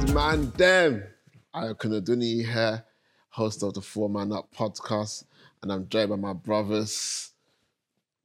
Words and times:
good, 0.00 0.14
man? 0.14 0.52
Damn. 0.56 1.04
I 1.54 1.68
Kunaduni 1.68 2.44
here, 2.44 2.84
host 3.30 3.62
of 3.62 3.74
the 3.74 3.80
Four 3.80 4.10
Man 4.10 4.32
Up 4.32 4.48
podcast, 4.54 5.24
and 5.62 5.72
I'm 5.72 5.88
joined 5.88 6.10
by 6.10 6.16
my 6.16 6.32
brothers. 6.32 7.32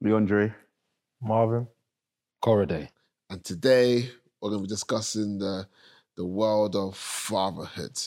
Leondre. 0.02 0.54
Marvin. 1.22 1.66
Korede. 2.42 2.88
And 3.30 3.42
today 3.44 4.10
we're 4.40 4.50
going 4.50 4.62
to 4.62 4.68
be 4.68 4.68
discussing 4.68 5.38
the 5.38 5.66
the 6.16 6.26
world 6.26 6.76
of 6.76 6.96
fatherhood. 6.96 7.98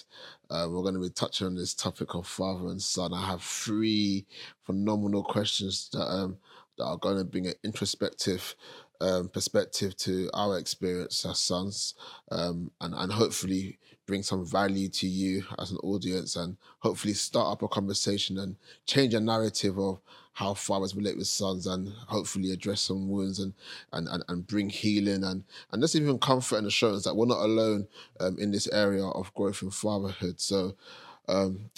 Uh, 0.49 0.67
we're 0.69 0.83
going 0.83 0.93
to 0.93 0.99
be 0.99 1.09
touching 1.09 1.47
on 1.47 1.55
this 1.55 1.73
topic 1.73 2.13
of 2.13 2.27
father 2.27 2.67
and 2.67 2.81
son. 2.81 3.13
I 3.13 3.25
have 3.25 3.41
three 3.41 4.27
phenomenal 4.61 5.23
questions 5.23 5.89
that 5.93 6.05
um, 6.05 6.37
that 6.77 6.83
are 6.83 6.97
going 6.97 7.17
to 7.17 7.23
bring 7.23 7.47
an 7.47 7.53
introspective 7.63 8.55
um, 9.01 9.29
perspective 9.29 9.95
to 9.97 10.29
our 10.33 10.57
experience 10.57 11.25
as 11.25 11.39
sons, 11.39 11.95
um, 12.31 12.71
and 12.81 12.93
and 12.95 13.11
hopefully 13.11 13.77
bring 14.05 14.21
some 14.21 14.45
value 14.45 14.87
to 14.87 15.07
you 15.07 15.43
as 15.59 15.71
an 15.71 15.77
audience, 15.77 16.35
and 16.35 16.57
hopefully 16.79 17.13
start 17.13 17.51
up 17.51 17.61
a 17.61 17.67
conversation 17.67 18.37
and 18.37 18.55
change 18.85 19.13
a 19.13 19.19
narrative 19.19 19.77
of 19.79 19.99
how 20.33 20.53
fathers 20.53 20.95
relate 20.95 21.17
with 21.17 21.27
sons, 21.27 21.67
and 21.67 21.89
hopefully 22.07 22.51
address 22.51 22.81
some 22.81 23.09
wounds 23.09 23.39
and 23.39 23.53
and 23.93 24.07
and, 24.07 24.23
and 24.27 24.47
bring 24.47 24.69
healing 24.69 25.23
and 25.23 25.43
and 25.71 25.81
just 25.81 25.95
even 25.95 26.19
comfort 26.19 26.57
and 26.57 26.67
assurance 26.67 27.03
that 27.03 27.15
we're 27.15 27.25
not 27.25 27.43
alone 27.43 27.87
um, 28.19 28.37
in 28.39 28.51
this 28.51 28.67
area 28.69 29.05
of 29.05 29.33
growth 29.33 29.61
and 29.61 29.73
fatherhood. 29.73 30.39
So. 30.39 30.75
Um, 31.27 31.71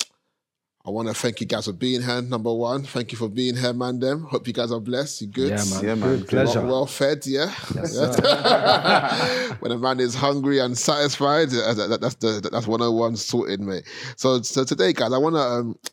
I 0.88 0.90
want 0.90 1.09
to 1.09 1.14
thank 1.14 1.41
you 1.41 1.46
guys 1.48 1.66
for 1.66 1.74
being 1.74 2.02
here. 2.02 2.21
Number 2.21 2.54
one, 2.54 2.84
thank 2.84 3.12
you 3.12 3.18
for 3.18 3.27
being 3.27 3.57
here, 3.57 3.74
man. 3.74 3.99
Them. 3.99 4.24
Hope 4.24 4.48
you 4.48 4.54
guys 4.54 4.71
are 4.71 4.80
blessed. 4.80 5.20
You 5.21 5.27
good? 5.27 5.49
Yeah, 5.49 5.63
man. 5.70 5.84
Yeah, 5.84 5.96
man. 5.96 6.18
Good 6.20 6.27
pleasure. 6.29 6.62
Well, 6.62 6.70
well 6.71 6.85
fed, 6.85 7.27
yeah. 7.27 7.54
Yes, 7.76 7.94
Yeah. 8.24 9.55
when 9.60 9.74
a 9.74 9.77
man 9.77 9.99
is 9.99 10.16
hungry 10.16 10.60
and 10.60 10.77
satisfied, 10.77 11.49
uh, 11.49 11.74
that- 11.74 11.90
that- 11.90 12.02
that's 12.02 12.16
the 12.16 12.49
that's 12.52 12.68
101 12.68 13.18
sorted, 13.18 13.60
mate. 13.60 13.84
So 14.16 14.41
so 14.44 14.63
today, 14.63 14.94
guys, 14.94 15.12
I 15.12 15.18
wanna 15.18 15.40
um 15.40 15.77
I 15.84 15.90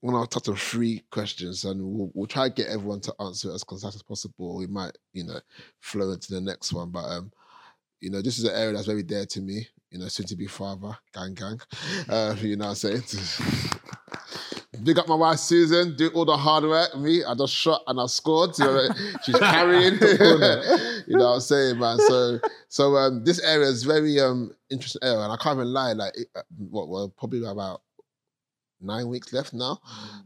wanna 0.00 0.26
touch 0.26 0.48
on 0.48 0.56
three 0.56 1.02
questions 1.10 1.64
and 1.66 1.82
we'll 1.82 2.10
we'll 2.14 2.26
try 2.26 2.48
to 2.48 2.54
get 2.54 2.68
everyone 2.68 3.00
to 3.02 3.14
answer 3.20 3.50
it 3.50 3.54
as 3.54 3.64
concise 3.64 3.94
as 3.96 4.02
possible. 4.02 4.56
We 4.56 4.66
might, 4.66 4.96
you 5.12 5.24
know, 5.24 5.40
flow 5.80 6.10
into 6.10 6.32
the 6.32 6.40
next 6.40 6.72
one. 6.72 6.88
But 6.90 7.04
um, 7.04 7.32
you 8.00 8.08
know, 8.10 8.22
this 8.22 8.38
is 8.38 8.44
an 8.44 8.54
area 8.54 8.72
that's 8.72 8.86
very 8.86 9.02
dear 9.02 9.26
to 9.26 9.40
me, 9.42 9.68
you 9.92 9.98
know, 9.98 10.08
soon 10.08 10.26
to 10.26 10.36
be 10.36 10.46
father, 10.46 10.96
gang 11.14 11.34
gang. 11.34 11.60
Uh, 12.08 12.34
you 12.40 12.56
know 12.56 12.68
what 12.68 12.84
I'm 12.84 13.02
saying? 13.02 13.02
Big 14.82 14.98
up 14.98 15.06
my 15.06 15.14
wife 15.14 15.38
Susan, 15.38 15.94
do 15.96 16.08
all 16.08 16.24
the 16.24 16.36
hard 16.36 16.64
work. 16.64 16.96
Me, 16.96 17.22
I 17.22 17.34
just 17.34 17.54
shot 17.54 17.82
and 17.86 18.00
I 18.00 18.06
scored. 18.06 18.58
You 18.58 18.64
know, 18.64 18.88
she's 19.22 19.38
carrying. 19.38 19.94
you 21.06 21.16
know 21.16 21.28
what 21.28 21.34
I'm 21.34 21.40
saying, 21.40 21.78
man. 21.78 21.98
So, 21.98 22.40
so 22.68 22.96
um, 22.96 23.22
this 23.22 23.38
area 23.40 23.68
is 23.68 23.84
very 23.84 24.18
um 24.18 24.50
interesting 24.70 25.02
area, 25.04 25.20
and 25.20 25.32
I 25.32 25.36
can't 25.36 25.56
even 25.58 25.72
lie. 25.72 25.92
Like, 25.92 26.16
it, 26.16 26.28
uh, 26.34 26.40
what? 26.56 26.88
Well, 26.88 27.10
probably 27.16 27.44
about 27.44 27.82
nine 28.82 29.08
weeks 29.08 29.32
left 29.32 29.54
now. 29.54 29.78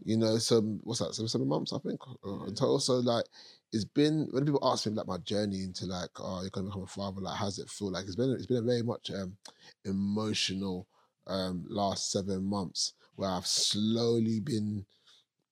You 0.04 0.16
know, 0.16 0.38
so 0.38 0.60
what's 0.82 1.00
that? 1.00 1.14
Seven, 1.14 1.28
seven 1.28 1.48
months, 1.48 1.72
I 1.72 1.78
think, 1.78 2.00
uh, 2.24 2.44
in 2.44 2.54
total. 2.54 2.80
So, 2.80 2.94
like, 2.94 3.24
it's 3.72 3.84
been 3.84 4.28
when 4.30 4.44
people 4.44 4.60
ask 4.62 4.86
me 4.86 4.92
like 4.92 5.06
my 5.06 5.18
journey 5.18 5.62
into 5.64 5.86
like, 5.86 6.10
oh, 6.18 6.40
you're 6.42 6.50
gonna 6.50 6.68
become 6.68 6.82
a 6.82 6.86
father. 6.86 7.20
Like, 7.20 7.36
how's 7.36 7.58
it 7.58 7.68
feel? 7.68 7.92
Like, 7.92 8.04
it's 8.06 8.16
been 8.16 8.30
it's 8.32 8.46
been 8.46 8.58
a 8.58 8.62
very 8.62 8.82
much 8.82 9.10
um 9.10 9.36
emotional 9.84 10.86
um 11.26 11.64
last 11.68 12.12
seven 12.12 12.44
months 12.44 12.94
where 13.16 13.30
I've 13.30 13.46
slowly 13.46 14.40
been 14.40 14.84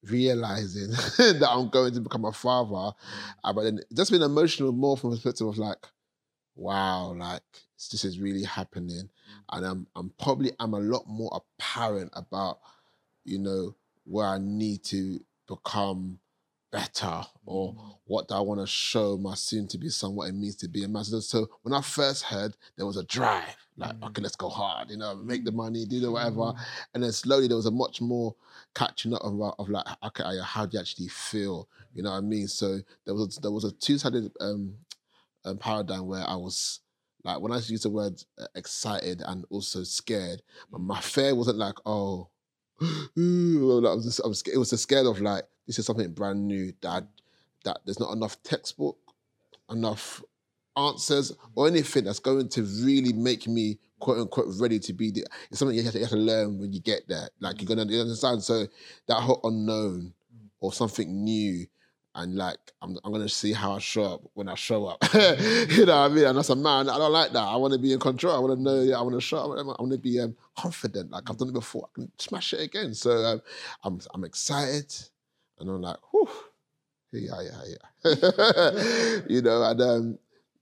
realizing 0.03 0.89
that 1.19 1.49
I'm 1.49 1.69
going 1.69 1.95
to 1.95 2.01
become 2.01 2.25
a 2.25 2.33
father. 2.33 2.95
Uh, 3.43 3.53
but 3.53 3.63
then 3.63 3.79
it's 3.79 3.95
just 3.97 4.11
been 4.11 4.23
emotional 4.23 4.73
more 4.73 4.97
from 4.97 5.11
a 5.11 5.15
perspective 5.15 5.47
of 5.47 5.59
like, 5.59 5.87
wow, 6.57 7.15
like 7.15 7.43
this 7.91 8.05
is 8.05 8.21
really 8.21 8.45
happening. 8.45 9.09
And 9.51 9.67
I'm 9.67 9.87
I'm 9.97 10.13
probably 10.21 10.53
I'm 10.61 10.75
a 10.75 10.81
lot 10.81 11.05
more 11.07 11.31
apparent 11.59 12.11
about, 12.15 12.59
you 13.25 13.39
know, 13.39 13.75
where 14.05 14.27
I 14.27 14.39
need 14.39 14.85
to 14.85 15.21
become 15.49 16.19
better 16.71 17.23
or 17.47 17.73
what 18.07 18.27
do 18.27 18.35
I 18.35 18.41
want 18.41 18.61
to 18.61 18.67
show 18.67 19.17
my 19.17 19.35
soon 19.35 19.69
to 19.69 19.79
be 19.79 19.89
son 19.89 20.17
what 20.17 20.29
it 20.29 20.35
means 20.35 20.57
to 20.57 20.69
be 20.69 20.83
a 20.83 20.89
man. 20.89 21.05
So, 21.05 21.49
when 21.63 21.73
I 21.73 21.81
first 21.81 22.25
heard 22.25 22.57
there 22.77 22.85
was 22.85 22.97
a 22.97 23.05
drive, 23.05 23.57
like, 23.77 23.95
okay, 24.03 24.23
let's 24.23 24.37
go 24.37 24.49
hard, 24.49 24.91
you 24.91 24.97
know, 24.97 25.15
make 25.15 25.45
the 25.45 25.53
money, 25.53 25.85
do 25.85 26.01
the 26.01 26.11
whatever. 26.11 26.53
And 26.93 27.03
then 27.03 27.13
slowly 27.13 27.49
there 27.49 27.57
was 27.57 27.67
a 27.67 27.71
much 27.71 28.01
more 28.01 28.35
catching 28.75 29.15
up 29.15 29.23
of, 29.23 29.41
of 29.59 29.69
like, 29.69 29.85
okay, 30.05 30.25
how 30.43 30.67
do 30.67 30.77
you 30.77 30.81
actually 30.81 31.09
feel? 31.09 31.69
You 31.95 32.03
know 32.03 32.11
what 32.11 32.19
I 32.19 32.23
mean? 32.23 32.49
So 32.49 32.81
there 33.05 33.15
was 33.15 33.39
there 33.41 33.53
was 33.53 33.65
a 33.65 33.73
two-sided 33.73 34.33
um, 34.41 34.75
um 35.45 35.59
paradigm 35.59 36.07
where 36.07 36.29
I 36.29 36.37
was 36.37 36.81
like 37.25 37.41
when 37.41 37.53
I 37.53 37.57
use 37.57 37.83
the 37.83 37.91
word 37.91 38.23
uh, 38.39 38.47
excited 38.55 39.23
and 39.25 39.45
also 39.51 39.83
scared, 39.83 40.43
but 40.71 40.81
my 40.81 41.01
fear 41.01 41.35
wasn't 41.35 41.59
like, 41.59 41.77
oh, 41.87 42.29
ooh, 42.83 43.81
like, 43.81 43.93
I 43.93 43.95
was 43.95 44.05
just, 44.05 44.21
I 44.25 44.29
was. 44.29 44.43
It 44.53 44.59
was 44.59 44.73
a 44.73 44.79
scared 44.79 45.07
of 45.07 45.21
like 45.21 45.45
this 45.67 45.79
is 45.79 45.87
something 45.87 46.13
brand 46.13 46.47
new 46.47 46.73
that 46.83 47.05
that 47.65 47.81
there's 47.85 48.01
not 48.01 48.13
enough 48.13 48.43
textbook, 48.43 48.99
enough 49.71 50.23
answers 50.77 51.33
or 51.55 51.69
anything 51.69 52.05
that's 52.05 52.19
going 52.19 52.49
to 52.49 52.63
really 52.63 53.13
make 53.13 53.47
me 53.47 53.79
quote 54.01 54.19
unquote 54.19 54.47
ready 54.59 54.79
to 54.79 54.93
be 54.93 55.11
the, 55.11 55.25
it's 55.49 55.59
something 55.59 55.77
you 55.77 55.83
have, 55.83 55.93
to, 55.93 55.99
you 55.99 56.05
have 56.05 56.13
to 56.13 56.19
learn 56.19 56.59
when 56.59 56.73
you 56.73 56.81
get 56.81 57.09
there. 57.09 57.29
Like 57.41 57.61
you're 57.61 57.69
gonna 57.69 57.83
understand. 57.83 58.43
So 58.43 58.67
that 59.07 59.21
whole 59.21 59.41
unknown 59.45 60.13
or 60.61 60.73
something 60.73 61.25
new. 61.25 61.67
And 62.17 62.37
like 62.37 62.59
I'm, 62.81 62.97
I'm 63.05 63.13
gonna 63.13 63.29
see 63.29 63.53
how 63.53 63.75
I 63.75 63.79
show 63.79 64.05
up 64.05 64.23
when 64.35 64.49
I 64.49 64.55
show 64.55 64.87
up. 64.87 65.03
you 65.15 65.85
know 65.85 66.01
what 66.01 66.11
I 66.11 66.15
mean? 66.15 66.25
And 66.25 66.39
as 66.39 66.51
a 66.51 66.57
man, 66.57 66.89
I 66.89 66.97
don't 66.97 67.13
like 67.13 67.33
that. 67.33 67.43
I 67.43 67.57
want 67.57 67.73
to 67.73 67.79
be 67.79 67.93
in 67.93 67.99
control. 67.99 68.37
I 68.37 68.39
want 68.39 68.57
to 68.57 68.63
know. 68.63 68.83
Yeah, 68.83 68.99
I 68.99 69.03
want 69.03 69.15
to 69.17 69.21
show 69.21 69.39
up. 69.39 69.59
I 69.59 69.63
want 69.63 69.93
to 69.93 69.99
be 69.99 70.21
um, 70.21 70.37
confident. 70.57 71.11
Like 71.11 71.29
I've 71.29 71.37
done 71.37 71.49
it 71.49 71.55
before. 71.55 71.89
I 71.89 71.95
can 71.95 72.13
smash 72.19 72.53
it 72.53 72.61
again. 72.61 72.95
So 72.95 73.11
um, 73.11 73.43
I'm 73.83 74.01
I'm 74.15 74.25
excited, 74.25 74.95
and 75.59 75.69
I'm 75.69 75.83
like, 75.83 75.97
whew, 76.13 76.29
yeah, 77.13 77.41
yeah, 77.43 77.63
yeah. 77.67 79.21
you 79.29 79.43
know, 79.43 79.63
and 79.65 79.81
um, 79.83 80.19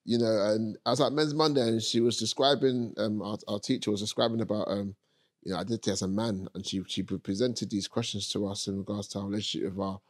you 0.06 0.16
know, 0.18 0.52
and 0.54 0.78
I 0.86 0.90
was 0.90 1.00
at 1.02 1.12
Men's 1.12 1.34
Monday, 1.34 1.68
and 1.68 1.82
she 1.82 2.00
was 2.00 2.16
describing. 2.16 2.94
Um, 2.96 3.20
our, 3.20 3.36
our 3.46 3.60
teacher 3.60 3.90
was 3.90 4.00
describing 4.00 4.40
about 4.40 4.68
um, 4.68 4.94
you 5.42 5.52
know, 5.52 5.58
identity 5.58 5.90
as 5.90 6.02
a 6.02 6.08
man, 6.08 6.48
and 6.54 6.66
she 6.66 6.82
she 6.86 7.02
presented 7.02 7.68
these 7.68 7.88
questions 7.88 8.28
to 8.30 8.46
us 8.46 8.68
in 8.68 8.78
regards 8.78 9.08
to 9.08 9.18
our 9.18 9.26
relationship 9.26 9.74
with 9.74 9.84
our 9.84 10.00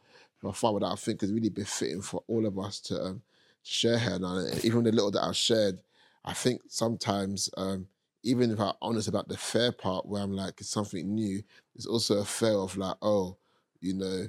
our 0.45 0.55
father 0.55 0.81
that 0.81 0.93
I 0.93 0.97
think 0.97 1.23
is 1.23 1.33
really 1.33 1.51
befitting 1.51 2.03
for 2.03 2.23
all 2.27 2.47
of 2.47 2.59
us 2.59 2.81
to 2.81 3.01
um, 3.03 3.23
share 3.63 3.99
here. 3.99 4.19
And 4.21 4.65
even 4.65 4.85
the 4.85 4.93
little 4.93 5.11
that 5.13 5.25
I've 5.25 5.37
shared, 5.37 5.79
I 6.25 6.33
think 6.33 6.63
sometimes. 6.69 7.51
Um, 7.57 7.89
even 8.25 8.53
if 8.53 8.61
I'm 8.61 8.75
honest 8.81 9.09
about 9.09 9.29
the 9.29 9.37
fair 9.37 9.73
part, 9.73 10.07
where 10.07 10.23
I'm 10.23 10.33
like 10.33 10.61
it's 10.61 10.71
something 10.71 11.13
new, 11.13 11.43
there's 11.75 11.87
also 11.87 12.19
a 12.19 12.25
fair 12.25 12.55
of 12.55 12.77
like, 12.77 12.97
oh, 13.03 13.37
you 13.81 13.95
know, 13.95 14.27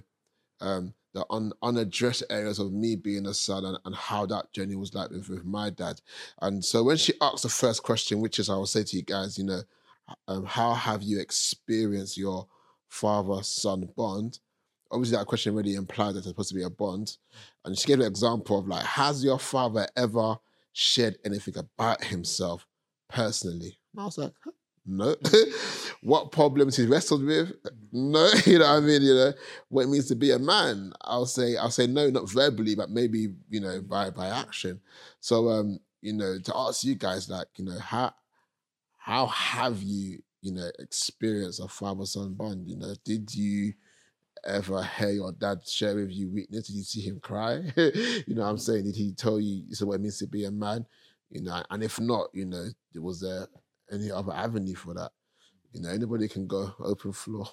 um, 0.62 0.94
the 1.14 1.26
un- 1.30 1.54
unaddressed 1.62 2.24
areas 2.30 2.58
of 2.58 2.72
me 2.72 2.96
being 2.96 3.28
a 3.28 3.34
son 3.34 3.66
and, 3.66 3.78
and 3.86 3.96
how 3.96 4.26
that 4.26 4.52
journey 4.52 4.76
was 4.76 4.96
like 4.96 5.12
with, 5.12 5.30
with 5.30 5.46
my 5.46 5.70
dad. 5.70 6.02
And 6.42 6.66
so 6.66 6.84
when 6.84 6.98
she 6.98 7.14
asked 7.22 7.44
the 7.44 7.50
first 7.50 7.84
question, 7.84 8.20
which 8.20 8.40
is 8.40 8.50
I 8.50 8.56
will 8.56 8.66
say 8.66 8.84
to 8.84 8.98
you 8.98 9.04
guys, 9.04 9.38
you 9.38 9.44
know, 9.44 9.62
um, 10.28 10.46
how 10.46 10.74
have 10.74 11.04
you 11.04 11.20
experienced 11.20 12.18
your 12.18 12.48
father-son 12.90 13.90
bond? 13.96 14.40
Obviously, 14.94 15.18
that 15.18 15.26
question 15.26 15.56
really 15.56 15.76
implies 15.76 16.14
that 16.14 16.22
there's 16.22 16.28
supposed 16.28 16.50
to 16.50 16.56
be 16.56 16.64
a 16.64 16.70
bond. 16.70 17.18
And 17.66 17.78
she 17.78 17.88
gave 17.88 18.00
an 18.00 18.06
example 18.06 18.60
of 18.60 18.68
like, 18.68 18.86
has 18.86 19.24
your 19.24 19.40
father 19.40 19.88
ever 19.96 20.38
shared 20.74 21.18
anything 21.26 21.58
about 21.58 22.04
himself 22.04 22.68
personally? 23.10 23.78
And 23.94 24.02
I 24.02 24.06
was 24.06 24.18
like, 24.18 24.34
no. 24.86 25.16
what 26.02 26.32
problems 26.32 26.76
he 26.76 26.86
wrestled 26.86 27.24
with? 27.24 27.54
No. 27.92 28.30
You 28.46 28.60
know 28.60 28.66
what 28.66 28.84
I 28.84 28.86
mean? 28.86 29.02
You 29.02 29.16
know, 29.16 29.34
what 29.70 29.84
it 29.84 29.90
means 29.90 30.08
to 30.08 30.16
be 30.16 30.32
a 30.32 30.40
man. 30.40 30.94
I'll 31.02 31.26
say, 31.26 31.56
I'll 31.56 31.72
say 31.72 31.88
no, 31.88 32.10
not 32.10 32.30
verbally, 32.30 32.76
but 32.76 32.90
maybe, 32.90 33.34
you 33.50 33.60
know, 33.60 33.82
by 33.82 34.10
by 34.10 34.28
action. 34.28 34.82
So 35.20 35.50
um, 35.50 35.80
you 36.02 36.14
know, 36.14 36.38
to 36.38 36.54
ask 36.56 36.84
you 36.84 36.96
guys, 36.96 37.30
like, 37.30 37.48
you 37.56 37.66
know, 37.66 37.80
how 37.80 38.14
how 38.98 39.28
have 39.28 39.82
you, 39.82 40.22
you 40.42 40.52
know, 40.52 40.70
experienced 40.80 41.62
a 41.62 41.68
father-son 41.68 42.34
bond? 42.34 42.68
You 42.68 42.78
know, 42.78 42.94
did 43.06 43.34
you 43.34 43.74
ever 44.46 44.84
hear 44.84 45.10
your 45.12 45.32
dad 45.32 45.68
share 45.68 45.96
with 45.96 46.12
you 46.12 46.30
weakness? 46.30 46.68
Did 46.68 46.76
you 46.76 46.84
see 46.84 47.02
him 47.02 47.20
cry? 47.20 47.62
you 47.78 48.36
know 48.36 48.44
what 48.44 48.50
I'm 48.50 48.58
saying? 48.58 48.86
Did 48.86 48.96
he 48.96 49.14
tell 49.14 49.40
you 49.40 49.64
is 49.70 49.84
what 49.84 49.96
it 49.96 50.02
means 50.02 50.20
to 50.20 50.28
be 50.28 50.46
a 50.46 50.52
man? 50.52 50.86
You 51.30 51.42
know, 51.42 51.64
and 51.70 51.84
if 51.84 52.00
not, 52.00 52.28
you 52.34 52.46
know, 52.46 52.68
was 52.96 53.22
there 53.22 53.48
any 53.92 54.12
other 54.12 54.34
avenue 54.34 54.76
for 54.76 54.94
that? 54.94 55.12
You 55.72 55.82
know, 55.82 55.90
anybody 55.90 56.28
can 56.28 56.48
go 56.48 56.74
open 56.80 57.12
floor. 57.12 57.48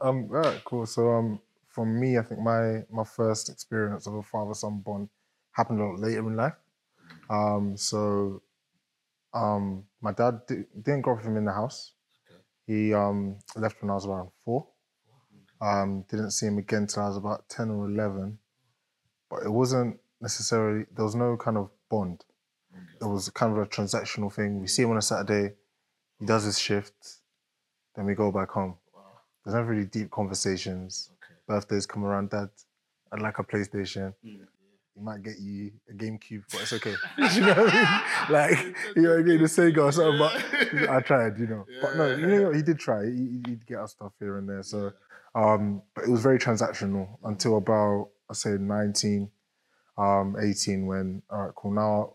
Um, 0.00 0.28
all 0.30 0.40
right, 0.40 0.62
cool. 0.64 0.86
So 0.86 1.10
um, 1.10 1.40
for 1.68 1.84
me, 1.86 2.18
I 2.18 2.22
think 2.22 2.40
my 2.40 2.82
my 2.90 3.04
first 3.04 3.48
experience 3.48 4.06
of 4.06 4.14
a 4.14 4.22
father-son 4.22 4.82
bond 4.84 5.08
happened 5.52 5.80
a 5.80 5.84
lot 5.84 6.00
later 6.00 6.20
in 6.20 6.36
life. 6.36 6.54
Um, 7.28 7.76
so 7.76 8.42
um, 9.34 9.84
my 10.00 10.12
dad 10.12 10.40
di- 10.46 10.64
didn't 10.82 11.02
grow 11.02 11.14
up 11.14 11.18
with 11.20 11.26
him 11.26 11.36
in 11.36 11.44
the 11.44 11.52
house. 11.52 11.92
He 12.66 12.92
um 12.92 13.38
left 13.54 13.80
when 13.82 13.90
I 13.90 13.94
was 13.94 14.06
around 14.06 14.30
four. 14.44 14.66
Um, 15.60 16.04
didn't 16.10 16.32
see 16.32 16.46
him 16.46 16.58
again 16.58 16.86
till 16.86 17.02
I 17.02 17.08
was 17.08 17.16
about 17.16 17.48
ten 17.48 17.70
or 17.70 17.88
eleven. 17.88 18.38
But 19.30 19.42
it 19.42 19.50
wasn't 19.50 19.98
necessarily 20.20 20.86
there 20.94 21.04
was 21.04 21.14
no 21.14 21.36
kind 21.36 21.56
of 21.56 21.70
bond. 21.90 22.24
It 23.00 23.04
was 23.04 23.30
kind 23.30 23.52
of 23.52 23.58
a 23.58 23.66
transactional 23.66 24.32
thing. 24.32 24.60
We 24.60 24.66
see 24.66 24.82
him 24.82 24.90
on 24.90 24.98
a 24.98 25.02
Saturday, 25.02 25.54
He 26.18 26.26
does 26.26 26.44
his 26.44 26.58
shift, 26.58 27.20
then 27.94 28.04
we 28.04 28.14
go 28.14 28.30
back 28.30 28.50
home. 28.50 28.76
There's 29.44 29.54
not 29.54 29.66
really 29.66 29.86
deep 29.86 30.10
conversations. 30.10 31.10
Birthdays 31.46 31.86
come 31.86 32.04
around, 32.04 32.30
Dad. 32.30 32.50
I'd 33.12 33.22
like 33.22 33.38
a 33.38 33.44
PlayStation. 33.44 34.12
He 34.22 35.02
might 35.02 35.22
get 35.22 35.38
you 35.38 35.72
a 35.90 35.92
GameCube, 35.92 36.44
but 36.50 36.62
it's 36.62 36.72
okay. 36.72 36.94
you 37.34 37.42
know 37.42 37.54
what 37.54 37.74
I 37.74 38.24
mean? 38.24 38.32
Like, 38.32 38.76
you 38.96 39.02
know, 39.02 39.22
getting 39.22 39.42
the 39.42 39.48
Sega 39.48 39.78
or 39.78 39.92
something, 39.92 40.18
but 40.18 40.90
I 40.90 41.00
tried, 41.00 41.38
you 41.38 41.46
know. 41.46 41.66
But 41.82 41.96
no, 41.96 42.16
you 42.16 42.26
know, 42.26 42.52
he 42.52 42.62
did 42.62 42.78
try. 42.78 43.04
He, 43.04 43.42
he'd 43.46 43.66
get 43.66 43.78
us 43.78 43.92
stuff 43.92 44.12
here 44.18 44.38
and 44.38 44.48
there. 44.48 44.62
So, 44.62 44.92
um, 45.36 45.82
but 45.94 46.04
it 46.04 46.10
was 46.10 46.22
very 46.22 46.38
transactional 46.38 47.18
until 47.22 47.58
about, 47.58 48.08
I 48.30 48.32
say, 48.32 48.56
19, 48.58 49.30
um, 49.98 50.34
18, 50.40 50.86
when, 50.86 51.22
all 51.30 51.42
right, 51.42 51.54
cool. 51.54 51.72
Now, 51.72 52.14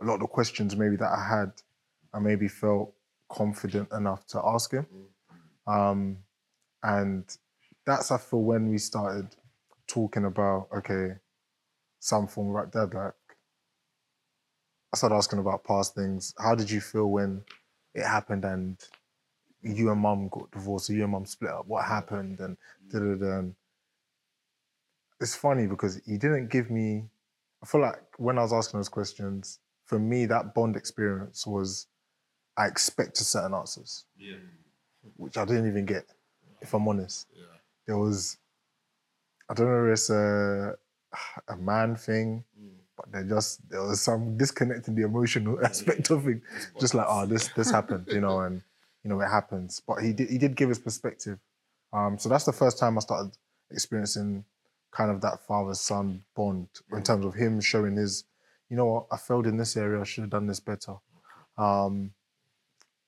a 0.00 0.04
lot 0.04 0.14
of 0.14 0.20
the 0.20 0.26
questions 0.26 0.74
maybe 0.74 0.96
that 0.96 1.12
I 1.12 1.24
had, 1.24 1.52
I 2.12 2.18
maybe 2.18 2.48
felt 2.48 2.94
confident 3.30 3.92
enough 3.92 4.26
to 4.28 4.42
ask 4.44 4.72
him. 4.72 4.86
Um, 5.68 6.18
and 6.82 7.24
that's, 7.86 8.10
I 8.10 8.18
feel, 8.18 8.42
when 8.42 8.68
we 8.68 8.78
started 8.78 9.28
talking 9.86 10.24
about, 10.24 10.66
okay, 10.76 11.14
some 12.00 12.26
form 12.26 12.48
of 12.48 12.54
like 12.54 12.72
dad, 12.72 12.92
like 12.92 13.14
I 14.92 14.96
started 14.96 15.14
asking 15.14 15.38
about 15.38 15.62
past 15.62 15.94
things. 15.94 16.34
How 16.38 16.56
did 16.56 16.68
you 16.68 16.80
feel 16.80 17.06
when 17.06 17.44
it 17.94 18.04
happened 18.04 18.44
and 18.44 18.76
you 19.62 19.90
and 19.90 20.00
mum 20.00 20.28
got 20.28 20.50
divorced 20.50 20.90
or 20.90 20.94
you 20.94 21.02
and 21.02 21.12
mum 21.12 21.26
split 21.26 21.50
up? 21.52 21.66
What 21.66 21.84
happened? 21.84 22.40
And 22.40 22.56
da 22.90 22.98
da 22.98 23.14
da. 23.14 23.42
It's 25.20 25.36
funny 25.36 25.66
because 25.66 26.00
he 26.04 26.18
didn't 26.18 26.48
give 26.50 26.70
me. 26.70 27.04
I 27.62 27.66
feel 27.66 27.80
like 27.80 28.02
when 28.18 28.38
I 28.38 28.42
was 28.42 28.52
asking 28.52 28.80
those 28.80 28.88
questions, 28.88 29.60
for 29.84 29.98
me, 29.98 30.26
that 30.26 30.54
bond 30.54 30.74
experience 30.74 31.46
was 31.46 31.86
I 32.56 32.66
expected 32.66 33.24
certain 33.24 33.54
answers, 33.54 34.04
Yeah. 34.18 34.36
which 35.16 35.36
I 35.36 35.44
didn't 35.44 35.68
even 35.68 35.86
get, 35.86 36.04
if 36.60 36.74
I'm 36.74 36.86
honest. 36.88 37.28
Yeah. 37.34 37.44
There 37.86 37.98
was, 37.98 38.38
I 39.48 39.54
don't 39.54 39.66
know 39.66 39.86
if 39.86 39.92
it's 39.92 40.10
a, 40.10 40.74
a 41.48 41.56
man 41.56 41.96
thing, 41.96 42.44
mm. 42.60 42.70
but 42.96 43.10
there 43.12 43.24
just 43.24 43.68
there 43.68 43.82
was 43.82 44.00
some 44.00 44.36
disconnect 44.36 44.88
in 44.88 44.94
the 44.94 45.02
emotional 45.02 45.58
aspect 45.64 46.10
of 46.10 46.26
it. 46.28 46.40
Just 46.80 46.94
like, 46.94 47.06
oh, 47.08 47.26
this 47.26 47.48
this 47.48 47.70
happened, 47.70 48.06
you 48.08 48.20
know, 48.20 48.40
and 48.40 48.62
you 49.02 49.10
know 49.10 49.20
it 49.20 49.28
happens. 49.28 49.80
But 49.86 50.02
he 50.02 50.12
did 50.12 50.30
he 50.30 50.38
did 50.38 50.56
give 50.56 50.68
his 50.68 50.78
perspective. 50.78 51.38
Um, 51.92 52.18
so 52.18 52.28
that's 52.28 52.44
the 52.44 52.52
first 52.52 52.78
time 52.78 52.96
I 52.96 53.00
started 53.00 53.36
experiencing 53.70 54.44
kind 54.90 55.10
of 55.10 55.20
that 55.22 55.44
father 55.46 55.74
son 55.74 56.22
bond 56.34 56.68
in 56.92 57.02
terms 57.02 57.24
of 57.24 57.34
him 57.34 57.60
showing 57.60 57.96
his, 57.96 58.24
you 58.68 58.76
know 58.76 58.86
what, 58.86 59.06
I 59.10 59.16
failed 59.16 59.46
in 59.46 59.56
this 59.56 59.76
area, 59.76 60.00
I 60.00 60.04
should 60.04 60.22
have 60.22 60.30
done 60.30 60.46
this 60.46 60.60
better. 60.60 60.96
Um, 61.58 62.12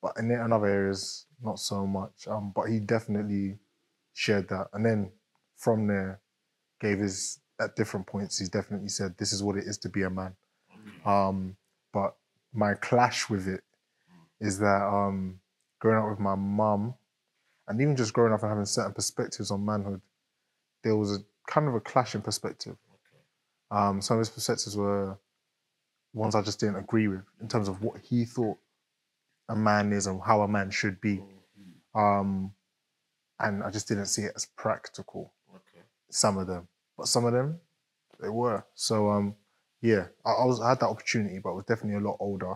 but 0.02 0.16
in, 0.18 0.30
in 0.30 0.52
other 0.52 0.66
areas, 0.66 1.26
not 1.42 1.58
so 1.58 1.86
much. 1.86 2.26
Um, 2.28 2.52
but 2.54 2.64
he 2.64 2.78
definitely 2.80 3.58
shared 4.12 4.48
that, 4.48 4.68
and 4.72 4.84
then 4.84 5.12
from 5.56 5.86
there, 5.86 6.20
gave 6.80 6.98
his 6.98 7.40
at 7.60 7.76
different 7.76 8.06
points. 8.06 8.38
He's 8.38 8.48
definitely 8.48 8.88
said 8.88 9.16
this 9.16 9.32
is 9.32 9.42
what 9.42 9.56
it 9.56 9.64
is 9.64 9.78
to 9.78 9.88
be 9.88 10.02
a 10.02 10.10
man. 10.10 10.34
Um, 11.04 11.56
but 11.92 12.16
my 12.52 12.74
clash 12.74 13.28
with 13.30 13.48
it 13.48 13.62
is 14.40 14.58
that 14.58 14.82
um, 14.82 15.40
growing 15.84 16.02
up 16.02 16.08
with 16.08 16.18
my 16.18 16.34
mum, 16.34 16.94
and 17.68 17.78
even 17.78 17.94
just 17.94 18.14
growing 18.14 18.32
up 18.32 18.42
and 18.42 18.48
having 18.48 18.64
certain 18.64 18.94
perspectives 18.94 19.50
on 19.50 19.62
manhood, 19.62 20.00
there 20.82 20.96
was 20.96 21.14
a 21.14 21.18
kind 21.46 21.68
of 21.68 21.74
a 21.74 21.80
clash 21.80 22.14
in 22.14 22.22
perspective. 22.22 22.74
Um, 23.70 24.00
some 24.00 24.16
of 24.16 24.20
his 24.20 24.30
perspectives 24.30 24.78
were 24.78 25.18
ones 26.14 26.34
I 26.34 26.40
just 26.40 26.58
didn't 26.58 26.76
agree 26.76 27.06
with 27.08 27.24
in 27.42 27.48
terms 27.48 27.68
of 27.68 27.82
what 27.82 28.00
he 28.00 28.24
thought 28.24 28.56
a 29.50 29.54
man 29.54 29.92
is 29.92 30.06
and 30.06 30.22
how 30.24 30.40
a 30.40 30.48
man 30.48 30.70
should 30.70 31.02
be. 31.02 31.22
Um, 31.94 32.54
and 33.38 33.62
I 33.62 33.70
just 33.70 33.86
didn't 33.86 34.06
see 34.06 34.22
it 34.22 34.32
as 34.34 34.46
practical. 34.46 35.34
Some 36.08 36.38
of 36.38 36.46
them, 36.46 36.66
but 36.96 37.08
some 37.08 37.26
of 37.26 37.34
them, 37.34 37.60
they 38.22 38.30
were. 38.30 38.64
So 38.74 39.10
um, 39.10 39.34
yeah, 39.82 40.06
I, 40.24 40.30
I 40.30 40.44
was 40.46 40.62
I 40.62 40.70
had 40.70 40.80
that 40.80 40.88
opportunity, 40.88 41.40
but 41.40 41.50
I 41.50 41.54
was 41.54 41.64
definitely 41.66 42.02
a 42.02 42.08
lot 42.08 42.16
older. 42.20 42.54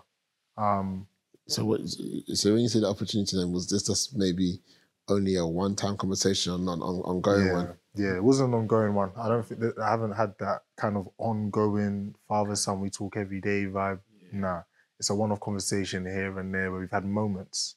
Um, 0.56 1.06
So 1.48 1.64
what? 1.64 1.80
So 1.88 2.52
when 2.52 2.62
you 2.62 2.68
say 2.68 2.80
the 2.80 2.88
opportunity, 2.88 3.36
then 3.36 3.52
was 3.52 3.68
this 3.68 3.82
just 3.82 4.16
maybe 4.16 4.60
only 5.08 5.36
a 5.36 5.46
one-time 5.46 5.96
conversation 5.96 6.52
or 6.52 6.58
not 6.58 6.80
on 6.82 7.00
ongoing 7.00 7.46
yeah, 7.46 7.52
one? 7.52 7.74
yeah, 7.94 8.16
it 8.16 8.22
was 8.22 8.40
an 8.40 8.52
ongoing 8.52 8.94
one. 8.94 9.10
I 9.16 9.28
don't 9.28 9.44
think 9.44 9.60
that 9.60 9.78
I 9.78 9.90
haven't 9.90 10.12
had 10.12 10.34
that 10.40 10.62
kind 10.76 10.96
of 10.96 11.08
ongoing 11.16 12.14
father 12.28 12.54
son 12.54 12.80
we 12.80 12.90
talk 12.90 13.16
every 13.16 13.40
day 13.40 13.64
vibe. 13.64 14.00
Nah, 14.30 14.62
it's 14.98 15.08
a 15.08 15.14
one-off 15.14 15.40
conversation 15.40 16.04
here 16.04 16.38
and 16.38 16.54
there 16.54 16.70
where 16.70 16.80
we've 16.80 16.90
had 16.90 17.06
moments 17.06 17.76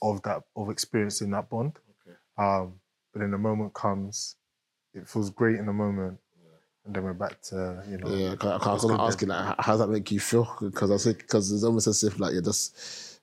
of 0.00 0.22
that 0.22 0.42
of 0.56 0.70
experiencing 0.70 1.30
that 1.30 1.50
bond. 1.50 1.78
Um, 2.38 2.80
but 3.12 3.20
then 3.20 3.30
the 3.30 3.38
moment 3.38 3.74
comes, 3.74 4.36
it 4.94 5.06
feels 5.06 5.28
great 5.28 5.56
in 5.56 5.66
the 5.66 5.72
moment, 5.72 6.18
and 6.84 6.94
then 6.94 7.02
we're 7.04 7.12
back 7.12 7.40
to 7.42 7.82
you 7.88 7.98
know. 7.98 8.08
Yeah, 8.08 8.34
I, 8.40 8.46
I, 8.46 8.50
I 8.56 8.72
was 8.72 8.82
it's 8.84 8.90
gonna 8.90 9.02
ask 9.04 9.20
you 9.20 9.28
like, 9.28 9.44
how, 9.44 9.54
how 9.58 9.72
does 9.72 9.80
that 9.80 9.88
make 9.88 10.10
you 10.10 10.20
feel? 10.20 10.48
Because 10.60 10.90
I 10.90 10.96
think 10.98 11.18
because 11.18 11.52
it's 11.52 11.64
almost 11.64 11.86
as 11.86 12.02
if 12.04 12.18
like 12.18 12.32
you're 12.32 12.42
just 12.42 13.20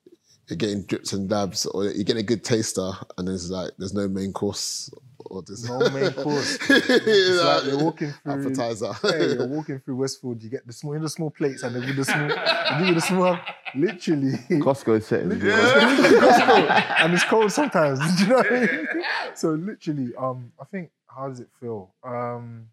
you're 0.47 0.57
getting 0.57 0.83
drips 0.83 1.13
and 1.13 1.29
dabs, 1.29 1.65
or 1.67 1.83
you're 1.85 2.03
getting 2.03 2.17
a 2.17 2.23
good 2.23 2.43
taster, 2.43 2.89
and 3.17 3.27
then 3.27 3.35
it's 3.35 3.49
like 3.49 3.71
there's 3.77 3.93
no 3.93 4.07
main 4.07 4.33
course 4.33 4.89
or 5.25 5.43
this 5.43 5.67
No 5.67 5.77
main 5.91 6.11
course. 6.13 6.57
it's 6.69 6.89
It's 6.89 7.43
like 7.43 7.65
you're 7.65 7.83
walking 7.83 8.11
through. 8.23 8.33
appetizer. 8.33 8.93
Hey, 9.03 9.33
you're 9.35 9.45
walking 9.47 9.79
through 9.79 9.97
Westfield. 9.97 10.41
You 10.41 10.49
get 10.49 10.65
the 10.65 10.73
small, 10.73 10.93
you 10.93 10.99
know, 10.99 11.03
the 11.05 11.09
small 11.09 11.29
plates, 11.29 11.61
and 11.61 11.75
then 11.75 11.85
with 11.85 11.97
the 11.97 12.05
small, 12.05 12.31
and 12.31 12.87
you 12.87 12.95
with 12.95 13.03
the 13.03 13.07
small, 13.07 13.37
literally. 13.75 14.31
Costco 14.49 14.97
is 14.97 15.05
setting. 15.05 15.31
and 15.33 17.13
it's 17.13 17.23
cold 17.25 17.51
sometimes. 17.51 17.99
Do 18.17 18.23
you 18.23 18.29
know 18.29 18.35
what 18.37 18.51
I 18.53 18.59
mean? 18.65 18.87
So 19.35 19.49
literally, 19.51 20.15
um, 20.17 20.51
I 20.59 20.65
think 20.65 20.89
how 21.07 21.27
does 21.27 21.41
it 21.41 21.49
feel? 21.59 21.91
Um, 22.03 22.67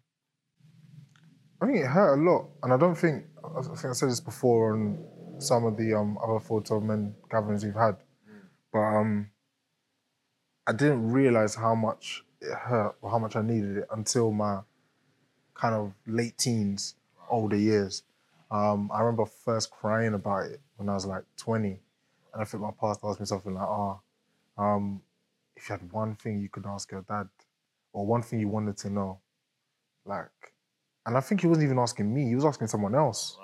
I 1.61 1.65
think 1.65 1.79
it 1.79 1.87
hurt 1.87 2.19
a 2.19 2.21
lot, 2.21 2.49
and 2.63 2.71
I 2.73 2.77
don't 2.77 2.95
think 2.95 3.25
I 3.43 3.61
think 3.61 3.85
I 3.85 3.93
said 3.93 4.09
this 4.09 4.19
before 4.19 4.73
on 4.73 5.03
some 5.39 5.65
of 5.65 5.77
the 5.77 5.93
um 5.93 6.17
other 6.23 6.39
photo 6.39 6.79
men 6.79 7.15
gatherings 7.29 7.65
we've 7.65 7.73
had, 7.73 7.97
but 8.71 8.79
um, 8.79 9.29
I 10.67 10.73
didn't 10.73 11.11
realize 11.11 11.55
how 11.55 11.73
much 11.73 12.23
it 12.41 12.53
hurt 12.53 12.95
or 13.01 13.09
how 13.09 13.19
much 13.19 13.35
I 13.35 13.41
needed 13.41 13.77
it 13.77 13.87
until 13.91 14.31
my 14.31 14.59
kind 15.53 15.73
of 15.73 15.93
late 16.05 16.37
teens, 16.37 16.95
older 17.29 17.55
years. 17.55 18.03
Um, 18.51 18.91
I 18.93 19.01
remember 19.01 19.25
first 19.25 19.71
crying 19.71 20.13
about 20.13 20.45
it 20.45 20.61
when 20.75 20.89
I 20.89 20.93
was 20.93 21.05
like 21.05 21.23
20. 21.37 21.79
And 22.33 22.41
I 22.41 22.45
think 22.45 22.63
my 22.63 22.71
pastor 22.79 23.07
asked 23.07 23.19
me 23.19 23.25
something 23.25 23.53
like, 23.53 23.67
oh, 23.67 23.99
um, 24.57 25.01
if 25.55 25.69
you 25.69 25.73
had 25.73 25.91
one 25.91 26.15
thing 26.15 26.39
you 26.39 26.49
could 26.49 26.65
ask 26.65 26.91
your 26.91 27.01
dad, 27.01 27.27
or 27.93 28.05
one 28.05 28.21
thing 28.21 28.39
you 28.39 28.47
wanted 28.47 28.77
to 28.77 28.89
know, 28.89 29.19
like, 30.05 30.53
and 31.07 31.15
I 31.15 31.21
think 31.21 31.41
he 31.41 31.47
wasn't 31.47 31.63
even 31.63 31.79
asking 31.79 32.13
me, 32.13 32.27
he 32.27 32.35
was 32.35 32.43
asking 32.43 32.67
someone 32.67 32.93
else. 32.93 33.37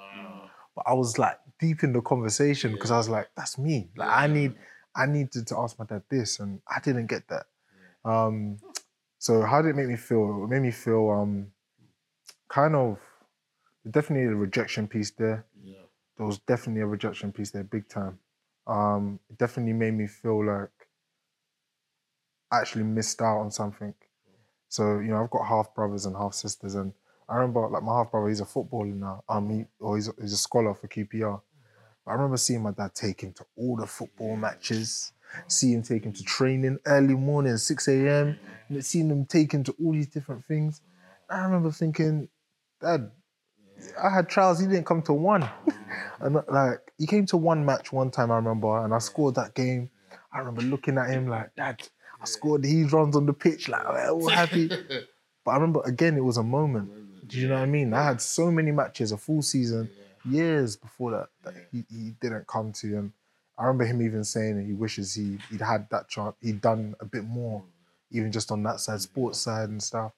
But 0.76 0.84
I 0.86 0.94
was 0.94 1.18
like 1.18 1.40
deep 1.60 1.84
in 1.84 1.94
the 1.94 2.02
conversation 2.02 2.74
because 2.74 2.92
I 2.92 2.98
was 2.98 3.08
like, 3.08 3.30
that's 3.38 3.58
me. 3.58 3.90
Like 3.96 4.10
I 4.10 4.28
need, 4.28 4.56
I 4.94 5.06
needed 5.06 5.48
to 5.48 5.58
ask 5.58 5.80
my 5.80 5.86
dad 5.86 6.04
this, 6.10 6.40
and 6.40 6.60
I 6.68 6.82
didn't 6.82 7.08
get 7.08 7.28
that. 7.30 7.46
Um, 8.04 8.58
so 9.18 9.44
how 9.44 9.62
did 9.62 9.70
it 9.70 9.76
make 9.78 9.88
me 9.88 9.96
feel? 9.96 10.44
It 10.44 10.50
made 10.50 10.62
me 10.62 10.72
feel 10.72 11.10
um, 11.10 11.48
kind 12.50 12.76
of 12.76 13.00
definitely 13.90 14.26
a 14.26 14.36
rejection 14.36 14.88
piece 14.88 15.12
there. 15.12 15.46
Yeah. 15.64 15.76
There 16.18 16.26
was 16.26 16.40
definitely 16.40 16.82
a 16.82 16.88
rejection 16.88 17.32
piece 17.32 17.52
there, 17.52 17.64
big 17.64 17.88
time. 17.88 18.20
Um, 18.68 19.20
it 19.30 19.38
definitely 19.38 19.74
made 19.74 19.94
me 19.94 20.08
feel 20.08 20.46
like 20.46 20.70
I 22.52 22.60
actually 22.60 22.84
missed 22.84 23.22
out 23.22 23.40
on 23.40 23.52
something. 23.52 23.94
So 24.68 25.00
you 25.00 25.12
know, 25.12 25.24
I've 25.24 25.32
got 25.32 25.48
half 25.48 25.74
brothers 25.74 26.06
and 26.06 26.16
half 26.18 26.34
sisters, 26.34 26.76
and 26.76 26.94
I 27.28 27.36
remember 27.36 27.68
like 27.68 27.84
my 27.84 27.94
half 27.98 28.12
brother, 28.12 28.30
he's 28.30 28.40
a 28.40 28.46
footballer 28.46 28.88
now. 28.88 29.24
Um, 29.30 29.50
he, 29.50 29.66
or 29.80 29.96
he's 29.96 30.08
a, 30.10 30.14
he's 30.22 30.34
a 30.34 30.38
scholar 30.38 30.74
for 30.74 30.88
QPR. 30.88 31.42
I 32.06 32.14
remember 32.14 32.38
seeing 32.38 32.62
my 32.62 32.72
dad 32.72 32.94
take 32.94 33.22
him 33.22 33.32
to 33.34 33.46
all 33.56 33.78
the 33.78 33.88
football 33.88 34.36
matches, 34.36 35.14
see 35.48 35.74
him 35.74 35.84
take 35.84 36.04
him 36.04 36.14
to 36.14 36.24
training 36.24 36.80
early 36.86 37.16
morning, 37.16 37.56
6 37.56 37.88
a.m., 37.88 38.38
and 38.68 38.86
seeing 38.86 39.10
him 39.10 39.26
take 39.26 39.54
him 39.54 39.64
to 39.64 39.76
all 39.82 39.94
these 39.94 40.08
different 40.08 40.44
things. 40.46 40.82
I 41.30 41.40
remember 41.44 41.72
thinking, 41.72 42.28
Dad, 42.82 43.10
I 44.02 44.10
had 44.10 44.28
trials, 44.28 44.60
he 44.60 44.68
didn't 44.68 44.86
come 44.86 45.02
to 45.04 45.14
one. 45.14 45.50
and 46.20 46.36
like, 46.50 46.80
he 46.98 47.08
came 47.08 47.26
to 47.28 47.38
one 47.38 47.66
match 47.66 47.94
one 47.94 48.12
time, 48.12 48.32
I 48.32 48.36
remember, 48.36 48.84
and 48.84 48.94
I 48.94 49.00
scored 49.00 49.36
that 49.36 49.56
game. 49.56 49.90
I 50.32 50.40
remember 50.40 50.64
looking 50.64 50.98
at 50.98 51.10
him 51.10 51.28
like, 51.28 51.56
Dad, 51.56 51.82
I 52.22 52.26
scored, 52.26 52.66
he 52.66 52.84
runs 52.84 53.16
on 53.16 53.26
the 53.26 53.34
pitch, 53.34 53.70
like, 53.70 53.86
all 53.86 54.28
happy. 54.30 54.70
But 55.46 55.52
I 55.52 55.56
remember, 55.56 55.82
again, 55.84 56.16
it 56.16 56.24
was 56.24 56.38
a 56.38 56.44
moment. 56.44 56.90
Do 57.28 57.40
you 57.40 57.48
know 57.48 57.56
what 57.56 57.64
I 57.64 57.68
mean? 57.68 57.94
I 57.94 58.04
had 58.04 58.22
so 58.22 58.52
many 58.52 58.72
matches, 58.72 59.12
a 59.12 59.18
full 59.18 59.42
season, 59.42 59.90
years 60.26 60.76
before 60.76 61.12
that, 61.12 61.30
that 61.44 61.54
he, 61.72 61.86
he 61.90 62.14
didn't 62.22 62.48
come 62.48 62.72
to. 62.74 62.98
And 62.98 63.12
I 63.58 63.64
remember 63.66 63.86
him 63.86 64.02
even 64.02 64.24
saying 64.24 64.66
he 64.66 64.74
wishes 64.74 65.14
he, 65.14 65.38
he'd 65.50 65.62
had 65.62 65.90
that 65.92 66.10
chance, 66.10 66.36
he'd 66.42 66.62
done 66.62 66.96
a 67.00 67.06
bit 67.06 67.24
more, 67.24 67.64
even 68.12 68.32
just 68.32 68.52
on 68.52 68.64
that 68.64 68.80
side, 68.80 69.02
sports 69.02 69.40
side 69.40 69.70
and 69.70 69.82
stuff. 69.82 70.12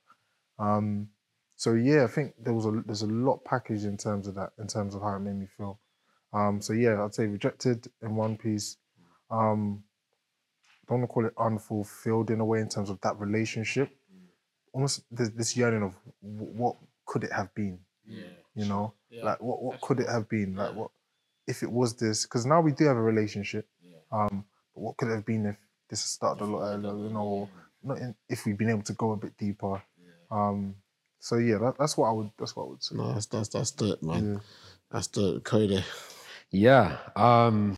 Um, 0.57 1.09
so 1.55 1.73
yeah, 1.73 2.03
I 2.03 2.07
think 2.07 2.33
there 2.43 2.53
was 2.53 2.65
a 2.65 2.83
there's 2.85 3.01
a 3.01 3.07
lot 3.07 3.43
packaged 3.45 3.85
in 3.85 3.97
terms 3.97 4.27
of 4.27 4.35
that, 4.35 4.51
in 4.59 4.67
terms 4.67 4.95
of 4.95 5.01
how 5.01 5.15
it 5.15 5.19
made 5.19 5.35
me 5.35 5.47
feel. 5.57 5.79
Um, 6.33 6.61
so 6.61 6.73
yeah, 6.73 7.03
I'd 7.03 7.15
say 7.15 7.27
rejected 7.27 7.87
in 8.01 8.15
one 8.15 8.37
piece, 8.37 8.77
um, 9.31 9.83
don't 10.87 10.99
want 10.99 11.09
to 11.09 11.13
call 11.13 11.25
it 11.25 11.33
unfulfilled 11.37 12.29
in 12.29 12.41
a 12.41 12.45
way 12.45 12.59
in 12.59 12.69
terms 12.69 12.89
of 12.89 12.99
that 13.01 13.17
relationship. 13.19 13.89
Almost 14.73 15.03
this, 15.09 15.29
this 15.29 15.55
yearning 15.55 15.83
of 15.83 15.95
what 16.21 16.75
could 17.05 17.23
it 17.23 17.31
have 17.31 17.53
been? 17.55 17.79
Yeah. 18.07 18.23
You 18.55 18.65
know, 18.65 18.93
Yeah. 19.09 19.25
like 19.25 19.41
what 19.41 19.61
what 19.61 19.81
could 19.81 19.99
it 19.99 20.09
have 20.09 20.27
been? 20.29 20.55
Like 20.55 20.73
what 20.75 20.91
if 21.47 21.61
it 21.63 21.71
was 21.71 21.93
this? 21.95 22.23
Because 22.23 22.45
now 22.45 22.61
we 22.61 22.71
do 22.71 22.85
have 22.85 22.97
a 22.97 23.01
relationship. 23.01 23.67
Yeah. 23.83 23.97
Um, 24.11 24.45
but 24.73 24.81
what 24.81 24.97
could 24.97 25.09
it 25.09 25.15
have 25.15 25.25
been 25.25 25.45
if 25.45 25.57
this 25.89 26.01
had 26.01 26.07
started 26.07 26.43
a 26.43 26.45
lot 26.47 26.73
earlier? 26.73 26.95
You 27.07 27.09
know, 27.13 27.21
or 27.23 27.49
not 27.83 27.97
in, 27.99 28.15
if 28.29 28.45
we'd 28.45 28.57
been 28.57 28.69
able 28.69 28.83
to 28.83 28.93
go 28.93 29.11
a 29.11 29.17
bit 29.17 29.37
deeper. 29.37 29.81
Um, 30.31 30.75
so 31.19 31.37
yeah, 31.37 31.57
that, 31.59 31.75
that's 31.77 31.97
what 31.97 32.07
I 32.09 32.11
would. 32.11 32.31
That's 32.37 32.55
what 32.55 32.63
I 32.65 32.69
would 32.69 32.83
say. 32.83 32.95
No, 32.95 33.13
that's 33.13 33.25
that's 33.27 33.49
that's 33.49 33.71
dirt, 33.71 34.01
man. 34.03 34.33
Yeah. 34.33 34.39
That's 34.91 35.07
dirt. 35.07 35.43
Cody. 35.43 35.83
Yeah. 36.51 36.97
Um, 37.15 37.77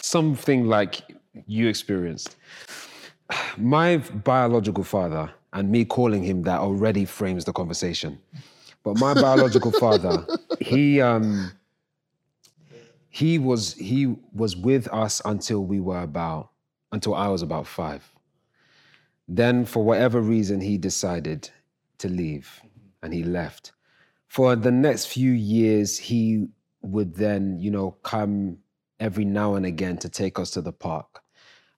something 0.00 0.66
like 0.66 1.02
you 1.46 1.68
experienced. 1.68 2.36
My 3.56 3.98
biological 3.98 4.84
father, 4.84 5.30
and 5.52 5.70
me 5.70 5.84
calling 5.84 6.22
him 6.24 6.42
that 6.44 6.60
already 6.60 7.04
frames 7.04 7.44
the 7.44 7.52
conversation. 7.52 8.18
But 8.84 8.98
my 8.98 9.14
biological 9.14 9.72
father, 9.80 10.26
he 10.60 11.00
um, 11.00 11.50
he 13.08 13.38
was 13.38 13.74
he 13.74 14.14
was 14.32 14.56
with 14.56 14.86
us 14.92 15.20
until 15.24 15.64
we 15.64 15.80
were 15.80 16.02
about 16.02 16.50
until 16.92 17.14
I 17.14 17.28
was 17.28 17.42
about 17.42 17.66
five. 17.66 18.08
Then, 19.26 19.64
for 19.64 19.82
whatever 19.82 20.20
reason, 20.20 20.60
he 20.60 20.78
decided 20.78 21.50
to 21.98 22.08
leave, 22.08 22.62
and 23.02 23.12
he 23.12 23.24
left. 23.24 23.72
For 24.28 24.54
the 24.54 24.70
next 24.70 25.06
few 25.06 25.32
years, 25.32 25.98
he 25.98 26.48
would 26.82 27.14
then, 27.14 27.58
you 27.58 27.70
know, 27.70 27.92
come 28.02 28.58
every 29.00 29.24
now 29.24 29.54
and 29.54 29.64
again 29.64 29.96
to 29.98 30.08
take 30.08 30.38
us 30.38 30.50
to 30.50 30.60
the 30.60 30.72
park. 30.72 31.22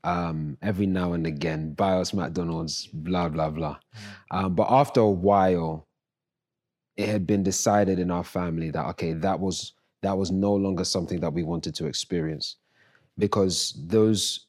Um, 0.02 0.58
every 0.62 0.86
now 0.86 1.12
and 1.12 1.26
again, 1.26 1.74
buy 1.74 1.92
us 1.94 2.12
McDonald's, 2.12 2.88
blah 2.92 3.28
blah 3.28 3.50
blah. 3.50 3.78
Um, 4.30 4.54
but 4.54 4.66
after 4.70 5.00
a 5.00 5.10
while, 5.10 5.85
it 6.96 7.08
had 7.08 7.26
been 7.26 7.42
decided 7.42 7.98
in 7.98 8.10
our 8.10 8.24
family 8.24 8.70
that 8.70 8.86
okay, 8.86 9.12
that 9.14 9.38
was 9.40 9.72
that 10.02 10.16
was 10.16 10.30
no 10.30 10.54
longer 10.54 10.84
something 10.84 11.20
that 11.20 11.32
we 11.32 11.42
wanted 11.42 11.74
to 11.76 11.86
experience, 11.86 12.56
because 13.18 13.74
those 13.86 14.46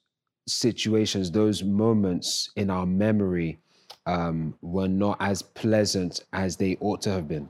situations, 0.48 1.32
those 1.32 1.64
moments 1.64 2.52
in 2.56 2.70
our 2.70 2.86
memory, 2.86 3.60
um, 4.06 4.54
were 4.62 4.88
not 4.88 5.18
as 5.20 5.42
pleasant 5.42 6.24
as 6.34 6.58
they 6.58 6.78
ought 6.80 7.02
to 7.02 7.12
have 7.12 7.28
been, 7.28 7.50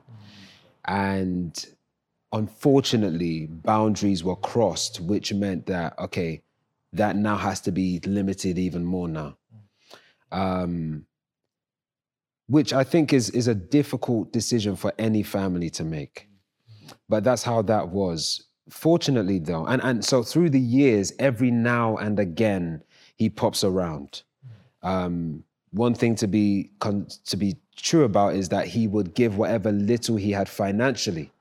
and 0.86 1.66
unfortunately, 2.34 3.48
boundaries 3.48 4.24
were 4.24 4.36
crossed, 4.36 5.00
which 5.02 5.34
meant 5.34 5.66
that 5.66 5.98
okay, 6.00 6.42
that 6.94 7.16
now 7.16 7.38
has 7.38 7.62
to 7.62 7.72
be 7.72 8.00
limited 8.06 8.60
even 8.60 8.86
more 8.86 9.08
now. 9.08 9.38
Um, 10.32 11.07
which 12.48 12.74
I 12.74 12.84
think 12.84 13.14
is 13.14 13.30
is 13.32 13.48
a 13.48 13.56
difficult 13.56 14.32
decision 14.32 14.76
for 14.76 14.94
any 14.98 15.24
family 15.24 15.70
to 15.72 15.84
make. 15.84 16.28
But 17.10 17.24
that's 17.24 17.44
how 17.44 17.62
that 17.64 17.90
was. 17.90 18.44
Fortunately, 18.70 19.40
though, 19.40 19.66
and, 19.66 19.82
and 19.82 20.04
so 20.04 20.24
through 20.24 20.50
the 20.50 20.60
years, 20.60 21.14
every 21.20 21.52
now 21.52 21.96
and 21.98 22.20
again, 22.20 22.84
he 23.16 23.30
pops 23.30 23.64
around. 23.64 24.24
Um, 24.84 25.44
one 25.72 25.94
thing 25.94 26.16
to 26.16 26.28
be 26.28 26.72
con- 26.80 27.08
to 27.26 27.38
be 27.38 27.58
true 27.76 28.04
about 28.04 28.36
is 28.36 28.50
that 28.50 28.68
he 28.68 28.88
would 28.88 29.14
give 29.14 29.38
whatever 29.38 29.72
little 29.72 30.16
he 30.18 30.32
had 30.32 30.50
financially. 30.50 31.32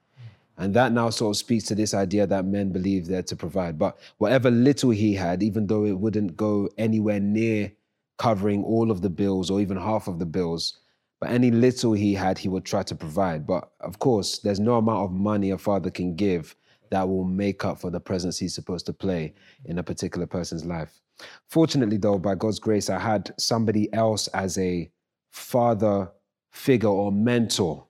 And 0.58 0.72
that 0.74 0.92
now 0.92 1.10
sort 1.10 1.34
of 1.34 1.38
speaks 1.38 1.64
to 1.64 1.74
this 1.74 1.92
idea 1.92 2.26
that 2.26 2.46
men 2.46 2.70
believe 2.70 3.06
they're 3.06 3.22
to 3.24 3.36
provide. 3.36 3.78
But 3.78 3.98
whatever 4.18 4.50
little 4.50 4.90
he 4.90 5.14
had, 5.14 5.42
even 5.42 5.66
though 5.66 5.84
it 5.84 5.98
wouldn't 5.98 6.36
go 6.36 6.70
anywhere 6.78 7.20
near 7.20 7.72
covering 8.16 8.64
all 8.64 8.90
of 8.90 9.02
the 9.02 9.10
bills 9.10 9.50
or 9.50 9.60
even 9.60 9.76
half 9.76 10.08
of 10.08 10.18
the 10.18 10.24
bills, 10.24 10.78
but 11.20 11.30
any 11.30 11.50
little 11.50 11.92
he 11.92 12.14
had, 12.14 12.38
he 12.38 12.48
would 12.48 12.64
try 12.64 12.82
to 12.82 12.94
provide. 12.94 13.46
But 13.46 13.70
of 13.80 13.98
course, 13.98 14.38
there's 14.38 14.60
no 14.60 14.76
amount 14.76 15.04
of 15.04 15.12
money 15.12 15.50
a 15.50 15.58
father 15.58 15.90
can 15.90 16.14
give 16.14 16.54
that 16.90 17.08
will 17.08 17.24
make 17.24 17.64
up 17.64 17.80
for 17.80 17.90
the 17.90 18.00
presence 18.00 18.38
he's 18.38 18.54
supposed 18.54 18.86
to 18.86 18.92
play 18.92 19.34
in 19.64 19.78
a 19.78 19.82
particular 19.82 20.26
person's 20.26 20.64
life. 20.64 21.00
Fortunately, 21.48 21.96
though, 21.96 22.18
by 22.18 22.34
God's 22.34 22.58
grace, 22.58 22.90
I 22.90 22.98
had 22.98 23.32
somebody 23.38 23.92
else 23.92 24.28
as 24.28 24.58
a 24.58 24.90
father 25.30 26.10
figure 26.52 26.88
or 26.88 27.10
mentor 27.10 27.86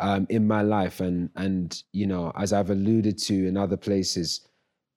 um, 0.00 0.26
in 0.28 0.46
my 0.46 0.62
life. 0.62 1.00
And, 1.00 1.30
and, 1.36 1.82
you 1.92 2.06
know, 2.06 2.32
as 2.36 2.52
I've 2.52 2.70
alluded 2.70 3.18
to 3.18 3.46
in 3.48 3.56
other 3.56 3.76
places, 3.76 4.46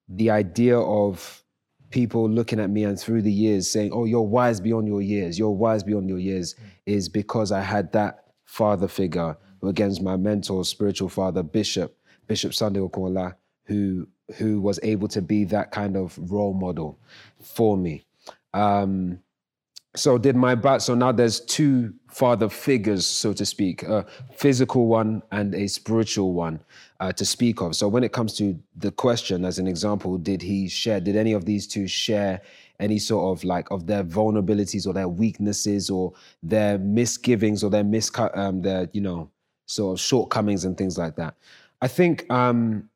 the 0.08 0.30
idea 0.30 0.78
of 0.78 1.44
people 1.89 2.29
looking 2.29 2.60
at 2.60 2.69
me 2.69 2.84
and 2.84 3.00
through 3.00 3.22
the 3.22 3.31
years 3.31 3.69
saying, 3.69 3.91
oh, 3.93 4.05
you're 4.05 4.22
wise 4.22 4.60
beyond 4.60 4.88
your 4.88 5.01
years, 5.01 5.38
you're 5.39 5.50
wise 5.50 5.84
beyond 5.84 6.10
your 6.10 6.19
years, 6.19 6.55
is 6.86 7.10
because 7.10 7.51
I 7.51 7.62
had 7.62 7.91
that 7.93 8.25
father 8.46 8.88
figure 8.88 9.38
who, 9.62 9.69
again, 9.69 9.89
is 9.89 10.01
my 10.01 10.17
mentor, 10.17 10.63
spiritual 10.65 11.10
father, 11.10 11.43
Bishop, 11.43 11.98
Bishop 12.27 12.53
Sunday 12.53 12.79
Okola, 12.79 13.36
who, 13.65 14.08
who 14.36 14.62
was 14.62 14.79
able 14.84 15.08
to 15.10 15.22
be 15.22 15.43
that 15.46 15.72
kind 15.72 15.98
of 15.98 16.17
role 16.31 16.53
model 16.53 17.00
for 17.41 17.77
me. 17.77 18.05
Um, 18.53 19.19
so 19.96 20.17
did 20.17 20.36
my 20.36 20.53
bat 20.53 20.81
so 20.81 20.93
now 20.93 21.12
there's 21.12 21.39
two 21.41 21.93
father 22.10 22.48
figures 22.48 23.05
so 23.05 23.34
to 23.34 23.46
speak 23.46 23.84
a 23.84 24.05
physical 24.36 24.88
one 24.88 25.22
and 25.31 25.55
a 25.55 25.67
spiritual 25.67 26.34
one 26.34 26.60
uh, 27.00 27.12
to 27.13 27.25
speak 27.25 27.62
of. 27.62 27.75
So 27.75 27.88
when 27.88 28.03
it 28.03 28.12
comes 28.12 28.36
to 28.38 28.60
the 28.75 28.91
question 28.91 29.46
as 29.46 29.58
an 29.58 29.67
example 29.67 30.17
did 30.17 30.41
he 30.41 30.67
share 30.67 31.00
did 31.00 31.15
any 31.15 31.34
of 31.34 31.46
these 31.46 31.65
two 31.65 31.88
share 31.88 32.41
any 32.79 33.00
sort 33.00 33.38
of 33.38 33.43
like 33.43 33.69
of 33.72 33.88
their 33.88 34.03
vulnerabilities 34.03 34.86
or 34.86 34.93
their 34.93 35.10
weaknesses 35.10 35.89
or 35.89 36.13
their 36.43 36.77
misgivings 36.77 37.63
or 37.63 37.69
their 37.69 37.84
mis 37.84 38.12
um, 38.36 38.62
their 38.62 38.89
you 38.93 39.01
know 39.01 39.29
sort 39.65 39.98
of 39.98 40.00
shortcomings 40.00 40.65
and 40.65 40.77
things 40.77 40.98
like 40.98 41.15
that? 41.15 41.36
I 41.81 41.88
think 41.88 42.29
um 42.31 42.89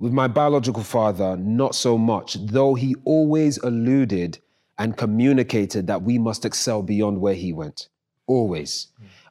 with 0.00 0.12
my 0.12 0.28
biological 0.28 0.84
father, 0.84 1.36
not 1.36 1.74
so 1.74 1.98
much, 1.98 2.34
though 2.34 2.74
he 2.74 2.94
always 3.04 3.58
alluded 3.58 4.38
and 4.78 4.96
communicated 4.96 5.86
that 5.88 6.02
we 6.02 6.18
must 6.18 6.44
excel 6.44 6.82
beyond 6.82 7.20
where 7.20 7.34
he 7.34 7.52
went. 7.52 7.88
Always. 8.26 8.88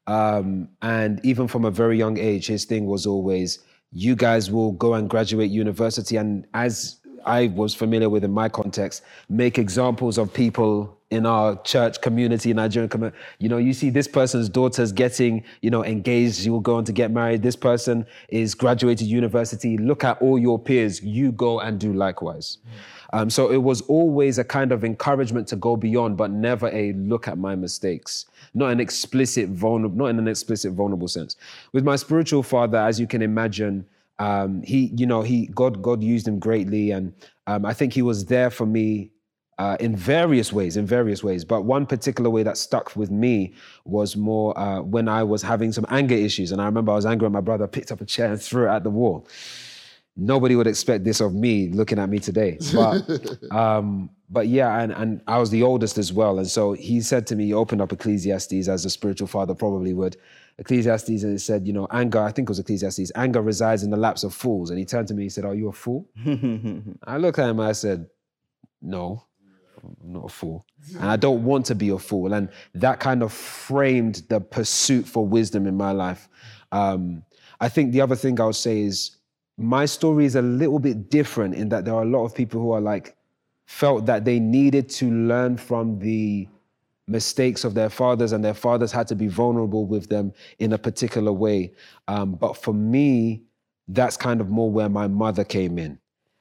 Um, 0.08 0.70
and 0.82 1.20
even 1.24 1.48
from 1.48 1.66
a 1.66 1.72
very 1.72 1.98
young 1.98 2.18
age, 2.18 2.48
his 2.48 2.66
thing 2.66 2.86
was 2.86 3.06
always, 3.06 3.60
you 3.92 4.16
guys 4.16 4.52
will 4.52 4.72
go 4.74 4.94
and 4.94 5.10
graduate 5.10 5.52
university. 5.52 6.18
And 6.18 6.46
as 6.54 7.00
I 7.26 7.48
was 7.48 7.74
familiar 7.74 8.10
with 8.10 8.24
in 8.24 8.32
my 8.32 8.50
context, 8.50 9.04
make 9.30 9.58
examples 9.58 10.18
of 10.18 10.34
people 10.34 10.98
in 11.10 11.26
our 11.26 11.62
church 11.64 12.02
community, 12.02 12.54
Nigerian 12.54 12.90
community. 12.90 13.18
You 13.40 13.48
know, 13.48 13.58
you 13.58 13.74
see 13.74 13.90
this 13.90 14.08
person's 14.08 14.50
daughter's 14.50 14.92
getting, 14.92 15.44
you 15.62 15.70
know, 15.70 15.84
engaged, 15.84 16.40
you 16.40 16.52
will 16.52 16.60
go 16.60 16.76
on 16.76 16.84
to 16.86 16.92
get 16.92 17.12
married. 17.12 17.44
This 17.44 17.56
person 17.56 18.06
is 18.28 18.54
graduated 18.56 19.08
university. 19.08 19.78
Look 19.78 20.04
at 20.04 20.22
all 20.22 20.38
your 20.38 20.60
peers. 20.60 21.02
You 21.02 21.32
go 21.32 21.60
and 21.62 21.80
do 21.80 21.94
likewise. 21.94 22.58
Um, 23.14 23.30
so 23.30 23.52
it 23.52 23.58
was 23.58 23.82
always 23.82 24.38
a 24.38 24.44
kind 24.44 24.72
of 24.72 24.84
encouragement 24.84 25.48
to 25.50 25.56
go 25.56 25.76
beyond, 25.76 26.18
but 26.18 26.32
never 26.32 26.68
a 26.70 26.94
look 26.94 27.28
at 27.28 27.38
my 27.38 27.56
mistakes. 27.56 28.26
Not 28.54 28.72
an 28.72 28.80
explicit 28.80 29.50
vulnerable, 29.50 29.98
not 29.98 30.08
in 30.08 30.20
an 30.20 30.28
explicit 30.28 30.74
vulnerable 30.74 31.08
sense. 31.08 31.36
With 31.74 31.84
my 31.84 31.96
spiritual 31.96 32.44
father, 32.44 32.78
as 32.78 33.00
you 33.00 33.08
can 33.08 33.22
imagine, 33.22 33.86
um, 34.20 34.62
he, 34.64 34.92
you 34.96 35.06
know, 35.06 35.22
he 35.22 35.48
God, 35.48 35.82
God 35.82 36.02
used 36.02 36.28
him 36.28 36.40
greatly, 36.40 36.92
and 36.92 37.14
um, 37.46 37.66
I 37.66 37.74
think 37.74 37.94
he 37.94 38.02
was 38.02 38.26
there 38.26 38.50
for 38.50 38.66
me 38.66 39.12
uh, 39.58 39.78
in 39.80 39.96
various 39.96 40.54
ways, 40.54 40.78
in 40.78 40.86
various 40.86 41.24
ways. 41.24 41.44
But 41.44 41.64
one 41.64 41.86
particular 41.86 42.30
way 42.30 42.44
that 42.44 42.58
stuck 42.58 42.96
with 42.96 43.12
me 43.12 43.54
was 43.86 44.16
more 44.16 44.58
uh, 44.58 44.82
when 44.82 45.08
I 45.08 45.24
was 45.24 45.42
having 45.42 45.72
some 45.72 45.86
anger 45.90 46.16
issues, 46.16 46.52
and 46.52 46.62
I 46.62 46.66
remember 46.66 46.92
I 46.92 46.96
was 46.96 47.06
angry 47.06 47.26
at 47.26 47.32
my 47.32 47.42
brother, 47.42 47.68
picked 47.68 47.92
up 47.92 48.02
a 48.02 48.06
chair 48.06 48.32
and 48.32 48.42
threw 48.42 48.68
it 48.68 48.74
at 48.74 48.84
the 48.84 48.90
wall. 48.90 49.28
Nobody 50.20 50.56
would 50.56 50.68
expect 50.68 51.04
this 51.04 51.22
of 51.22 51.34
me 51.34 51.70
looking 51.70 52.00
at 52.00 52.10
me 52.10 52.20
today, 52.20 52.58
but 52.74 53.52
um, 53.52 54.10
but 54.30 54.48
yeah, 54.48 54.80
and 54.80 54.92
and 54.92 55.22
I 55.28 55.38
was 55.38 55.52
the 55.52 55.64
oldest 55.64 55.98
as 55.98 56.12
well, 56.12 56.40
and 56.40 56.48
so 56.48 56.74
he 56.74 57.02
said 57.02 57.28
to 57.28 57.36
me, 57.36 57.46
he 57.46 57.54
opened 57.54 57.82
up 57.82 57.94
Ecclesiastes 57.94 58.68
as 58.68 58.84
a 58.84 58.90
spiritual 58.90 59.28
father 59.28 59.54
probably 59.54 59.94
would. 59.94 60.18
Ecclesiastes 60.60 61.24
and 61.24 61.36
it 61.36 61.40
said, 61.40 61.68
you 61.68 61.74
know, 61.74 61.88
anger, 61.92 62.20
I 62.20 62.32
think 62.32 62.48
it 62.48 62.50
was 62.50 62.60
Ecclesiastes, 62.60 63.12
anger 63.16 63.42
resides 63.42 63.84
in 63.84 63.92
the 63.92 63.98
laps 63.98 64.24
of 64.24 64.34
fools. 64.34 64.70
And 64.72 64.80
he 64.80 64.86
turned 64.86 65.08
to 65.10 65.14
me, 65.14 65.24
he 65.24 65.30
said, 65.30 65.46
Are 65.46 65.54
you 65.54 65.68
a 65.68 65.72
fool? 65.72 66.10
I 67.06 67.18
looked 67.18 67.40
at 67.40 67.50
him, 67.50 67.60
I 67.60 67.74
said, 67.74 68.08
No, 68.82 69.24
I'm 69.84 70.14
not 70.14 70.26
a 70.26 70.30
fool. 70.30 70.66
And 70.96 71.06
I 71.06 71.16
don't 71.16 71.44
want 71.44 71.66
to 71.68 71.76
be 71.76 71.90
a 71.90 72.00
fool. 72.00 72.34
And 72.34 72.50
that 72.74 73.00
kind 73.00 73.22
of 73.22 73.32
framed 73.32 74.24
the 74.30 74.40
pursuit 74.40 75.08
for 75.08 75.26
wisdom 75.26 75.68
in 75.68 75.76
my 75.76 75.92
life. 75.92 76.28
Um, 76.72 77.24
I 77.60 77.70
think 77.70 77.92
the 77.92 78.02
other 78.02 78.16
thing 78.16 78.40
I 78.40 78.46
would 78.46 78.56
say 78.56 78.82
is 78.82 79.17
my 79.58 79.86
story 79.86 80.26
is 80.26 80.36
a 80.36 80.42
little 80.42 80.80
bit 80.80 81.10
different 81.10 81.56
in 81.56 81.70
that 81.70 81.86
there 81.86 81.96
are 81.96 82.04
a 82.04 82.06
lot 82.06 82.26
of 82.26 82.36
people 82.36 82.62
who 82.62 82.72
are 82.72 82.82
like, 82.82 83.16
felt 83.68 84.06
that 84.06 84.24
they 84.24 84.40
needed 84.40 84.90
to 84.90 85.12
learn 85.12 85.58
from 85.58 86.00
the 86.00 86.48
mistakes 87.08 87.64
of 87.64 87.74
their 87.74 87.90
fathers, 87.90 88.32
and 88.32 88.44
their 88.44 88.54
fathers 88.54 88.92
had 88.92 89.08
to 89.08 89.16
be 89.16 89.28
vulnerable 89.28 89.86
with 89.86 90.10
them 90.10 90.34
in 90.60 90.74
a 90.74 90.78
particular 90.78 91.32
way. 91.32 91.72
Um, 92.08 92.34
but 92.34 92.58
for 92.58 92.74
me, 92.74 93.44
that's 93.88 94.18
kind 94.18 94.42
of 94.42 94.50
more 94.50 94.72
where 94.72 94.90
my 94.90 95.08
mother 95.08 95.44
came 95.44 95.78
in. 95.78 96.00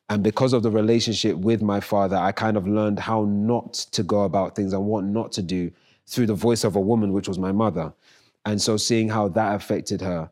And 0.08 0.22
because 0.22 0.52
of 0.52 0.62
the 0.62 0.70
relationship 0.70 1.36
with 1.36 1.62
my 1.62 1.80
father, 1.80 2.16
I 2.16 2.30
kind 2.30 2.56
of 2.56 2.68
learned 2.68 3.00
how 3.00 3.24
not 3.24 3.72
to 3.74 4.02
go 4.02 4.22
about 4.22 4.54
things 4.54 4.72
and 4.72 4.84
what 4.86 5.04
not 5.04 5.32
to 5.32 5.42
do 5.42 5.72
through 6.06 6.26
the 6.26 6.34
voice 6.34 6.62
of 6.62 6.76
a 6.76 6.80
woman, 6.80 7.12
which 7.12 7.26
was 7.26 7.38
my 7.38 7.50
mother. 7.50 7.92
And 8.44 8.62
so 8.62 8.76
seeing 8.76 9.08
how 9.08 9.28
that 9.28 9.56
affected 9.56 10.00
her, 10.00 10.30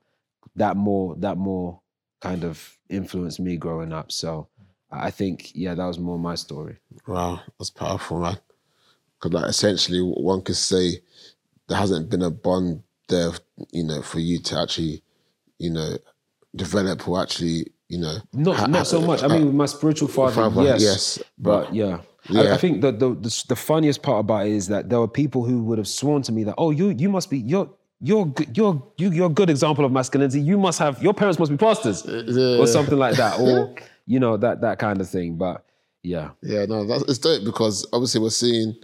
that 0.55 0.77
more, 0.77 1.17
that 1.17 1.37
more 1.37 1.81
kind 2.25 2.45
of 2.45 2.79
influenced 2.89 3.39
me 3.41 3.57
growing 3.57 3.93
up. 3.93 4.11
So 4.11 4.49
I 4.91 5.11
think, 5.11 5.53
yeah, 5.55 5.75
that 5.75 5.85
was 5.87 5.99
more 5.99 6.19
my 6.19 6.35
story. 6.37 6.77
Wow, 7.07 7.41
that's 7.59 7.71
powerful, 7.71 8.21
man. 8.21 8.39
Because 9.21 9.33
like 9.35 9.51
essentially, 9.51 10.01
one 10.01 10.41
could 10.43 10.57
say 10.57 11.01
there 11.69 11.79
hasn't 11.79 12.09
been 12.11 12.23
a 12.23 12.31
bond 12.31 12.83
there, 13.09 13.31
you 13.73 13.85
know, 13.85 14.01
for 14.03 14.21
you 14.21 14.39
to 14.49 14.59
actually, 14.63 15.03
you 15.59 15.71
know, 15.71 15.91
develop 16.57 17.07
or 17.09 17.21
actually, 17.23 17.61
you 17.89 17.99
know, 17.99 18.17
Not 18.33 18.57
ha- 18.57 18.67
not 18.67 18.87
so 18.87 19.01
much. 19.01 19.23
I 19.23 19.29
mean, 19.29 19.47
with 19.47 19.55
my 19.55 19.67
spiritual 19.67 20.09
father, 20.09 20.35
Father, 20.35 20.63
yes, 20.63 20.81
yes, 20.83 21.19
but, 21.39 21.65
but- 21.67 21.75
yeah. 21.75 21.99
I, 22.31 22.43
Yeah. 22.45 22.55
I 22.55 22.57
think 22.57 22.81
the, 22.81 22.91
the 22.91 23.09
the 23.27 23.45
the 23.53 23.57
funniest 23.57 24.01
part 24.03 24.21
about 24.21 24.47
it 24.47 24.53
is 24.61 24.69
that 24.69 24.89
there 24.89 24.99
were 24.99 25.13
people 25.23 25.43
who 25.49 25.57
would 25.67 25.77
have 25.77 25.87
sworn 26.01 26.23
to 26.23 26.33
me 26.33 26.45
that, 26.45 26.55
oh, 26.57 26.71
you 26.71 26.87
you 27.03 27.11
must 27.11 27.29
be 27.29 27.39
you're 27.51 27.69
you're 28.01 28.27
good- 28.27 28.57
you're 28.57 28.83
you, 28.97 29.11
you're 29.11 29.27
a 29.27 29.33
good 29.33 29.51
example 29.51 29.85
of 29.85 29.93
masculinity. 29.93 30.41
You 30.41 30.59
must 30.59 30.79
have 30.79 31.03
your 31.03 31.15
parents 31.15 31.39
must 31.39 31.51
be 31.51 31.57
pastors 31.57 32.05
uh, 32.07 32.59
or 32.61 32.67
something 32.67 32.99
like 32.99 33.17
that, 33.17 33.41
or 33.41 33.75
you 34.07 34.21
know 34.21 34.37
that 34.37 34.61
that 34.61 34.79
kind 34.79 35.01
of 35.01 35.09
thing. 35.09 35.37
But 35.37 35.65
yeah, 36.03 36.31
Yeah, 36.43 36.67
no, 36.67 36.87
that's 36.87 37.03
it's 37.05 37.19
dope 37.19 37.45
because 37.45 37.87
obviously 37.93 38.21
we're 38.21 38.31
seeing 38.31 38.75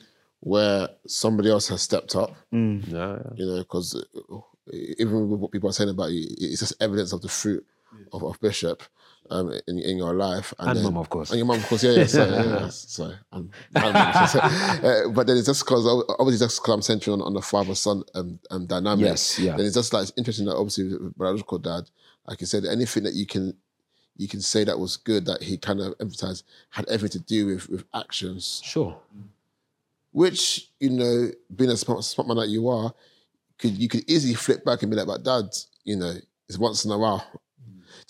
where 0.40 0.88
somebody 1.07 1.50
else 1.50 1.69
has 1.69 1.83
stepped 1.83 2.17
up. 2.17 2.35
Mm. 2.52 2.88
yeah, 2.88 3.19
You 3.35 3.47
know, 3.47 3.59
because 3.59 3.95
uh, 3.95 4.37
even 4.99 5.29
with 5.29 5.40
what 5.40 5.50
people 5.52 5.69
are 5.69 5.73
saying 5.75 5.90
about 5.90 6.12
you, 6.12 6.26
it's 6.38 6.61
just 6.61 6.81
evidence 6.81 7.12
of 7.12 7.21
the 7.21 7.29
fruit 7.29 7.64
of, 8.12 8.23
of 8.25 8.40
Bishop 8.40 8.83
um, 9.30 9.52
in, 9.68 9.78
in 9.78 9.96
your 9.96 10.14
life. 10.14 10.52
And 10.58 10.76
then- 10.76 10.84
mum, 10.84 10.96
of 10.99 11.08
course. 11.08 11.30
And 11.30 11.38
your 11.38 11.46
mum, 11.46 11.58
of 11.58 11.66
course, 11.66 11.82
yeah, 11.84 11.92
yeah, 11.92 12.06
sorry, 12.06 12.30
yeah, 12.30 12.44
yeah, 12.44 12.68
sorry. 12.70 13.14
And, 13.32 13.50
and 13.75 13.94
mum, 13.94 13.94
uh, 13.94 15.08
but 15.10 15.26
then 15.26 15.37
it's 15.37 15.46
just 15.46 15.64
because, 15.64 15.87
obviously, 16.18 16.44
just 16.44 16.60
because 16.60 16.75
I'm 16.75 16.82
centering 16.82 17.20
on, 17.20 17.26
on 17.26 17.34
the 17.34 17.42
father 17.42 17.75
son 17.75 18.02
um, 18.14 18.38
um, 18.50 18.66
dynamic. 18.66 19.06
Yes, 19.06 19.38
yeah. 19.38 19.56
Then 19.56 19.66
it's 19.66 19.75
just 19.75 19.92
like, 19.92 20.02
it's 20.02 20.12
interesting 20.16 20.46
that 20.46 20.56
obviously, 20.56 20.88
with 20.88 21.16
biological 21.16 21.58
dad, 21.58 21.90
like 22.26 22.40
you 22.40 22.46
said, 22.46 22.64
anything 22.64 23.04
that 23.04 23.14
you 23.14 23.26
can 23.26 23.56
you 24.16 24.28
can 24.28 24.40
say 24.42 24.64
that 24.64 24.78
was 24.78 24.99
good 24.99 25.25
that 25.25 25.42
he 25.42 25.56
kind 25.56 25.80
of 25.80 25.94
emphasized 25.99 26.44
had 26.70 26.87
everything 26.90 27.22
to 27.22 27.26
do 27.26 27.46
with 27.46 27.70
with 27.70 27.84
actions 27.94 28.60
sure. 28.62 28.94
which 30.12 30.68
you 30.78 30.90
know, 30.90 31.30
being 31.54 31.70
a 31.70 31.76
smart, 31.76 32.04
smart 32.04 32.28
man 32.28 32.37
that 32.38 32.49
you 32.49 32.68
are, 32.68 32.92
could 33.58 33.76
you 33.78 33.88
could 33.88 34.08
easily 34.10 34.34
flip 34.34 34.64
back 34.64 34.82
and 34.82 34.90
be 34.90 34.96
like, 34.96 35.06
"But 35.06 35.22
Dad, 35.22 35.44
you 35.84 35.96
know, 35.96 36.14
it's 36.49 36.58
once 36.58 36.84
in 36.84 36.90
a 36.90 36.99
while." 36.99 37.25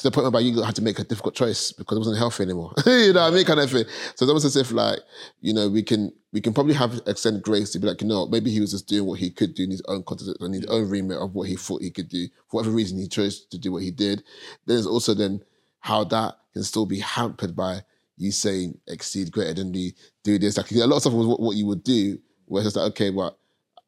To 0.00 0.04
the 0.08 0.10
point 0.12 0.24
whereby 0.24 0.40
you 0.40 0.62
had 0.62 0.74
to 0.76 0.82
make 0.82 0.98
a 0.98 1.04
difficult 1.04 1.34
choice 1.34 1.72
because 1.72 1.96
it 1.96 2.00
wasn't 2.00 2.16
healthy 2.16 2.44
anymore. 2.44 2.72
you 2.86 3.12
know 3.12 3.20
what 3.20 3.32
I 3.32 3.36
mean, 3.36 3.44
kind 3.44 3.60
of 3.60 3.70
thing. 3.70 3.84
So 4.14 4.24
it's 4.24 4.28
almost 4.28 4.46
as 4.46 4.56
if 4.56 4.72
like, 4.72 4.98
you 5.42 5.52
know, 5.52 5.68
we 5.68 5.82
can 5.82 6.10
we 6.32 6.40
can 6.40 6.54
probably 6.54 6.72
have 6.72 7.02
extend 7.06 7.42
grace 7.42 7.70
to 7.72 7.78
be 7.78 7.86
like, 7.86 8.00
you 8.00 8.08
know, 8.08 8.26
maybe 8.26 8.50
he 8.50 8.60
was 8.60 8.70
just 8.70 8.88
doing 8.88 9.06
what 9.06 9.18
he 9.18 9.30
could 9.30 9.54
do 9.54 9.64
in 9.64 9.70
his 9.70 9.82
own 9.88 10.02
context 10.04 10.34
and 10.40 10.54
his 10.54 10.64
own 10.66 10.88
remit 10.88 11.18
of 11.18 11.34
what 11.34 11.48
he 11.48 11.56
thought 11.56 11.82
he 11.82 11.90
could 11.90 12.08
do 12.08 12.28
for 12.48 12.56
whatever 12.62 12.74
reason 12.74 12.98
he 12.98 13.08
chose 13.08 13.44
to 13.44 13.58
do 13.58 13.72
what 13.72 13.82
he 13.82 13.90
did. 13.90 14.22
Then 14.64 14.76
There's 14.76 14.86
also 14.86 15.12
then 15.12 15.42
how 15.80 16.04
that 16.04 16.36
can 16.54 16.62
still 16.62 16.86
be 16.86 17.00
hampered 17.00 17.54
by 17.54 17.82
you 18.16 18.30
saying 18.30 18.78
exceed 18.86 19.32
greater 19.32 19.54
than 19.54 19.70
me, 19.70 19.94
do 20.22 20.38
this. 20.38 20.56
Like 20.56 20.70
a 20.72 20.86
lot 20.86 20.96
of 20.96 21.02
stuff 21.02 21.14
was 21.14 21.26
what, 21.26 21.40
what 21.40 21.56
you 21.56 21.66
would 21.66 21.82
do, 21.82 22.18
where 22.46 22.64
it's 22.64 22.76
like, 22.76 22.90
okay, 22.92 23.10
well, 23.10 23.36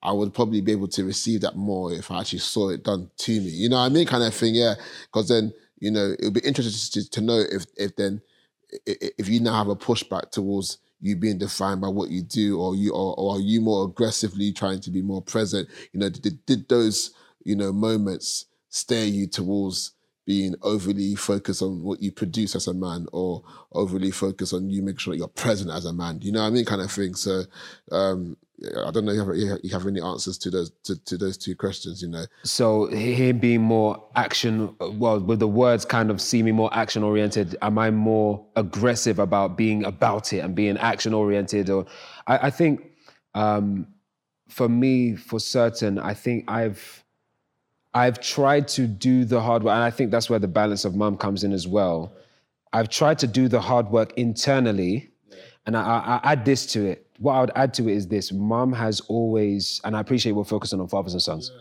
I 0.02 0.12
would 0.12 0.35
probably 0.35 0.61
be 0.61 0.73
able 0.73 0.88
to 0.88 1.04
receive 1.04 1.42
that 1.42 1.54
more 1.54 1.92
if 1.92 2.11
I 2.11 2.20
actually 2.20 2.40
saw 2.40 2.70
it 2.70 2.83
done 2.83 3.11
to 3.18 3.40
me. 3.40 3.51
You 3.51 3.68
know 3.68 3.77
what 3.77 3.87
I 3.87 3.88
mean? 3.90 4.07
Kind 4.07 4.25
of 4.25 4.35
thing, 4.35 4.55
yeah. 4.55 4.75
Because 5.05 5.29
then, 5.29 5.53
you 5.83 5.90
know, 5.90 6.14
it 6.16 6.23
would 6.23 6.35
be 6.35 6.40
interesting 6.40 7.03
to, 7.03 7.11
to 7.11 7.21
know 7.21 7.42
if 7.51 7.66
if 7.77 7.97
then 7.97 8.23
if 8.87 9.29
you 9.29 9.40
now 9.40 9.55
have 9.55 9.68
a 9.68 9.75
pushback 9.75 10.31
towards 10.31 10.79
you 11.01 11.16
being 11.16 11.38
defined 11.38 11.81
by 11.81 11.88
what 11.88 12.09
you 12.09 12.23
do, 12.23 12.61
or 12.61 12.77
you 12.77 12.92
or, 12.92 13.16
or 13.18 13.35
are 13.37 13.40
you 13.40 13.61
more 13.61 13.85
aggressively 13.87 14.53
trying 14.53 14.81
to 14.81 14.90
be 14.92 15.03
more 15.03 15.21
present? 15.21 15.68
You 15.92 15.99
know, 15.99 16.09
did, 16.09 16.47
did 16.47 16.68
those 16.68 17.11
you 17.42 17.57
know 17.57 17.73
moments 17.73 18.47
steer 18.68 19.05
you 19.05 19.27
towards 19.27 19.90
being 20.25 20.55
overly 20.62 21.16
focused 21.16 21.62
on 21.62 21.83
what 21.83 22.01
you 22.01 22.12
produce 22.12 22.55
as 22.55 22.68
a 22.68 22.75
man, 22.75 23.09
or 23.12 23.42
overly 23.73 24.12
focused 24.12 24.55
on 24.55 24.71
you 24.71 24.83
making 24.83 24.99
sure 24.99 25.14
that 25.14 25.18
you're 25.18 25.27
present 25.27 25.73
as 25.73 25.85
a 25.85 25.92
man? 25.92 26.21
You 26.23 26.31
know 26.31 26.42
what 26.42 26.47
I 26.47 26.51
mean, 26.51 26.64
kind 26.64 26.81
of 26.81 26.92
thing. 26.92 27.16
So, 27.16 27.42
um, 27.90 28.37
I 28.87 28.90
don't 28.90 29.05
know 29.05 29.12
if 29.12 29.38
you 29.38 29.51
have, 29.51 29.61
you 29.62 29.70
have 29.70 29.87
any 29.87 30.01
answers 30.01 30.38
to 30.38 30.51
those 30.51 30.70
to, 30.85 30.96
to 31.05 31.16
those 31.16 31.37
two 31.37 31.57
questions. 31.57 32.03
You 32.03 32.09
know, 32.09 32.25
So 32.44 32.87
him 32.87 33.38
being 33.38 33.62
more 33.62 34.03
action, 34.14 34.75
well, 34.81 35.20
with 35.20 35.40
the 35.40 35.48
words 35.48 35.85
kind 35.85 36.11
of 36.11 36.20
seeming 36.20 36.55
more 36.55 36.72
action 36.72 37.03
oriented, 37.03 37.57
am 37.62 37.79
I 37.79 37.90
more 37.90 38.44
aggressive 38.57 39.18
about 39.18 39.57
being 39.57 39.85
about 39.85 40.33
it 40.33 40.40
and 40.40 40.55
being 40.55 40.77
action 40.79 41.14
oriented? 41.14 41.70
Or 41.70 41.87
I, 42.27 42.46
I 42.46 42.51
think 42.51 42.90
um, 43.35 43.87
for 44.48 44.68
me, 44.68 45.16
for 45.16 45.40
certain, 45.40 45.98
I 45.98 46.14
think 46.14 46.51
I've 46.51 47.05
I've 47.94 48.20
tried 48.20 48.68
to 48.68 48.87
do 48.87 49.25
the 49.25 49.40
hard 49.40 49.62
work, 49.62 49.75
and 49.75 49.83
I 49.83 49.90
think 49.90 50.11
that's 50.11 50.31
where 50.31 50.38
the 50.38 50.48
balance 50.48 50.85
of 50.85 50.94
mum 50.94 51.16
comes 51.16 51.44
in 51.44 51.53
as 51.53 51.66
well. 51.66 52.12
I've 52.72 52.88
tried 52.88 53.18
to 53.18 53.27
do 53.27 53.48
the 53.48 53.61
hard 53.61 53.90
work 53.90 54.12
internally, 54.16 55.11
and 55.66 55.77
I, 55.77 55.83
I, 55.83 56.20
I 56.22 56.33
add 56.33 56.44
this 56.44 56.64
to 56.72 56.87
it. 56.87 57.07
What 57.22 57.35
I 57.35 57.40
would 57.40 57.52
add 57.54 57.72
to 57.74 57.88
it 57.88 57.96
is 57.96 58.08
this: 58.08 58.32
mom 58.32 58.72
has 58.72 59.00
always, 59.02 59.80
and 59.85 59.96
I 59.96 60.00
appreciate 60.00 60.32
we're 60.32 60.44
focusing 60.44 60.80
on 60.80 60.88
fathers 60.88 61.12
and 61.12 61.22
sons, 61.22 61.52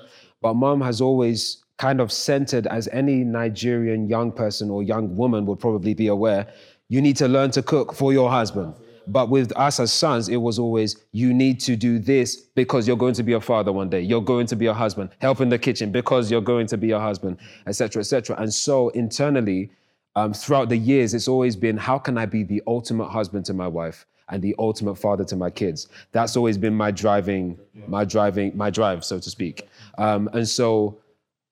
but 0.42 0.56
mom 0.56 0.82
has 0.82 1.02
always 1.02 1.64
kind 1.78 2.00
of 2.00 2.12
centered, 2.12 2.68
as 2.68 2.88
any 2.92 3.24
Nigerian 3.24 4.08
young 4.08 4.32
person 4.32 4.70
or 4.70 4.84
young 4.84 5.16
woman 5.16 5.46
would 5.46 5.60
probably 5.60 5.94
be 5.94 6.08
aware, 6.08 6.48
you 6.90 7.02
need 7.02 7.16
to 7.18 7.28
learn 7.28 7.52
to 7.52 7.64
cook 7.64 7.94
for 7.94 8.14
your 8.14 8.30
husband. 8.30 8.74
But 9.08 9.30
with 9.30 9.52
us 9.56 9.80
as 9.80 9.92
sons, 9.92 10.30
it 10.30 10.38
was 10.38 10.60
always, 10.60 10.96
you 11.12 11.34
need 11.34 11.60
to 11.62 11.76
do 11.76 11.98
this 11.98 12.36
because 12.36 12.88
you're 12.88 12.98
going 12.98 13.16
to 13.16 13.24
be 13.24 13.34
a 13.34 13.42
father 13.42 13.72
one 13.72 13.90
day. 13.90 14.02
You're 14.02 14.22
going 14.22 14.46
to 14.48 14.56
be 14.56 14.68
a 14.68 14.74
husband. 14.74 15.10
Help 15.20 15.42
in 15.42 15.50
the 15.50 15.58
kitchen 15.58 15.92
because 15.92 16.30
you're 16.30 16.40
going 16.40 16.68
to 16.68 16.78
be 16.78 16.92
a 16.92 17.00
husband, 17.00 17.38
etc., 17.66 18.02
etc. 18.02 18.36
And 18.38 18.54
so 18.54 18.90
internally, 18.90 19.72
um, 20.16 20.34
throughout 20.34 20.70
the 20.70 20.78
years, 20.78 21.16
it's 21.16 21.28
always 21.28 21.56
been, 21.56 21.78
how 21.78 21.98
can 21.98 22.18
I 22.18 22.28
be 22.28 22.44
the 22.44 22.62
ultimate 22.68 23.10
husband 23.10 23.46
to 23.46 23.54
my 23.54 23.68
wife 23.68 24.06
and 24.32 24.42
the 24.42 24.56
ultimate 24.58 24.96
father 24.96 25.24
to 25.26 25.36
my 25.36 25.50
kids? 25.50 25.88
That's 26.12 26.36
always 26.36 26.58
been 26.58 26.74
my 26.74 26.90
driving, 26.90 27.60
my 27.88 28.04
driving, 28.06 28.58
my 28.58 28.70
drive, 28.70 29.06
so 29.06 29.20
to 29.20 29.30
speak. 29.30 29.68
Um, 29.98 30.30
and 30.34 30.48
so 30.48 30.98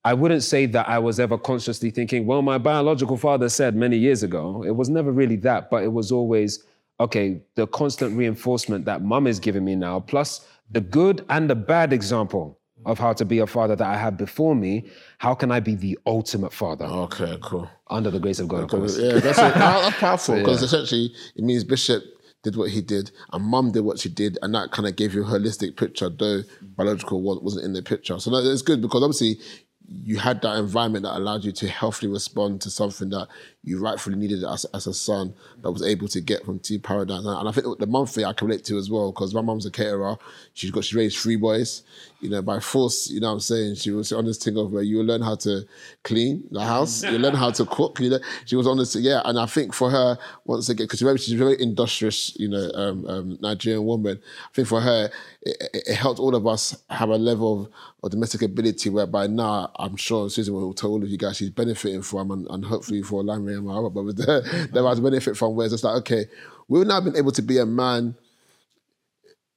I 0.05 0.13
wouldn't 0.13 0.43
say 0.43 0.65
that 0.67 0.87
I 0.87 0.97
was 0.97 1.19
ever 1.19 1.37
consciously 1.37 1.91
thinking, 1.91 2.25
well, 2.25 2.41
my 2.41 2.57
biological 2.57 3.17
father 3.17 3.49
said 3.49 3.75
many 3.75 3.97
years 3.97 4.23
ago. 4.23 4.63
It 4.63 4.75
was 4.75 4.89
never 4.89 5.11
really 5.11 5.35
that, 5.37 5.69
but 5.69 5.83
it 5.83 5.91
was 5.91 6.11
always, 6.11 6.63
okay, 6.99 7.41
the 7.55 7.67
constant 7.67 8.17
reinforcement 8.17 8.85
that 8.85 9.01
mum 9.01 9.27
is 9.27 9.39
giving 9.39 9.65
me 9.65 9.75
now, 9.75 9.99
plus 9.99 10.47
the 10.71 10.81
good 10.81 11.25
and 11.29 11.49
the 11.49 11.55
bad 11.55 11.91
example 11.91 12.57
of 12.85 12.97
how 12.97 13.11
to 13.11 13.25
be 13.25 13.39
a 13.39 13.47
father 13.47 13.75
that 13.75 13.87
I 13.87 13.97
had 13.97 14.17
before 14.17 14.55
me. 14.55 14.89
How 15.17 15.35
can 15.35 15.51
I 15.51 15.59
be 15.59 15.75
the 15.75 15.99
ultimate 16.05 16.53
father 16.53 16.85
okay, 16.85 17.37
cool. 17.41 17.69
under 17.89 18.09
the 18.09 18.19
grace 18.19 18.39
of 18.39 18.47
God, 18.47 18.63
of 18.63 18.69
course? 18.69 18.97
Yeah, 18.97 19.19
that's, 19.19 19.37
it. 19.37 19.53
That's 19.53 19.97
powerful 19.97 20.35
because 20.39 20.63
essentially 20.63 21.13
it 21.35 21.43
means 21.43 21.63
Bishop 21.63 22.03
did 22.43 22.55
what 22.55 22.69
he 22.69 22.81
did 22.81 23.11
and 23.33 23.43
Mum 23.43 23.71
did 23.71 23.81
what 23.81 23.99
she 23.99 24.09
did, 24.09 24.37
and 24.41 24.53
that 24.55 24.71
kind 24.71 24.87
of 24.87 24.95
gave 24.95 25.13
you 25.13 25.23
a 25.23 25.27
holistic 25.27 25.77
picture, 25.77 26.09
though 26.09 26.43
biological 26.61 27.21
wasn't 27.21 27.65
in 27.65 27.73
the 27.73 27.81
picture. 27.81 28.19
So 28.19 28.29
that, 28.31 28.49
it's 28.49 28.61
good 28.61 28.81
because 28.81 29.03
obviously 29.03 29.39
you 29.87 30.17
had 30.17 30.41
that 30.43 30.57
environment 30.57 31.03
that 31.03 31.17
allowed 31.17 31.43
you 31.43 31.51
to 31.51 31.67
healthily 31.67 32.11
respond 32.11 32.61
to 32.61 32.69
something 32.69 33.09
that 33.09 33.27
you 33.63 33.79
rightfully 33.79 34.15
needed 34.15 34.43
as, 34.43 34.65
as 34.73 34.87
a 34.87 34.93
son 34.93 35.33
that 35.61 35.71
was 35.71 35.83
able 35.83 36.07
to 36.07 36.21
get 36.21 36.45
from 36.45 36.59
two 36.59 36.79
paradigms. 36.79 37.25
And, 37.25 37.37
and 37.37 37.49
I 37.49 37.51
think 37.51 37.77
the 37.77 37.87
mum 37.87 38.05
thing 38.05 38.23
I 38.23 38.31
can 38.31 38.47
relate 38.47 38.63
to 38.65 38.77
as 38.77 38.89
well 38.89 39.11
because 39.11 39.33
my 39.33 39.41
mum's 39.41 39.65
a 39.65 39.71
caterer. 39.71 40.17
She's 40.53 40.71
got 40.71 40.85
she 40.85 40.95
raised 40.95 41.17
three 41.17 41.35
boys, 41.35 41.83
you 42.21 42.29
know, 42.29 42.41
by 42.41 42.61
force. 42.61 43.09
You 43.09 43.19
know 43.19 43.27
what 43.27 43.33
I'm 43.33 43.39
saying? 43.41 43.75
She 43.75 43.91
was 43.91 44.13
on 44.13 44.25
this 44.25 44.37
thing 44.37 44.57
of 44.57 44.71
where 44.71 44.83
you 44.83 45.03
learn 45.03 45.21
how 45.21 45.35
to 45.35 45.65
clean 46.03 46.45
the 46.51 46.63
house, 46.63 47.03
you 47.11 47.17
learn 47.17 47.35
how 47.35 47.51
to 47.51 47.65
cook. 47.65 47.99
You 47.99 48.11
know, 48.11 48.19
she 48.45 48.55
was 48.55 48.65
on 48.65 48.77
this, 48.77 48.95
yeah. 48.95 49.21
And 49.25 49.37
I 49.37 49.45
think 49.45 49.73
for 49.73 49.89
her, 49.89 50.17
once 50.45 50.69
again, 50.69 50.85
because 50.85 51.01
remember, 51.01 51.17
she's 51.17 51.33
a 51.33 51.37
very 51.37 51.61
industrious, 51.61 52.37
you 52.39 52.47
know, 52.47 52.71
um, 52.73 53.05
um, 53.07 53.37
Nigerian 53.41 53.85
woman. 53.85 54.21
I 54.49 54.53
think 54.53 54.69
for 54.69 54.79
her, 54.79 55.09
it, 55.41 55.57
it, 55.73 55.83
it 55.87 55.95
helped 55.95 56.19
all 56.19 56.35
of 56.35 56.47
us 56.47 56.81
have 56.89 57.09
a 57.09 57.17
level 57.17 57.63
of, 57.63 57.69
of 58.03 58.11
domestic 58.11 58.41
ability 58.41 58.89
whereby 58.89 59.27
now 59.27 59.71
I'm 59.75 59.97
sure 59.97 60.29
Susan 60.29 60.53
will 60.53 60.73
tell 60.73 60.91
all 60.91 61.03
of 61.03 61.09
you 61.09 61.17
guys 61.17 61.37
she's 61.37 61.49
benefiting 61.49 62.01
from 62.01 62.31
and, 62.31 62.47
and 62.49 62.63
hopefully 62.65 63.01
for 63.01 63.23
Lamry 63.49 63.57
and 63.57 63.65
my 63.65 63.73
other 63.73 63.89
brothers 63.89 64.15
there, 64.15 64.41
there 64.67 64.83
was 64.83 64.99
benefit 64.99 65.37
from 65.37 65.55
where 65.55 65.67
it's 65.67 65.83
like, 65.83 65.97
okay, 65.97 66.25
we've 66.67 66.87
now 66.87 67.01
been 67.01 67.15
able 67.15 67.31
to 67.31 67.41
be 67.41 67.57
a 67.57 67.65
man 67.65 68.15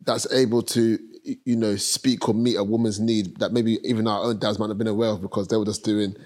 that's 0.05 0.31
able 0.33 0.63
to, 0.63 0.99
you 1.45 1.57
know, 1.57 1.77
speak 1.77 2.29
or 2.29 2.35
meet 2.35 2.57
a 2.57 2.65
woman's 2.65 2.99
need 2.99 3.37
that 3.39 3.53
maybe 3.53 3.79
even 3.85 4.09
our 4.09 4.25
own 4.25 4.39
dads 4.39 4.59
might 4.59 4.69
have 4.69 4.79
been 4.79 4.89
aware 4.89 5.11
of 5.11 5.23
because 5.23 5.49
they 5.49 5.57
were 5.57 5.65
just 5.65 5.85
doing 5.85 6.17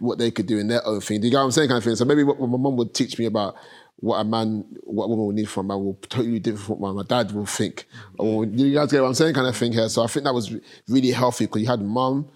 what 0.00 0.18
they 0.18 0.30
could 0.30 0.46
do 0.46 0.58
in 0.58 0.68
their 0.68 0.86
own 0.86 1.00
thing. 1.00 1.20
Do 1.20 1.26
you 1.26 1.30
get 1.30 1.38
what 1.38 1.44
I'm 1.44 1.50
saying? 1.52 1.68
Kind 1.68 1.78
of 1.78 1.84
thing. 1.84 1.96
So 1.96 2.04
maybe 2.04 2.24
what, 2.24 2.38
what 2.38 2.50
my 2.50 2.58
mum 2.58 2.76
would 2.76 2.92
teach 2.92 3.18
me 3.18 3.26
about 3.26 3.54
what 3.96 4.18
a 4.18 4.24
man, 4.24 4.64
what 4.82 5.04
a 5.04 5.08
woman 5.08 5.26
will 5.26 5.32
need 5.32 5.48
from 5.48 5.70
a 5.70 5.74
man 5.74 5.84
will 5.84 5.94
totally 6.08 6.40
different 6.40 6.66
from 6.66 6.80
what 6.80 6.94
my 6.94 7.04
dad 7.04 7.32
will 7.32 7.46
think. 7.46 7.86
Or 8.18 8.44
you 8.44 8.74
guys 8.74 8.90
get 8.90 9.00
what 9.00 9.08
I'm 9.08 9.14
saying? 9.14 9.34
Kind 9.34 9.46
of 9.46 9.56
thing 9.56 9.72
here. 9.72 9.88
So 9.88 10.02
I 10.02 10.08
think 10.08 10.24
that 10.24 10.34
was 10.34 10.54
really 10.88 11.12
healthy 11.12 11.46
because 11.46 11.62
you 11.62 11.68
had 11.68 11.80
mum 11.80 12.28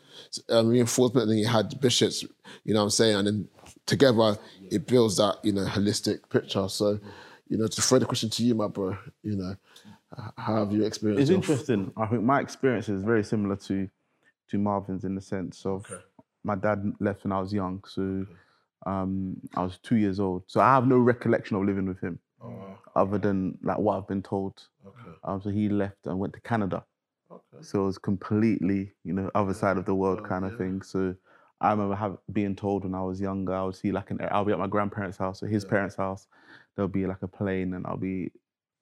um, 0.49 0.69
reinforcement 0.69 1.25
and 1.25 1.33
then 1.33 1.39
you 1.39 1.49
had 1.49 1.81
bishops, 1.81 2.23
you 2.65 2.73
know 2.73 2.81
what 2.81 2.85
I'm 2.85 2.91
saying? 2.91 3.17
And 3.17 3.27
then 3.27 3.49
together 3.87 4.37
it 4.71 4.87
builds 4.87 5.17
that 5.17 5.39
you 5.43 5.53
know 5.53 5.65
holistic 5.65 6.29
picture. 6.29 6.69
So, 6.69 6.99
you 7.49 7.57
know, 7.57 7.67
to 7.67 7.83
throw 7.83 7.99
the 7.99 8.07
question 8.07 8.31
to 8.31 8.45
you, 8.45 8.55
my 8.55 8.69
bro, 8.69 8.97
you 9.23 9.37
know, 9.37 9.57
how 10.37 10.57
have 10.57 10.73
you 10.73 10.85
experienced? 10.85 11.23
It's 11.23 11.31
interesting. 11.31 11.93
I 11.97 12.07
think 12.07 12.23
my 12.23 12.41
experience 12.41 12.89
is 12.89 13.03
very 13.03 13.25
similar 13.25 13.57
to 13.57 13.89
to 14.51 14.59
Marvin's 14.59 15.05
in 15.05 15.15
the 15.15 15.21
sense 15.21 15.67
of 15.67 15.91
my 16.45 16.55
dad 16.55 16.93
left 17.01 17.25
when 17.25 17.33
I 17.33 17.41
was 17.41 17.53
young, 17.53 17.83
so 17.87 18.27
um, 18.87 19.37
I 19.57 19.63
was 19.63 19.79
two 19.83 19.97
years 19.97 20.21
old. 20.21 20.45
So 20.47 20.61
I 20.61 20.73
have 20.75 20.87
no 20.87 20.99
recollection 20.99 21.57
of 21.57 21.65
living 21.65 21.87
with 21.87 22.01
him, 22.01 22.21
other 22.95 23.19
than 23.19 23.59
like 23.63 23.79
what 23.79 23.97
I've 23.97 24.09
been 24.09 24.23
told. 24.23 24.69
Um, 25.25 25.43
so 25.43 25.51
he 25.51 25.69
left 25.69 26.07
and 26.07 26.19
went 26.19 26.35
to 26.35 26.41
Canada. 26.41 26.85
Okay. 27.31 27.63
So 27.63 27.83
it 27.83 27.87
was 27.87 27.99
completely, 27.99 28.93
you 29.03 29.13
know, 29.13 29.29
other 29.35 29.55
side 29.55 29.77
of 29.77 29.85
the 29.85 29.95
world 29.95 30.23
kind 30.25 30.45
of 30.45 30.57
thing. 30.57 30.83
So 30.83 31.17
I 31.61 31.71
remember 31.71 31.95
have, 31.95 32.19
being 32.33 32.55
told 32.55 32.85
when 32.85 32.95
I 32.95 33.03
was 33.03 33.21
younger, 33.21 33.55
I 33.55 33.63
would 33.63 33.77
see 33.77 33.93
like 33.93 34.11
an, 34.11 34.19
I'll 34.31 34.45
be 34.45 34.53
at 34.53 34.59
my 34.59 34.67
grandparents' 34.67 35.17
house 35.17 35.43
or 35.43 35.47
his 35.47 35.65
parents' 35.65 35.97
house. 35.97 36.27
There'll 36.75 36.89
be 36.89 37.07
like 37.07 37.23
a 37.23 37.29
plane, 37.29 37.75
and 37.75 37.87
I'll 37.87 37.97
be 37.97 38.31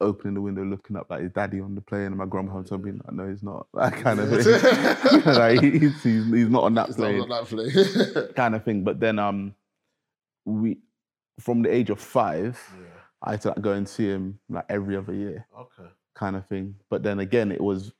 opening 0.00 0.34
the 0.34 0.40
window, 0.40 0.64
looking 0.64 0.96
up 0.96 1.08
like 1.08 1.22
his 1.22 1.30
daddy 1.30 1.60
on 1.60 1.74
the 1.74 1.80
plane, 1.80 2.06
and 2.06 2.16
my 2.16 2.26
grandma 2.26 2.56
would 2.56 2.82
be 2.82 2.92
like, 2.92 3.12
"No, 3.12 3.28
he's 3.28 3.42
not." 3.42 3.66
That 3.74 3.92
kind 3.94 4.20
of 4.20 4.28
thing. 4.28 5.22
like 5.34 5.60
he's, 5.60 6.02
he's, 6.02 6.26
he's 6.26 6.48
not 6.48 6.64
on 6.64 6.74
that 6.74 6.88
not 6.88 6.96
plane 6.96 7.20
on 7.20 7.28
that 7.28 7.44
play. 7.46 8.32
kind 8.34 8.54
of 8.54 8.64
thing. 8.64 8.82
But 8.82 8.98
then 8.98 9.18
um 9.18 9.54
we 10.44 10.78
from 11.40 11.62
the 11.62 11.72
age 11.72 11.90
of 11.90 12.00
five, 12.00 12.60
I 13.22 13.32
had 13.32 13.42
to 13.42 13.48
like, 13.48 13.60
go 13.60 13.72
and 13.72 13.88
see 13.88 14.06
him 14.06 14.38
like 14.48 14.66
every 14.68 14.96
other 14.96 15.14
year 15.14 15.46
okay. 15.58 15.88
kind 16.14 16.36
of 16.36 16.46
thing. 16.46 16.76
But 16.90 17.02
then 17.02 17.20
again 17.20 17.52
it 17.52 17.60
was 17.60 17.92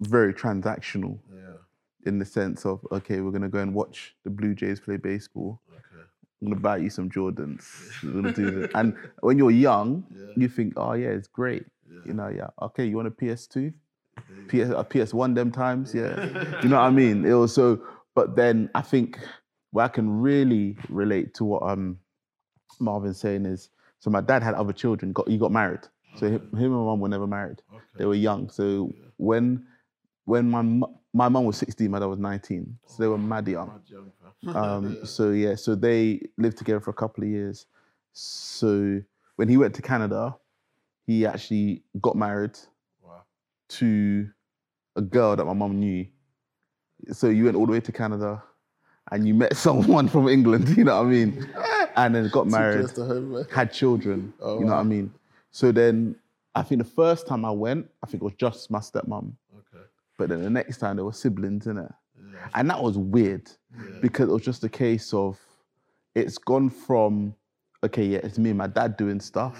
very 0.00 0.34
transactional 0.34 1.18
Yeah. 1.32 1.56
In 2.04 2.18
the 2.18 2.24
sense 2.24 2.64
of 2.66 2.86
okay, 2.92 3.20
we're 3.20 3.30
gonna 3.30 3.48
go 3.48 3.58
and 3.60 3.74
watch 3.74 4.14
the 4.24 4.30
Blue 4.30 4.54
Jays 4.54 4.80
play 4.80 4.96
baseball. 4.96 5.60
Okay. 5.70 6.04
I'm 6.42 6.48
gonna 6.48 6.60
buy 6.60 6.78
you 6.78 6.90
some 6.90 7.08
Jordans. 7.08 7.62
We're 8.02 8.12
gonna 8.12 8.32
do 8.32 8.50
this. 8.50 8.70
And 8.74 8.96
when 9.20 9.38
you're 9.38 9.50
young, 9.52 10.04
Yeah. 10.10 10.26
you 10.36 10.48
think, 10.48 10.74
oh 10.76 10.94
yeah, 10.94 11.08
it's 11.10 11.28
great. 11.28 11.64
You 12.04 12.14
know, 12.14 12.28
yeah. 12.28 12.48
Okay, 12.60 12.84
you 12.86 12.96
want 12.96 13.06
a 13.08 13.12
PS2? 13.12 13.72
PS, 14.48 14.70
a 14.70 14.84
PS1 14.84 15.34
them 15.34 15.52
times, 15.52 15.94
yeah. 15.94 16.24
you 16.62 16.68
know 16.68 16.76
what 16.76 16.86
I 16.86 16.90
mean? 16.90 17.24
It 17.24 17.34
was 17.34 17.54
so, 17.54 17.80
but 18.14 18.34
then 18.34 18.68
I 18.74 18.82
think 18.82 19.18
where 19.70 19.84
I 19.84 19.88
can 19.88 20.20
really 20.20 20.76
relate 20.88 21.32
to 21.34 21.44
what 21.44 21.62
um 21.62 21.98
Marvin's 22.80 23.20
saying 23.20 23.46
is, 23.46 23.70
so 24.00 24.10
my 24.10 24.20
dad 24.20 24.42
had 24.42 24.54
other 24.54 24.72
children, 24.72 25.12
got 25.12 25.28
he 25.28 25.38
got 25.38 25.52
married. 25.52 25.80
So 26.16 26.26
him, 26.26 26.40
him 26.56 26.72
and 26.72 26.72
my 26.72 26.84
mum 26.84 27.00
were 27.00 27.08
never 27.08 27.26
married. 27.26 27.62
They 27.96 28.04
were 28.04 28.14
young. 28.14 28.50
So 28.50 28.92
when 29.16 29.64
when 30.24 30.50
my 30.50 30.62
my 31.14 31.28
mum 31.28 31.44
was 31.44 31.56
16, 31.58 31.90
my 31.90 31.98
dad 31.98 32.06
was 32.06 32.18
19. 32.18 32.78
So 32.86 33.02
they 33.02 33.08
were 33.08 33.18
mad 33.18 33.46
young. 33.48 33.80
Um, 34.56 35.04
so 35.06 35.30
yeah, 35.30 35.54
so 35.54 35.76
they 35.76 36.20
lived 36.36 36.56
together 36.58 36.80
for 36.80 36.90
a 36.90 36.94
couple 36.94 37.22
of 37.22 37.30
years. 37.30 37.66
So 38.12 39.00
when 39.36 39.48
he 39.48 39.56
went 39.56 39.72
to 39.76 39.82
Canada, 39.82 40.34
he 41.06 41.24
actually 41.26 41.84
got 42.00 42.16
married 42.16 42.58
Wow. 43.00 43.22
to 43.68 44.28
a 44.96 45.00
girl 45.02 45.36
that 45.36 45.44
my 45.44 45.52
mum 45.52 45.78
knew. 45.78 46.06
So 47.12 47.28
you 47.28 47.44
went 47.44 47.56
all 47.56 47.66
the 47.66 47.72
way 47.72 47.80
to 47.80 47.92
Canada 47.92 48.42
and 49.12 49.26
you 49.28 49.34
met 49.34 49.56
someone 49.68 50.08
from 50.08 50.28
England, 50.28 50.68
you 50.76 50.82
know 50.84 50.96
what 50.98 51.06
I 51.06 51.10
mean? 51.10 51.48
And 51.94 52.14
then 52.14 52.28
got 52.30 52.48
married, 52.48 52.86
Close 52.86 52.92
to 52.94 53.04
home, 53.04 53.32
man. 53.34 53.46
had 53.52 53.72
children, 53.72 54.32
Oh, 54.40 54.58
you 54.58 54.64
know 54.64 54.72
what 54.72 54.80
I 54.80 54.82
mean? 54.84 55.12
So 55.52 55.70
then 55.70 56.16
I 56.54 56.62
think 56.62 56.82
the 56.82 56.88
first 56.90 57.26
time 57.28 57.44
I 57.44 57.50
went, 57.52 57.88
I 58.02 58.06
think 58.06 58.22
it 58.22 58.24
was 58.24 58.34
just 58.34 58.72
my 58.72 58.80
stepmom. 58.80 59.34
But 60.18 60.28
then 60.28 60.42
the 60.42 60.50
next 60.50 60.78
time 60.78 60.96
there 60.96 61.04
were 61.04 61.12
siblings 61.12 61.66
in 61.66 61.78
it. 61.78 61.90
And 62.54 62.68
that 62.70 62.82
was 62.82 62.96
weird 62.98 63.50
because 64.00 64.28
it 64.28 64.32
was 64.32 64.42
just 64.42 64.64
a 64.64 64.68
case 64.68 65.12
of 65.12 65.38
it's 66.14 66.38
gone 66.38 66.70
from, 66.70 67.34
okay, 67.84 68.04
yeah, 68.04 68.20
it's 68.22 68.38
me 68.38 68.50
and 68.50 68.58
my 68.58 68.66
dad 68.66 68.96
doing 68.96 69.20
stuff. 69.20 69.56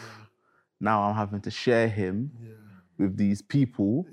Now 0.80 1.02
I'm 1.02 1.14
having 1.14 1.40
to 1.42 1.50
share 1.50 1.88
him 1.88 2.30
with 2.98 3.16
these 3.16 3.40
people 3.42 4.06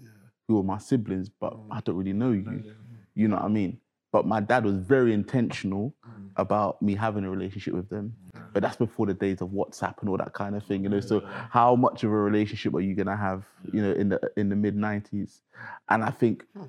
who 0.47 0.59
are 0.59 0.63
my 0.63 0.77
siblings, 0.77 1.29
but 1.29 1.53
I 1.69 1.79
don't 1.81 1.95
really 1.95 2.13
know 2.13 2.31
you. 2.31 2.73
You 3.15 3.27
know 3.27 3.35
what 3.35 3.45
I 3.45 3.49
mean? 3.49 3.79
But 4.11 4.25
my 4.25 4.39
dad 4.39 4.65
was 4.65 4.75
very 4.75 5.13
intentional 5.13 5.93
mm. 6.07 6.29
about 6.35 6.81
me 6.81 6.95
having 6.95 7.23
a 7.25 7.29
relationship 7.29 7.73
with 7.73 7.89
them. 7.89 8.13
But 8.53 8.63
that's 8.63 8.75
before 8.75 9.05
the 9.05 9.13
days 9.13 9.41
of 9.41 9.49
WhatsApp 9.49 9.99
and 10.01 10.09
all 10.09 10.17
that 10.17 10.33
kind 10.33 10.55
of 10.55 10.63
thing, 10.63 10.83
you 10.83 10.89
know. 10.89 10.99
So 10.99 11.21
how 11.51 11.75
much 11.75 12.03
of 12.03 12.11
a 12.11 12.15
relationship 12.15 12.73
are 12.73 12.81
you 12.81 12.95
gonna 12.95 13.17
have, 13.17 13.43
you 13.71 13.81
know, 13.81 13.91
in 13.91 14.09
the 14.09 14.19
in 14.37 14.49
the 14.49 14.55
mid 14.55 14.75
'90s? 14.75 15.41
And 15.89 16.03
I 16.03 16.09
think 16.09 16.45
hmm. 16.53 16.63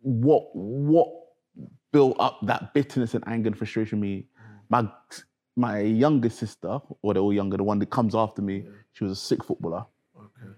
what 0.00 0.54
what 0.54 1.08
built 1.92 2.16
up 2.20 2.38
that 2.42 2.74
bitterness 2.74 3.14
and 3.14 3.24
anger 3.26 3.48
and 3.48 3.58
frustration 3.58 4.00
me, 4.00 4.26
hmm. 4.36 4.54
my 4.68 4.88
my 5.56 5.80
youngest 5.80 6.38
sister, 6.38 6.80
or 7.02 7.14
they're 7.14 7.22
all 7.22 7.32
younger, 7.32 7.56
the 7.56 7.64
one 7.64 7.78
that 7.78 7.90
comes 7.90 8.14
after 8.14 8.42
me, 8.42 8.66
she 8.92 9.04
was 9.04 9.12
a 9.12 9.16
sick 9.16 9.42
footballer, 9.44 9.86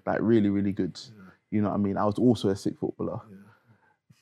like 0.07 0.19
really, 0.21 0.49
really 0.49 0.73
good. 0.73 0.99
You 1.51 1.63
know 1.63 1.69
what 1.69 1.75
I 1.75 1.79
mean? 1.79 1.97
I 1.97 2.05
was 2.05 2.19
also 2.19 2.49
a 2.49 2.57
sick 2.57 2.79
footballer. 2.79 3.21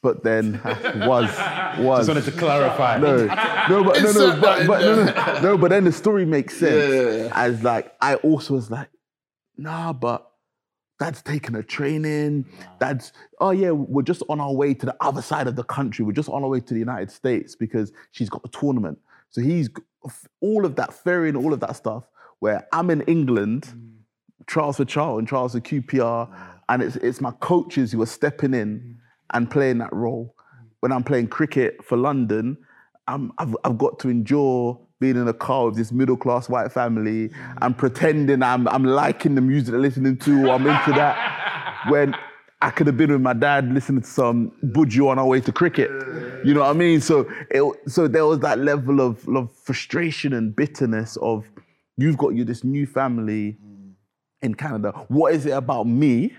But 0.05 0.23
then 0.23 0.61
was 1.07 1.31
was 1.79 2.07
Just 2.07 2.09
wanted 2.09 2.25
to 2.27 2.39
clarify. 2.39 2.99
no, 2.99 3.25
no, 3.25 3.83
but 3.83 4.03
no, 4.03 4.13
no, 4.13 4.39
but, 4.39 4.67
but 4.67 4.81
no, 4.83 5.05
no, 5.05 5.41
no, 5.41 5.57
but 5.57 5.71
then 5.71 5.85
the 5.85 5.93
story 5.93 6.27
makes 6.27 6.59
sense. 6.59 6.93
Yeah, 6.93 7.01
yeah, 7.01 7.25
yeah. 7.25 7.33
As 7.35 7.63
like, 7.63 7.91
I 8.03 8.17
also 8.17 8.53
was 8.53 8.71
like, 8.71 8.91
nah, 9.57 9.95
but 9.95 10.31
dad's 11.01 11.23
taking 11.23 11.55
a 11.55 11.63
training. 11.63 12.45
Dad's, 12.81 13.15
oh 13.41 13.53
yeah, 13.53 13.71
we're 13.71 14.03
just 14.03 14.23
on 14.29 14.43
our 14.43 14.53
way 14.53 14.75
to 14.75 14.85
the 14.85 14.95
other 15.01 15.23
side 15.23 15.47
of 15.47 15.57
the 15.57 15.65
country. 15.65 16.05
We're 16.05 16.13
just 16.13 16.29
on 16.29 16.43
our 16.43 16.51
way 16.51 16.61
to 16.61 16.75
the 16.75 16.81
United 16.81 17.11
States 17.11 17.57
because 17.57 17.91
she's 18.13 18.29
got 18.29 18.43
a 18.45 18.49
tournament. 18.49 18.99
So 19.31 19.41
he's 19.41 19.71
all 20.43 20.67
of 20.67 20.77
that 20.77 20.93
ferrying, 20.93 21.35
all 21.35 21.55
of 21.55 21.61
that 21.61 21.77
stuff. 21.77 22.05
Where 22.41 22.69
I'm 22.75 22.91
in 22.91 23.01
England, 23.03 23.73
mm. 23.75 23.93
trials 24.47 24.77
for 24.77 24.85
Charlton, 24.85 25.25
trials 25.25 25.53
for 25.53 25.61
QPR, 25.61 26.29
and 26.69 26.83
it's 26.83 26.97
it's 26.97 27.23
my 27.23 27.31
coaches 27.41 27.91
who 27.91 28.03
are 28.03 28.07
stepping 28.21 28.53
in 28.53 28.81
mm. 28.81 28.95
And 29.35 29.51
playing 29.51 29.79
that 29.79 29.93
role. 29.93 30.35
When 30.81 30.93
I'm 30.93 31.05
playing 31.05 31.29
cricket 31.29 31.85
for 31.85 31.97
London, 31.97 32.57
I'm, 33.07 33.33
I've, 33.39 33.55
I've 33.65 33.79
got 33.79 33.99
to 34.01 34.09
endure 34.09 34.81
being 35.01 35.17
in 35.17 35.29
a 35.29 35.35
car 35.35 35.67
with 35.67 35.77
this 35.77 35.93
middle 35.93 36.17
class 36.17 36.49
white 36.49 36.73
family 36.73 37.31
and 37.61 37.77
pretending 37.77 38.43
I'm, 38.43 38.67
I'm 38.69 38.85
liking 38.85 39.35
the 39.35 39.41
music 39.41 39.73
they're 39.73 39.81
listening 39.81 40.17
to, 40.19 40.47
or 40.47 40.55
I'm 40.55 40.67
into 40.67 40.93
that. 40.93 41.33
When 41.91 42.17
I 42.63 42.71
could 42.71 42.87
have 42.87 42.97
been 42.97 43.13
with 43.13 43.21
my 43.21 43.35
dad 43.35 43.71
listening 43.71 44.01
to 44.01 44.09
some 44.09 44.51
Buju 44.65 45.11
on 45.11 45.19
our 45.19 45.27
way 45.27 45.39
to 45.43 45.53
cricket. 45.53 45.91
You 46.47 46.55
know 46.55 46.61
what 46.61 46.71
I 46.71 46.73
mean? 46.73 47.03
So, 47.03 47.31
it, 47.51 47.63
so 47.87 48.09
there 48.09 48.25
was 48.25 48.39
that 48.39 48.59
level 48.59 49.03
of, 49.03 49.29
of 49.29 49.55
frustration 49.55 50.33
and 50.33 50.57
bitterness 50.57 51.19
of 51.19 51.45
you've 51.99 52.17
got 52.17 52.31
you 52.31 52.43
this 52.43 52.65
new 52.65 52.87
family 52.87 53.59
in 54.41 54.55
Canada. 54.55 54.93
What 55.09 55.35
is 55.35 55.45
it 55.45 55.51
about 55.51 55.87
me 55.87 56.33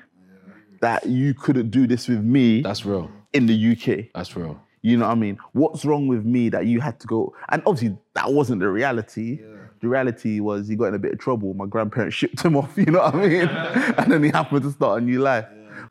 that 0.85 1.07
you 1.07 1.33
couldn't 1.33 1.71
do 1.71 1.87
this 1.87 2.07
with 2.07 2.23
me 2.23 2.61
That's 2.61 2.85
real. 2.85 3.09
in 3.33 3.47
the 3.47 3.71
UK? 3.71 4.11
That's 4.13 4.35
real. 4.35 4.61
You 4.83 4.97
know 4.97 5.07
what 5.07 5.13
I 5.13 5.15
mean? 5.15 5.39
What's 5.53 5.83
wrong 5.83 6.07
with 6.07 6.23
me 6.25 6.49
that 6.49 6.67
you 6.67 6.79
had 6.79 6.99
to 6.99 7.07
go? 7.07 7.33
And 7.49 7.63
obviously, 7.65 7.97
that 8.13 8.31
wasn't 8.31 8.59
the 8.59 8.69
reality. 8.69 9.39
The 9.81 9.87
reality 9.87 10.39
was 10.41 10.67
he 10.67 10.75
got 10.75 10.89
in 10.89 10.93
a 10.93 10.99
bit 10.99 11.13
of 11.13 11.17
trouble. 11.17 11.55
My 11.55 11.65
grandparents 11.65 12.15
shipped 12.19 12.39
him 12.43 12.55
off, 12.55 12.77
you 12.77 12.85
know 12.85 12.99
what 12.99 13.15
I 13.15 13.27
mean? 13.27 13.47
and 13.97 14.11
then 14.11 14.23
he 14.23 14.29
happened 14.29 14.61
to 14.61 14.71
start 14.71 15.01
a 15.01 15.03
new 15.03 15.19
life. 15.21 15.45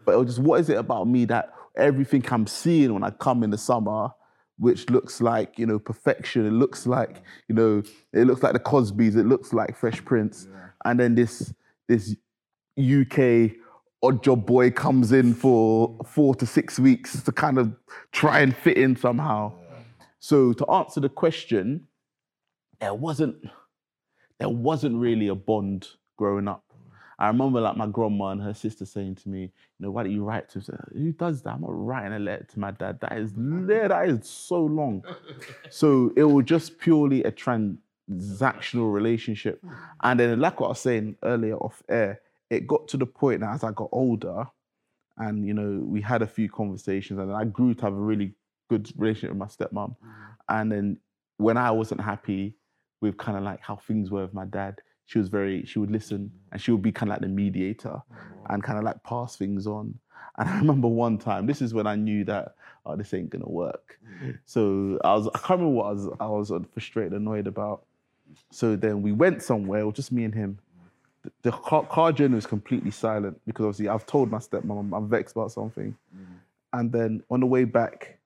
But 0.04 0.12
it 0.12 0.18
was 0.18 0.26
just, 0.28 0.38
what 0.38 0.60
is 0.60 0.68
it 0.68 0.78
about 0.78 1.08
me 1.08 1.24
that 1.24 1.52
everything 1.76 2.24
I'm 2.30 2.46
seeing 2.46 2.94
when 2.94 3.02
I 3.02 3.10
come 3.10 3.42
in 3.42 3.50
the 3.50 3.58
summer, 3.58 4.10
which 4.58 4.88
looks 4.90 5.20
like, 5.20 5.58
you 5.58 5.66
know, 5.66 5.80
perfection, 5.80 6.46
it 6.46 6.52
looks 6.52 6.86
like, 6.86 7.20
you 7.48 7.56
know, 7.56 7.82
it 8.12 8.28
looks 8.28 8.44
like 8.44 8.52
the 8.52 8.60
Cosbys, 8.60 9.16
it 9.16 9.24
looks 9.24 9.52
like 9.52 9.76
Fresh 9.76 10.04
Prince. 10.04 10.46
And 10.84 11.00
then 11.00 11.16
this, 11.16 11.52
this 11.88 12.14
UK 12.78 13.56
odd 14.04 14.22
job 14.22 14.46
boy 14.46 14.70
comes 14.70 15.12
in 15.12 15.34
for 15.34 15.96
four 16.04 16.34
to 16.36 16.46
six 16.46 16.78
weeks 16.78 17.22
to 17.22 17.32
kind 17.32 17.58
of 17.58 17.74
try 18.12 18.40
and 18.40 18.56
fit 18.56 18.76
in 18.76 18.96
somehow. 18.96 19.52
So 20.20 20.52
to 20.54 20.66
answer 20.70 21.00
the 21.00 21.08
question, 21.08 21.88
there 22.80 22.94
wasn't 22.94 23.36
there 24.38 24.48
wasn't 24.48 24.96
really 24.96 25.28
a 25.28 25.34
bond 25.34 25.88
growing 26.16 26.48
up. 26.48 26.64
I 27.18 27.28
remember 27.28 27.60
like 27.60 27.76
my 27.76 27.86
grandma 27.86 28.28
and 28.28 28.42
her 28.42 28.54
sister 28.54 28.84
saying 28.84 29.16
to 29.16 29.28
me, 29.28 29.42
you 29.42 29.50
know, 29.78 29.90
why 29.90 30.02
don't 30.02 30.12
you 30.12 30.24
write 30.24 30.48
to 30.50 30.60
her? 30.60 30.88
Who 30.92 31.12
does 31.12 31.42
that? 31.42 31.54
I'm 31.54 31.60
not 31.60 31.70
writing 31.70 32.12
a 32.12 32.18
letter 32.18 32.44
to 32.44 32.58
my 32.60 32.72
dad. 32.72 33.00
That 33.00 33.12
is 33.12 33.32
that 33.36 34.08
is 34.08 34.28
so 34.28 34.64
long. 34.64 35.04
So 35.70 36.12
it 36.16 36.24
was 36.24 36.44
just 36.44 36.78
purely 36.78 37.22
a 37.24 37.32
transactional 37.32 38.92
relationship. 38.92 39.64
And 40.02 40.20
then 40.20 40.40
like 40.40 40.60
what 40.60 40.66
I 40.66 40.70
was 40.70 40.80
saying 40.80 41.16
earlier 41.22 41.56
off 41.56 41.82
air, 41.88 42.20
it 42.54 42.66
got 42.66 42.88
to 42.88 42.96
the 42.96 43.06
point 43.06 43.40
that 43.40 43.54
as 43.54 43.64
I 43.64 43.72
got 43.72 43.88
older, 43.92 44.44
and 45.16 45.46
you 45.46 45.54
know, 45.54 45.82
we 45.84 46.00
had 46.00 46.22
a 46.22 46.26
few 46.26 46.48
conversations, 46.48 47.18
and 47.18 47.32
I 47.32 47.44
grew 47.44 47.74
to 47.74 47.82
have 47.82 47.94
a 47.94 47.96
really 47.96 48.34
good 48.68 48.90
relationship 48.96 49.30
with 49.30 49.38
my 49.38 49.46
stepmom. 49.46 49.90
Mm-hmm. 49.90 50.10
And 50.48 50.72
then 50.72 50.98
when 51.36 51.56
I 51.56 51.70
wasn't 51.70 52.00
happy 52.00 52.56
with 53.00 53.16
kind 53.16 53.36
of 53.36 53.44
like 53.44 53.60
how 53.60 53.76
things 53.76 54.10
were 54.10 54.22
with 54.22 54.34
my 54.34 54.44
dad, 54.44 54.80
she 55.06 55.18
was 55.18 55.28
very, 55.28 55.64
she 55.66 55.78
would 55.78 55.90
listen 55.90 56.18
mm-hmm. 56.18 56.52
and 56.52 56.60
she 56.60 56.70
would 56.70 56.82
be 56.82 56.92
kind 56.92 57.10
of 57.10 57.14
like 57.14 57.22
the 57.22 57.28
mediator 57.28 58.00
oh, 58.10 58.16
and 58.48 58.62
kind 58.62 58.78
of 58.78 58.84
like 58.84 59.02
pass 59.02 59.36
things 59.36 59.66
on. 59.66 59.98
And 60.38 60.48
I 60.48 60.58
remember 60.58 60.88
one 60.88 61.18
time, 61.18 61.46
this 61.46 61.60
is 61.60 61.74
when 61.74 61.86
I 61.86 61.96
knew 61.96 62.24
that, 62.24 62.54
oh, 62.86 62.96
this 62.96 63.12
ain't 63.14 63.30
gonna 63.30 63.48
work. 63.48 63.98
Mm-hmm. 64.06 64.30
So 64.44 64.98
I 65.04 65.14
was, 65.14 65.28
I 65.28 65.38
can't 65.38 65.60
remember 65.60 65.74
what 65.74 65.86
I 65.86 65.92
was, 65.92 66.08
I 66.20 66.26
was 66.26 66.50
uh, 66.52 66.60
frustrated, 66.72 67.12
annoyed 67.12 67.46
about. 67.46 67.84
So 68.50 68.74
then 68.76 69.02
we 69.02 69.12
went 69.12 69.42
somewhere, 69.42 69.80
it 69.80 69.84
was 69.84 69.94
just 69.94 70.12
me 70.12 70.24
and 70.24 70.34
him. 70.34 70.58
The, 71.24 71.32
the 71.42 71.52
car, 71.52 71.84
car 71.86 72.12
journey 72.12 72.34
was 72.34 72.46
completely 72.46 72.90
silent 72.90 73.40
because 73.46 73.64
obviously 73.64 73.88
I've 73.88 74.06
told 74.06 74.30
my 74.30 74.38
stepmom 74.38 74.96
I'm, 74.96 75.08
vexed 75.08 75.34
about 75.34 75.52
something. 75.52 75.96
Mm-hmm. 76.14 76.34
And 76.74 76.92
then 76.92 77.22
on 77.30 77.40
the 77.40 77.46
way 77.46 77.64
back, 77.64 78.18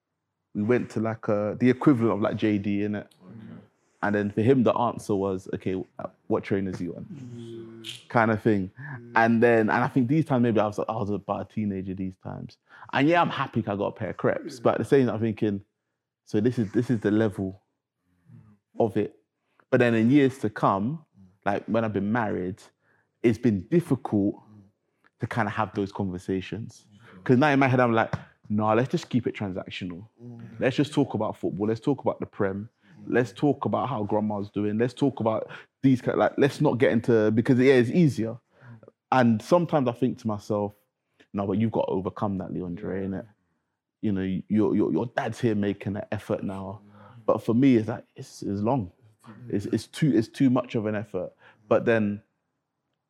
we 0.54 0.62
went 0.62 0.90
to 0.90 1.00
like 1.00 1.28
a, 1.28 1.56
the 1.60 1.70
equivalent 1.70 2.14
of 2.14 2.20
like 2.20 2.36
JD 2.36 2.82
in 2.82 2.94
it. 2.96 3.06
And 4.00 4.14
then 4.14 4.30
for 4.30 4.42
him, 4.42 4.62
the 4.62 4.72
answer 4.74 5.14
was, 5.14 5.48
okay, 5.54 5.74
uh, 5.98 6.06
what 6.28 6.44
trainers 6.44 6.80
you 6.80 6.94
on? 6.94 7.04
Mm-hmm. 7.04 8.08
Kind 8.08 8.30
of 8.30 8.40
thing. 8.40 8.70
Mm-hmm. 8.80 9.12
And 9.16 9.42
then, 9.42 9.60
and 9.70 9.84
I 9.84 9.88
think 9.88 10.08
these 10.08 10.24
times 10.24 10.42
maybe 10.42 10.60
I 10.60 10.66
was 10.66 10.78
I 10.78 10.92
was 10.92 11.10
about 11.10 11.50
a 11.50 11.52
teenager 11.52 11.94
these 11.94 12.14
times. 12.22 12.58
And 12.92 13.08
yeah, 13.08 13.20
I'm 13.20 13.28
happy 13.28 13.60
I 13.66 13.74
got 13.74 13.86
a 13.86 13.92
pair 13.92 14.10
of 14.10 14.16
crepes. 14.16 14.60
But 14.60 14.74
at 14.74 14.78
the 14.78 14.84
same 14.84 15.06
time, 15.06 15.16
I'm 15.16 15.20
thinking, 15.20 15.62
so 16.26 16.40
this 16.40 16.58
is 16.58 16.70
this 16.70 16.90
is 16.90 17.00
the 17.00 17.10
level 17.10 17.60
of 18.78 18.96
it. 18.96 19.16
But 19.70 19.80
then 19.80 19.94
in 19.94 20.10
years 20.10 20.38
to 20.38 20.50
come, 20.50 21.04
like 21.44 21.64
when 21.66 21.84
I've 21.84 21.92
been 21.92 22.12
married, 22.12 22.62
it's 23.22 23.38
been 23.38 23.60
difficult 23.70 24.36
to 25.20 25.26
kind 25.26 25.48
of 25.48 25.54
have 25.54 25.74
those 25.74 25.92
conversations. 25.92 26.86
Because 27.16 27.38
now 27.38 27.48
in 27.48 27.58
my 27.58 27.68
head, 27.68 27.80
I'm 27.80 27.92
like, 27.92 28.14
no, 28.48 28.72
let's 28.74 28.88
just 28.88 29.08
keep 29.08 29.26
it 29.26 29.34
transactional. 29.34 30.06
Mm. 30.22 30.40
Let's 30.58 30.76
just 30.76 30.92
talk 30.92 31.14
about 31.14 31.36
football. 31.36 31.66
Let's 31.66 31.80
talk 31.80 32.00
about 32.00 32.20
the 32.20 32.26
Prem. 32.26 32.68
Let's 33.06 33.32
talk 33.32 33.64
about 33.64 33.88
how 33.88 34.04
grandma's 34.04 34.50
doing. 34.50 34.78
Let's 34.78 34.94
talk 34.94 35.20
about 35.20 35.50
these 35.82 36.00
kind 36.00 36.18
like 36.18 36.32
let's 36.36 36.60
not 36.60 36.78
get 36.78 36.90
into 36.90 37.30
because 37.30 37.58
yeah, 37.58 37.74
it's 37.74 37.90
easier. 37.90 38.36
And 39.12 39.40
sometimes 39.40 39.88
I 39.88 39.92
think 39.92 40.18
to 40.18 40.26
myself, 40.26 40.74
no, 41.32 41.46
but 41.46 41.58
you've 41.58 41.72
got 41.72 41.86
to 41.86 41.92
overcome 41.92 42.38
that, 42.38 42.50
Leondre, 42.50 43.06
innit? 43.08 43.26
You 44.02 44.12
know, 44.12 44.40
your, 44.48 44.74
your 44.74 44.92
your 44.92 45.06
dad's 45.16 45.40
here 45.40 45.54
making 45.54 45.96
an 45.96 46.04
effort 46.12 46.42
now. 46.42 46.80
But 47.26 47.42
for 47.42 47.54
me, 47.54 47.76
it's 47.76 47.88
like 47.88 48.04
it's, 48.16 48.42
it's 48.42 48.60
long. 48.60 48.90
It's, 49.48 49.66
it's 49.66 49.86
too 49.86 50.12
it's 50.14 50.28
too 50.28 50.50
much 50.50 50.74
of 50.74 50.86
an 50.86 50.94
effort. 50.94 51.30
But 51.68 51.84
then 51.84 52.22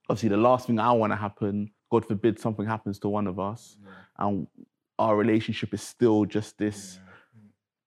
obviously 0.09 0.31
the 0.31 0.37
last 0.37 0.67
thing 0.67 0.79
I 0.79 0.93
want 0.93 1.13
to 1.13 1.17
happen, 1.17 1.71
God 1.91 2.05
forbid 2.07 2.39
something 2.39 2.67
happens 2.67 2.99
to 3.01 3.09
one 3.09 3.27
of 3.27 3.39
us, 3.39 3.77
and 4.19 4.47
our 4.99 5.17
relationship 5.17 5.73
is 5.75 5.83
still 5.83 6.25
just 6.25 6.59
this 6.59 6.99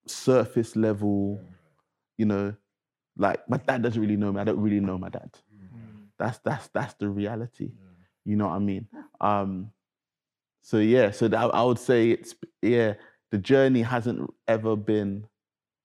surface 0.08 0.76
level, 0.76 1.40
you 2.18 2.26
know, 2.26 2.56
like 3.18 3.48
my 3.50 3.58
dad 3.58 3.84
doesn't 3.84 4.02
really 4.02 4.16
know 4.16 4.32
me. 4.32 4.40
I 4.40 4.44
don't 4.44 4.60
really 4.60 4.80
know 4.80 4.98
my 4.98 5.10
dad. 5.10 5.32
That's 6.18 6.40
that's 6.40 6.68
that's 6.70 6.94
the 6.96 7.10
reality. 7.10 7.72
You 8.26 8.36
know 8.36 8.48
what 8.48 8.56
I 8.56 8.60
mean? 8.60 8.88
Um, 9.20 9.72
so 10.62 10.78
yeah, 10.78 11.12
so 11.12 11.28
that, 11.28 11.56
I 11.56 11.64
would 11.64 11.80
say 11.80 12.12
it's 12.12 12.36
yeah, 12.62 12.94
the 13.32 13.38
journey 13.38 13.82
hasn't 13.82 14.30
ever 14.48 14.76
been 14.76 15.26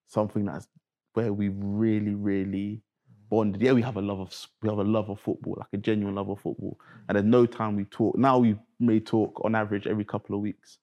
something 0.07 0.45
that's 0.45 0.69
where 1.15 1.33
we 1.33 1.49
really, 1.49 2.15
really 2.15 2.83
bonded. 3.29 3.61
Yeah, 3.61 3.73
we 3.73 3.83
have 3.83 3.97
a 3.97 4.03
love 4.03 4.21
of 4.21 4.47
we 4.63 4.69
have 4.69 4.79
a 4.79 4.85
love 4.85 5.09
of 5.11 5.21
football, 5.21 5.57
like 5.59 5.69
a 5.73 5.77
genuine 5.77 6.15
love 6.15 6.29
of 6.29 6.41
football. 6.41 6.79
Mm. 6.81 7.03
And 7.09 7.17
there's 7.17 7.27
no 7.27 7.47
time 7.47 7.77
we 7.77 7.85
talk. 7.85 8.17
Now 8.17 8.39
we 8.39 8.57
may 8.81 9.01
talk 9.01 9.41
on 9.45 9.55
average 9.55 9.87
every 9.87 10.05
couple 10.05 10.35
of 10.37 10.43
weeks, 10.43 10.79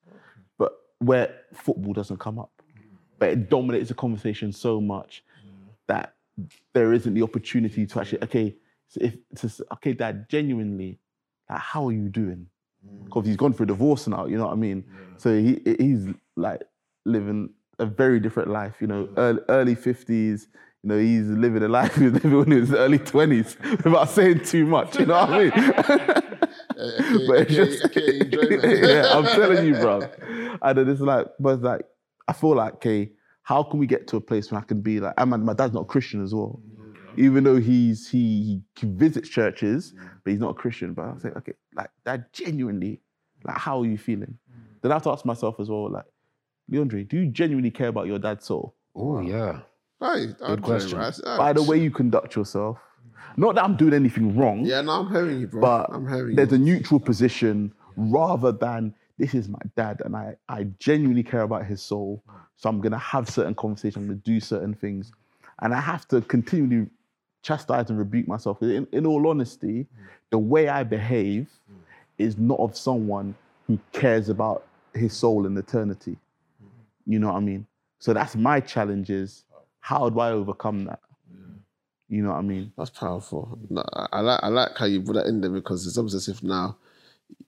but 0.58 0.73
where 0.99 1.41
football 1.53 1.93
doesn't 1.93 2.19
come 2.19 2.39
up, 2.39 2.51
mm. 2.77 2.95
but 3.19 3.29
it 3.29 3.49
dominates 3.49 3.89
the 3.89 3.95
conversation 3.95 4.51
so 4.51 4.82
much 4.82 5.23
mm. 5.45 5.51
that 5.88 6.15
there 6.73 6.93
isn't 6.93 7.13
the 7.13 7.23
opportunity 7.23 7.86
to 7.86 7.99
actually 7.99 8.23
okay, 8.23 8.56
so 8.88 8.99
if 9.01 9.17
to, 9.38 9.65
okay, 9.73 9.93
dad, 9.93 10.27
genuinely, 10.29 10.99
like, 11.49 11.60
how 11.60 11.88
are 11.88 11.93
you 11.93 12.10
doing? 12.10 12.47
Because 13.06 13.25
he's 13.25 13.38
gone 13.38 13.53
through 13.53 13.63
a 13.63 13.67
divorce 13.67 14.08
now, 14.08 14.25
you 14.25 14.38
know 14.38 14.45
what 14.45 14.53
I 14.53 14.58
mean. 14.58 14.84
So 15.15 15.38
he 15.38 15.62
he's 15.79 16.08
like 16.36 16.62
living 17.06 17.49
a 17.79 17.86
very 17.86 18.19
different 18.19 18.49
life, 18.49 18.75
you 18.79 18.88
know, 18.88 19.10
early, 19.17 19.39
early 19.49 19.75
50s. 19.75 20.47
You 20.84 20.89
know, 20.89 21.00
he's 21.00 21.28
living 21.28 21.63
a 21.63 21.69
life 21.69 21.96
he 21.98 22.10
was 22.10 22.24
living 22.24 22.54
in 22.54 22.60
his 22.60 22.74
early 22.74 23.00
20s 23.00 23.84
without 23.84 24.10
saying 24.10 24.43
too 24.43 24.65
much, 24.65 25.00
you 25.00 25.06
know 25.06 25.26
what 25.26 25.30
I 25.30 25.39
mean? 25.39 25.52
but 27.28 27.39
it's 27.39 27.54
just, 27.54 27.86
okay, 27.86 28.19
enjoyment. 28.19 28.63
yeah, 28.84 29.06
I'm 29.12 29.24
telling 29.26 29.65
you, 29.65 29.76
bro. 29.76 30.02
And 30.62 30.78
then 30.78 30.89
it's 30.89 31.00
like, 31.00 31.28
but 31.39 31.50
it's 31.56 31.63
like, 31.63 31.86
I 32.28 32.34
feel 32.34 32.56
like, 32.56 32.76
okay, 32.76 33.12
how 33.43 33.63
can 33.63 33.80
we 33.80 33.88
get 33.88 34.08
to 34.08 34.17
a 34.17 34.22
place 34.22 34.52
where 34.52 34.60
I 34.60 34.63
can 34.63 34.82
be 34.82 35.00
like, 35.00 35.13
and 35.17 35.30
my, 35.30 35.38
my 35.38 35.54
dad's 35.54 35.74
not 35.74 35.82
a 35.82 35.86
Christian 35.86 36.22
as 36.22 36.34
well. 36.34 36.62
Mm-hmm. 36.67 37.22
Even 37.22 37.43
though 37.43 37.60
he's 37.60 38.10
he, 38.10 38.62
he 38.76 38.88
visits 38.88 39.30
churches, 39.30 39.93
but 40.24 40.32
he's 40.32 40.39
not 40.39 40.52
a 40.52 40.54
Christian. 40.54 40.93
But 40.93 41.04
I 41.04 41.13
was 41.13 41.24
like, 41.24 41.38
okay, 41.38 41.54
like 41.76 41.91
that 42.06 42.34
genuinely, 42.34 43.02
like 43.43 43.58
how 43.58 43.82
are 43.82 43.86
you 43.86 43.98
feeling? 43.98 44.38
Mm. 44.52 44.82
Then 44.82 44.91
I 44.91 44.96
have 44.96 45.04
to 45.04 45.12
ask 45.12 45.24
myself 45.24 45.60
as 45.60 45.69
well, 45.69 45.91
like, 45.91 46.06
Leondre, 46.72 47.08
do 47.08 47.17
you 47.17 47.28
genuinely 47.28 47.72
care 47.72 47.89
about 47.89 48.08
your 48.08 48.19
dad's 48.19 48.46
soul? 48.46 48.76
Oh 48.96 49.19
yeah. 49.19 49.60
Right, 50.04 50.38
Good 50.38 50.62
question. 50.62 51.00
By 51.38 51.54
the 51.54 51.63
way 51.63 51.78
you 51.78 51.89
conduct 51.89 52.36
yourself. 52.36 52.78
Not 53.38 53.56
that 53.56 53.63
I'm 53.63 53.78
doing 53.78 53.94
anything 53.94 54.38
wrong, 54.38 54.66
Yeah, 54.66 54.82
no, 54.82 54.92
I'm 54.92 55.10
hearing 55.10 55.39
you, 55.39 55.48
bro. 55.48 55.62
but 55.62 55.89
I'm 55.92 56.06
hearing 56.08 56.32
you. 56.32 56.36
there's 56.36 56.52
you. 56.52 56.58
a 56.58 56.60
neutral 56.60 57.00
position 57.00 57.74
rather 57.96 58.52
than 58.52 58.94
this 59.18 59.34
is 59.34 59.48
my 59.48 59.60
dad 59.78 60.02
and 60.06 60.16
I, 60.16 60.36
I 60.50 60.66
genuinely 60.78 61.24
care 61.24 61.42
about 61.42 61.66
his 61.66 61.82
soul. 61.82 62.22
So 62.58 62.70
I'm 62.70 62.82
gonna 62.82 62.98
have 62.98 63.30
certain 63.30 63.56
conversations, 63.56 63.96
I'm 63.96 64.08
gonna 64.08 64.20
do 64.20 64.39
certain 64.42 64.74
things. 64.74 65.12
And 65.62 65.74
I 65.74 65.80
have 65.80 66.06
to 66.10 66.20
continually 66.22 66.88
chastise 67.44 67.89
and 67.89 67.98
rebuke 67.98 68.28
myself. 68.28 68.62
In, 68.62 68.88
in 68.92 69.06
all 69.06 69.28
honesty, 69.28 69.88
the 70.30 70.38
way 70.38 70.68
I 70.68 70.84
behave 70.84 71.50
is 72.18 72.38
not 72.38 72.60
of 72.60 72.76
someone 72.76 73.36
who 73.68 73.80
cares 73.94 74.28
about 74.30 74.66
his 74.94 75.13
soul 75.13 75.46
in 75.46 75.58
eternity. 75.58 76.18
You 77.08 77.20
know 77.20 77.28
what 77.28 77.38
I 77.38 77.39
mean? 77.39 77.66
So 78.00 78.13
that's 78.13 78.36
my 78.36 78.60
challenge 78.60 79.10
is 79.10 79.46
how 79.84 80.10
do 80.10 80.17
I 80.22 80.32
overcome 80.32 80.86
that? 80.86 81.02
You 82.08 82.24
know 82.24 82.30
what 82.30 82.38
I 82.38 82.41
mean? 82.41 82.72
That's 82.78 82.89
powerful. 82.89 83.60
No, 83.69 83.84
I, 83.91 84.22
like 84.22 84.39
I 84.41 84.48
like 84.48 84.78
how 84.78 84.86
you 84.86 85.02
put 85.02 85.15
that 85.15 85.26
in 85.26 85.41
there 85.41 85.50
because 85.50 85.86
it's 85.86 85.98
almost 85.98 86.15
as 86.15 86.30
if 86.30 86.41
now 86.41 86.78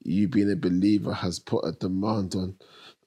you 0.04 0.28
being 0.28 0.52
a 0.52 0.56
believer 0.58 1.14
has 1.14 1.40
put 1.40 1.64
a 1.66 1.72
demand 1.72 2.36
on 2.36 2.56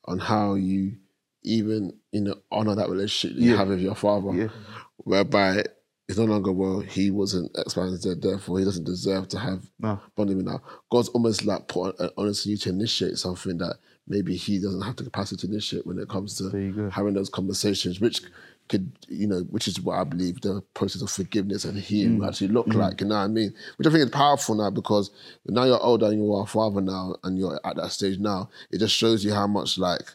on 0.06 0.18
how 0.18 0.54
you 0.54 0.96
even 1.42 1.92
you 2.10 2.22
know 2.22 2.36
honor 2.50 2.74
that 2.74 2.88
relationship 2.88 3.36
you 3.38 3.50
Yeah. 3.50 3.56
have 3.58 3.68
with 3.68 3.80
your 3.80 3.94
father, 3.94 4.32
Yeah. 4.34 4.48
whereby 4.96 5.64
it's 6.08 6.16
no 6.18 6.24
longer 6.24 6.52
well 6.52 6.80
he 6.80 7.10
wasn't 7.10 7.50
X, 7.58 7.76
Y, 7.76 7.82
and 7.86 8.00
Z, 8.00 8.14
therefore 8.22 8.58
he 8.60 8.64
doesn't 8.64 8.84
deserve 8.84 9.28
to 9.28 9.38
have 9.38 9.70
No. 9.78 10.00
bonding 10.16 10.38
with 10.38 10.46
now. 10.46 10.62
God's 10.90 11.10
almost 11.10 11.44
like 11.44 11.68
put 11.68 12.00
an 12.00 12.08
onus 12.16 12.46
on 12.46 12.52
you 12.52 12.56
to 12.58 12.70
initiate 12.70 13.18
something 13.18 13.58
that 13.58 13.76
maybe 14.06 14.36
he 14.36 14.58
doesn't 14.58 14.80
have 14.80 14.96
the 14.96 15.04
capacity 15.04 15.46
to 15.46 15.52
initiate 15.52 15.86
when 15.86 15.98
it 15.98 16.08
comes 16.08 16.38
to 16.38 16.44
you 16.58 16.88
having 16.90 17.12
those 17.12 17.28
conversations, 17.28 18.00
which 18.00 18.22
could, 18.68 18.92
you 19.08 19.26
know, 19.26 19.40
which 19.50 19.68
is 19.68 19.80
what 19.80 19.98
I 19.98 20.04
believe 20.04 20.40
the 20.40 20.62
process 20.74 21.02
of 21.02 21.10
forgiveness 21.10 21.64
and 21.64 21.78
healing 21.78 22.18
will 22.18 22.26
mm. 22.26 22.28
actually 22.28 22.48
look 22.48 22.66
mm. 22.66 22.74
like. 22.74 23.00
You 23.00 23.08
know 23.08 23.16
what 23.16 23.22
I 23.22 23.28
mean? 23.28 23.52
Which 23.76 23.86
I 23.86 23.90
think 23.90 24.04
is 24.04 24.10
powerful 24.10 24.54
now 24.54 24.70
because 24.70 25.10
now 25.46 25.64
you're 25.64 25.82
older 25.82 26.06
and 26.06 26.16
you 26.16 26.34
are 26.34 26.44
a 26.44 26.46
father 26.46 26.80
now 26.80 27.16
and 27.24 27.38
you're 27.38 27.60
at 27.64 27.76
that 27.76 27.92
stage 27.92 28.18
now. 28.18 28.50
It 28.70 28.78
just 28.78 28.94
shows 28.94 29.24
you 29.24 29.32
how 29.32 29.46
much, 29.46 29.78
like, 29.78 30.12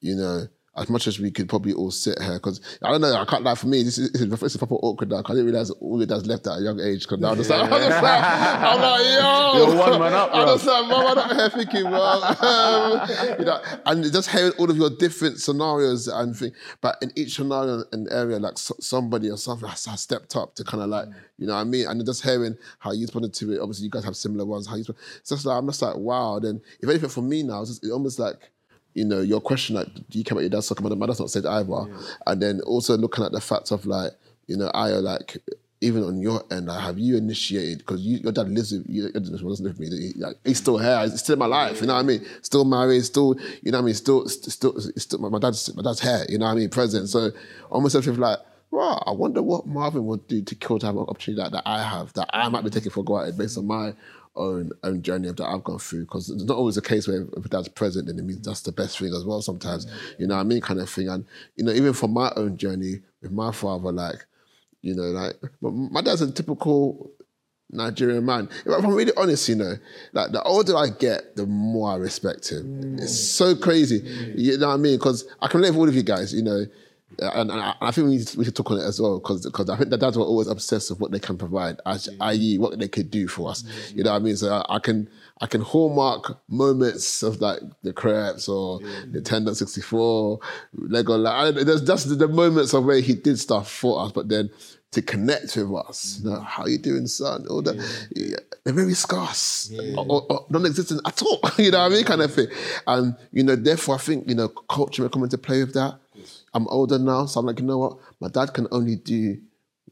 you 0.00 0.16
know, 0.16 0.48
as 0.76 0.88
much 0.88 1.08
as 1.08 1.18
we 1.18 1.30
could 1.30 1.48
probably 1.48 1.72
all 1.72 1.90
sit 1.90 2.20
here, 2.22 2.34
because 2.34 2.60
I 2.82 2.92
don't 2.92 3.00
know, 3.00 3.12
I 3.14 3.24
can't 3.24 3.42
lie 3.42 3.56
for 3.56 3.66
me. 3.66 3.82
This 3.82 3.98
is, 3.98 4.12
this 4.12 4.42
is, 4.42 4.56
proper 4.56 4.76
awkward 4.76 5.10
now. 5.10 5.18
I 5.18 5.30
didn't 5.30 5.46
realize 5.46 5.70
all 5.70 5.98
your 5.98 6.06
dad's 6.06 6.26
left 6.26 6.46
at 6.46 6.58
a 6.58 6.62
young 6.62 6.78
age. 6.78 7.02
Because 7.02 7.18
now 7.18 7.30
I'm 7.30 7.36
just 7.36 7.50
like, 7.50 7.62
I'm, 7.64 7.70
just 7.70 8.02
like, 8.02 8.24
I'm 8.24 8.80
like, 8.80 9.04
yo, 9.04 9.66
You're 9.66 9.76
one 9.76 10.00
man 10.00 10.12
up, 10.12 10.30
I'm 10.32 10.44
bro. 10.44 10.54
just 10.54 10.66
like, 10.66 10.88
man, 10.88 11.06
I'm 11.06 11.14
not 11.14 11.36
here 11.36 11.50
thinking, 11.50 11.90
well, 11.90 12.24
um, 12.44 13.36
you 13.38 13.44
know, 13.44 13.60
and 13.86 14.04
just 14.04 14.30
hearing 14.30 14.52
all 14.58 14.70
of 14.70 14.76
your 14.76 14.90
different 14.90 15.40
scenarios 15.40 16.06
and 16.06 16.36
thing, 16.36 16.52
but 16.80 16.96
in 17.02 17.10
each 17.16 17.34
scenario 17.34 17.82
and 17.92 18.08
area, 18.12 18.38
like 18.38 18.56
so, 18.56 18.74
somebody 18.78 19.28
or 19.28 19.36
something 19.36 19.68
has, 19.68 19.84
has 19.86 20.00
stepped 20.00 20.36
up 20.36 20.54
to 20.54 20.64
kind 20.64 20.82
of 20.84 20.88
like, 20.88 21.08
you 21.38 21.46
know 21.46 21.54
what 21.54 21.60
I 21.60 21.64
mean? 21.64 21.86
And 21.88 22.04
just 22.06 22.22
hearing 22.22 22.56
how 22.78 22.92
you 22.92 23.02
responded 23.02 23.34
to 23.34 23.52
it. 23.52 23.60
Obviously, 23.60 23.86
you 23.86 23.90
guys 23.90 24.04
have 24.04 24.16
similar 24.16 24.44
ones. 24.44 24.68
How 24.68 24.76
you, 24.76 24.84
it's 24.88 25.30
just 25.30 25.44
like 25.46 25.58
I'm 25.58 25.66
just 25.66 25.82
like, 25.82 25.96
wow. 25.96 26.38
Then, 26.38 26.60
if 26.80 26.88
anything, 26.88 27.08
for 27.08 27.22
me 27.22 27.42
now, 27.42 27.62
it's, 27.62 27.70
just, 27.70 27.82
it's 27.82 27.92
almost 27.92 28.18
like 28.18 28.50
you 28.94 29.04
know, 29.04 29.20
your 29.20 29.40
question 29.40 29.76
like, 29.76 29.92
do 30.08 30.18
you 30.18 30.24
care 30.24 30.34
about 30.34 30.40
your 30.42 30.50
dad's 30.50 30.66
soccer? 30.66 30.82
My 30.82 31.06
dad's 31.06 31.20
not 31.20 31.30
said 31.30 31.46
either. 31.46 31.86
And 32.26 32.42
then 32.42 32.60
also 32.62 32.96
looking 32.96 33.24
at 33.24 33.32
the 33.32 33.40
fact 33.40 33.70
of 33.70 33.86
like, 33.86 34.12
you 34.46 34.56
know, 34.56 34.70
I 34.74 34.88
like, 34.88 35.36
even 35.82 36.04
on 36.04 36.20
your 36.20 36.42
end, 36.50 36.66
like, 36.66 36.80
have 36.82 36.98
you 36.98 37.16
initiated, 37.16 37.78
because 37.78 38.00
you, 38.02 38.18
your 38.18 38.32
dad 38.32 38.48
lives 38.50 38.72
with 38.72 38.84
you, 38.88 39.02
your 39.04 39.12
dad 39.12 39.24
doesn't 39.24 39.42
live 39.42 39.78
with 39.78 39.80
me, 39.80 40.12
he- 40.12 40.20
like, 40.20 40.36
he's 40.44 40.58
still 40.58 40.76
here, 40.76 41.00
he's 41.02 41.20
still 41.20 41.32
in 41.34 41.38
my 41.38 41.46
life, 41.46 41.80
you 41.80 41.86
know 41.86 41.94
what 41.94 42.00
I 42.00 42.02
mean? 42.02 42.26
Still 42.42 42.64
married, 42.64 43.02
still, 43.04 43.34
you 43.62 43.72
know 43.72 43.78
what 43.78 43.84
I 43.84 43.86
mean? 43.86 43.94
Still, 43.94 44.28
still, 44.28 44.78
still 44.78 45.18
my, 45.20 45.28
my 45.30 45.38
dad's, 45.38 45.74
my 45.74 45.82
dad's 45.82 46.00
here, 46.00 46.26
you 46.28 46.36
know 46.36 46.46
what 46.46 46.52
I 46.52 46.56
mean? 46.56 46.68
Present. 46.68 47.08
So 47.08 47.30
almost 47.70 47.94
as 47.94 48.06
if 48.06 48.18
like, 48.18 48.38
wow, 48.70 49.02
I 49.06 49.12
wonder 49.12 49.42
what 49.42 49.66
Marvin 49.66 50.04
would 50.06 50.28
do 50.28 50.42
to 50.42 50.54
kill 50.54 50.78
to 50.80 50.86
have 50.86 50.96
an 50.96 51.02
opportunity 51.08 51.42
like 51.42 51.52
that 51.52 51.62
I 51.64 51.82
have, 51.82 52.12
that 52.12 52.28
I 52.32 52.48
might 52.50 52.62
be 52.62 52.70
taking 52.70 52.90
for 52.90 53.02
granted 53.02 53.38
based 53.38 53.56
on 53.56 53.66
my 53.66 53.94
own 54.36 54.70
own 54.82 55.02
journey 55.02 55.30
that 55.30 55.44
I've 55.44 55.64
gone 55.64 55.78
through. 55.78 56.02
Because 56.02 56.30
it's 56.30 56.44
not 56.44 56.56
always 56.56 56.76
a 56.76 56.82
case 56.82 57.08
where 57.08 57.26
if 57.36 57.50
dad's 57.50 57.68
present, 57.68 58.06
then 58.06 58.18
it 58.18 58.24
means 58.24 58.40
that's 58.46 58.62
the 58.62 58.72
best 58.72 58.98
thing 58.98 59.12
as 59.14 59.24
well. 59.24 59.42
Sometimes, 59.42 59.86
you 60.18 60.26
know 60.26 60.36
what 60.36 60.42
I 60.42 60.44
mean, 60.44 60.60
kind 60.60 60.80
of 60.80 60.88
thing. 60.88 61.08
And 61.08 61.24
you 61.56 61.64
know, 61.64 61.72
even 61.72 61.92
for 61.92 62.08
my 62.08 62.32
own 62.36 62.56
journey 62.56 63.00
with 63.22 63.32
my 63.32 63.52
father, 63.52 63.92
like, 63.92 64.26
you 64.82 64.94
know, 64.94 65.04
like, 65.04 65.34
but 65.60 65.70
my 65.72 66.00
dad's 66.00 66.22
a 66.22 66.30
typical 66.30 67.10
Nigerian 67.70 68.24
man. 68.24 68.48
If 68.64 68.72
I'm 68.72 68.86
really 68.86 69.12
honest, 69.16 69.48
you 69.48 69.56
know, 69.56 69.74
like 70.12 70.32
the 70.32 70.42
older 70.42 70.76
I 70.76 70.88
get, 70.88 71.36
the 71.36 71.46
more 71.46 71.92
I 71.92 71.96
respect 71.96 72.50
him. 72.50 72.98
It's 72.98 73.12
mm. 73.12 73.36
so 73.36 73.56
crazy. 73.56 74.00
Mm. 74.00 74.34
You 74.36 74.58
know 74.58 74.68
what 74.68 74.74
I 74.74 74.76
mean? 74.78 74.98
Because 74.98 75.26
I 75.40 75.48
can 75.48 75.60
live 75.60 75.74
with 75.74 75.80
all 75.80 75.88
of 75.88 75.94
you 75.94 76.02
guys, 76.02 76.32
you 76.34 76.42
know. 76.42 76.66
And, 77.18 77.50
and 77.50 77.60
I, 77.60 77.74
I 77.80 77.90
think 77.90 78.06
we 78.08 78.16
need 78.16 78.26
to, 78.28 78.38
we 78.38 78.44
should 78.44 78.56
talk 78.56 78.70
on 78.70 78.78
it 78.78 78.84
as 78.84 79.00
well 79.00 79.18
because 79.18 79.44
because 79.44 79.68
I 79.68 79.76
think 79.76 79.90
that 79.90 80.00
dads 80.00 80.16
were 80.16 80.24
always 80.24 80.46
obsessed 80.48 80.90
with 80.90 81.00
what 81.00 81.10
they 81.10 81.18
can 81.18 81.36
provide, 81.36 81.80
as, 81.86 82.08
i.e., 82.20 82.58
what 82.58 82.78
they 82.78 82.88
could 82.88 83.10
do 83.10 83.26
for 83.28 83.50
us. 83.50 83.64
You 83.94 84.04
know 84.04 84.10
what 84.12 84.16
I 84.16 84.20
mean? 84.20 84.36
So 84.36 84.52
I, 84.52 84.76
I 84.76 84.78
can 84.78 85.08
I 85.40 85.46
can 85.46 85.60
hallmark 85.62 86.38
moments 86.48 87.22
of 87.22 87.40
like 87.40 87.60
the 87.82 87.92
crepes 87.92 88.48
or 88.48 88.80
Nintendo 88.80 89.54
64, 89.54 90.38
Lego. 90.74 91.16
Like, 91.16 91.54
there's 91.54 91.82
just 91.82 92.08
the, 92.08 92.14
the 92.14 92.28
moments 92.28 92.74
of 92.74 92.84
where 92.84 93.00
he 93.00 93.14
did 93.14 93.38
stuff 93.38 93.70
for 93.70 94.00
us, 94.04 94.12
but 94.12 94.28
then 94.28 94.50
to 94.92 95.00
connect 95.00 95.54
with 95.56 95.72
us, 95.86 96.20
you 96.22 96.28
know, 96.30 96.40
how 96.40 96.66
you 96.66 96.76
doing, 96.76 97.06
son? 97.06 97.46
All 97.48 97.62
that, 97.62 97.76
yeah, 98.14 98.36
they're 98.64 98.74
very 98.74 98.94
scarce 98.94 99.72
or, 99.96 100.04
or- 100.08 100.26
or 100.32 100.46
non-existent 100.50 101.00
at 101.06 101.22
all. 101.22 101.40
you 101.58 101.70
know 101.70 101.78
what 101.78 101.92
I 101.92 101.94
mean, 101.94 102.04
kind 102.04 102.20
of 102.22 102.34
thing. 102.34 102.48
And 102.88 103.14
you 103.30 103.44
know, 103.44 103.54
therefore, 103.54 103.94
I 103.94 103.98
think 103.98 104.28
you 104.28 104.34
know, 104.34 104.48
culture 104.48 105.02
may 105.04 105.08
come 105.08 105.22
into 105.22 105.38
play 105.38 105.60
with 105.62 105.74
that. 105.74 105.99
I'm 106.52 106.66
older 106.68 106.98
now, 106.98 107.26
so 107.26 107.40
I'm 107.40 107.46
like, 107.46 107.60
you 107.60 107.66
know 107.66 107.78
what? 107.78 107.98
My 108.20 108.28
dad 108.28 108.52
can 108.54 108.66
only 108.72 108.96
do 108.96 109.38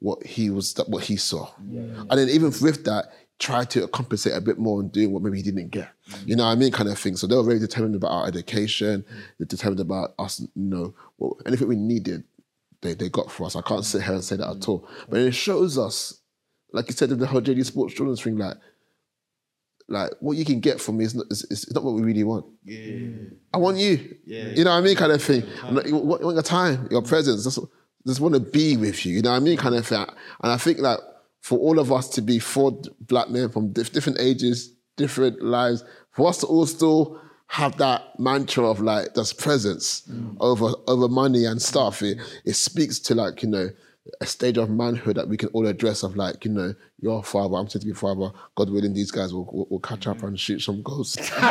what 0.00 0.24
he 0.24 0.50
was, 0.50 0.76
what 0.86 1.04
he 1.04 1.16
saw, 1.16 1.50
and 1.58 2.10
then 2.10 2.28
even 2.28 2.52
with 2.60 2.84
that, 2.84 3.06
try 3.38 3.64
to 3.64 3.86
compensate 3.88 4.34
a 4.34 4.40
bit 4.40 4.58
more 4.58 4.80
and 4.80 4.90
doing 4.90 5.12
what 5.12 5.22
maybe 5.22 5.36
he 5.36 5.42
didn't 5.44 5.68
get. 5.70 5.88
You 6.26 6.34
know 6.34 6.44
what 6.44 6.52
I 6.52 6.54
mean, 6.56 6.72
kind 6.72 6.88
of 6.88 6.98
thing. 6.98 7.16
So 7.16 7.26
they 7.26 7.36
were 7.36 7.42
very 7.44 7.60
determined 7.60 7.94
about 7.94 8.10
our 8.10 8.26
education. 8.26 9.04
They're 9.38 9.46
determined 9.46 9.80
about 9.80 10.14
us, 10.18 10.40
you 10.40 10.48
know, 10.56 10.94
what, 11.16 11.34
anything 11.46 11.68
we 11.68 11.76
needed, 11.76 12.24
they, 12.80 12.94
they 12.94 13.08
got 13.08 13.30
for 13.30 13.46
us. 13.46 13.54
I 13.54 13.62
can't 13.62 13.84
sit 13.84 14.02
here 14.02 14.14
and 14.14 14.24
say 14.24 14.36
that 14.36 14.48
at 14.48 14.68
all. 14.68 14.88
But 15.08 15.20
it 15.20 15.34
shows 15.36 15.78
us, 15.78 16.20
like 16.72 16.88
you 16.88 16.94
said 16.94 17.10
in 17.12 17.18
the 17.18 17.26
whole 17.26 17.40
JD 17.40 17.64
Sports 17.64 17.94
Children's 17.94 18.22
thing, 18.22 18.36
like, 18.38 18.56
like 19.88 20.10
what 20.20 20.36
you 20.36 20.44
can 20.44 20.60
get 20.60 20.80
from 20.80 20.98
me 20.98 21.04
is 21.04 21.14
not, 21.14 21.26
is, 21.30 21.44
is 21.44 21.72
not 21.72 21.82
what 21.82 21.94
we 21.94 22.02
really 22.02 22.24
want. 22.24 22.44
Yeah. 22.64 23.08
I 23.52 23.58
want 23.58 23.78
you. 23.78 24.16
Yeah. 24.26 24.48
You 24.48 24.64
know 24.64 24.70
what 24.70 24.76
I 24.76 24.80
mean? 24.82 24.96
Kind 24.96 25.12
of 25.12 25.22
thing. 25.22 25.42
Like, 25.70 25.86
you 25.86 25.96
want, 25.96 26.22
your 26.22 26.42
time, 26.42 26.88
your 26.90 27.02
presence. 27.02 27.44
Just, 27.44 27.58
just 28.06 28.20
want 28.20 28.34
to 28.34 28.40
be 28.40 28.76
with 28.76 29.04
you. 29.06 29.14
You 29.14 29.22
know 29.22 29.30
what 29.30 29.36
I 29.36 29.40
mean? 29.40 29.56
Kind 29.56 29.74
of 29.74 29.86
thing. 29.86 30.04
And 30.42 30.52
I 30.52 30.58
think 30.58 30.78
like 30.78 30.98
for 31.40 31.58
all 31.58 31.78
of 31.78 31.90
us 31.90 32.08
to 32.10 32.22
be 32.22 32.38
four 32.38 32.80
black 33.00 33.30
men 33.30 33.48
from 33.48 33.72
dif- 33.72 33.92
different 33.92 34.20
ages, 34.20 34.74
different 34.96 35.42
lives, 35.42 35.84
for 36.10 36.28
us 36.28 36.38
to 36.38 36.46
all 36.46 36.66
still 36.66 37.20
have 37.46 37.78
that 37.78 38.18
mantra 38.18 38.68
of 38.68 38.80
like 38.80 39.14
just 39.14 39.38
presence 39.38 40.02
mm. 40.10 40.36
over 40.40 40.74
over 40.86 41.08
money 41.08 41.46
and 41.46 41.62
stuff. 41.62 42.02
It 42.02 42.18
it 42.44 42.54
speaks 42.54 42.98
to 43.00 43.14
like 43.14 43.42
you 43.42 43.48
know 43.48 43.70
a 44.20 44.26
stage 44.26 44.58
of 44.58 44.70
manhood 44.70 45.16
that 45.16 45.28
we 45.28 45.36
can 45.36 45.48
all 45.50 45.66
address 45.66 46.02
of 46.02 46.16
like 46.16 46.44
you 46.44 46.50
know 46.50 46.74
your 47.00 47.22
father, 47.22 47.56
I'm 47.56 47.68
said 47.68 47.82
to 47.82 47.86
be 47.86 47.92
father. 47.92 48.30
God 48.56 48.70
willing, 48.70 48.92
these 48.92 49.10
guys 49.10 49.32
will, 49.32 49.44
will, 49.52 49.66
will 49.70 49.80
catch 49.80 50.06
up 50.06 50.18
mm. 50.18 50.28
and 50.28 50.40
shoot 50.40 50.60
some 50.60 50.82
goals. 50.82 51.16
you 51.18 51.24
know 51.24 51.28
what 51.30 51.44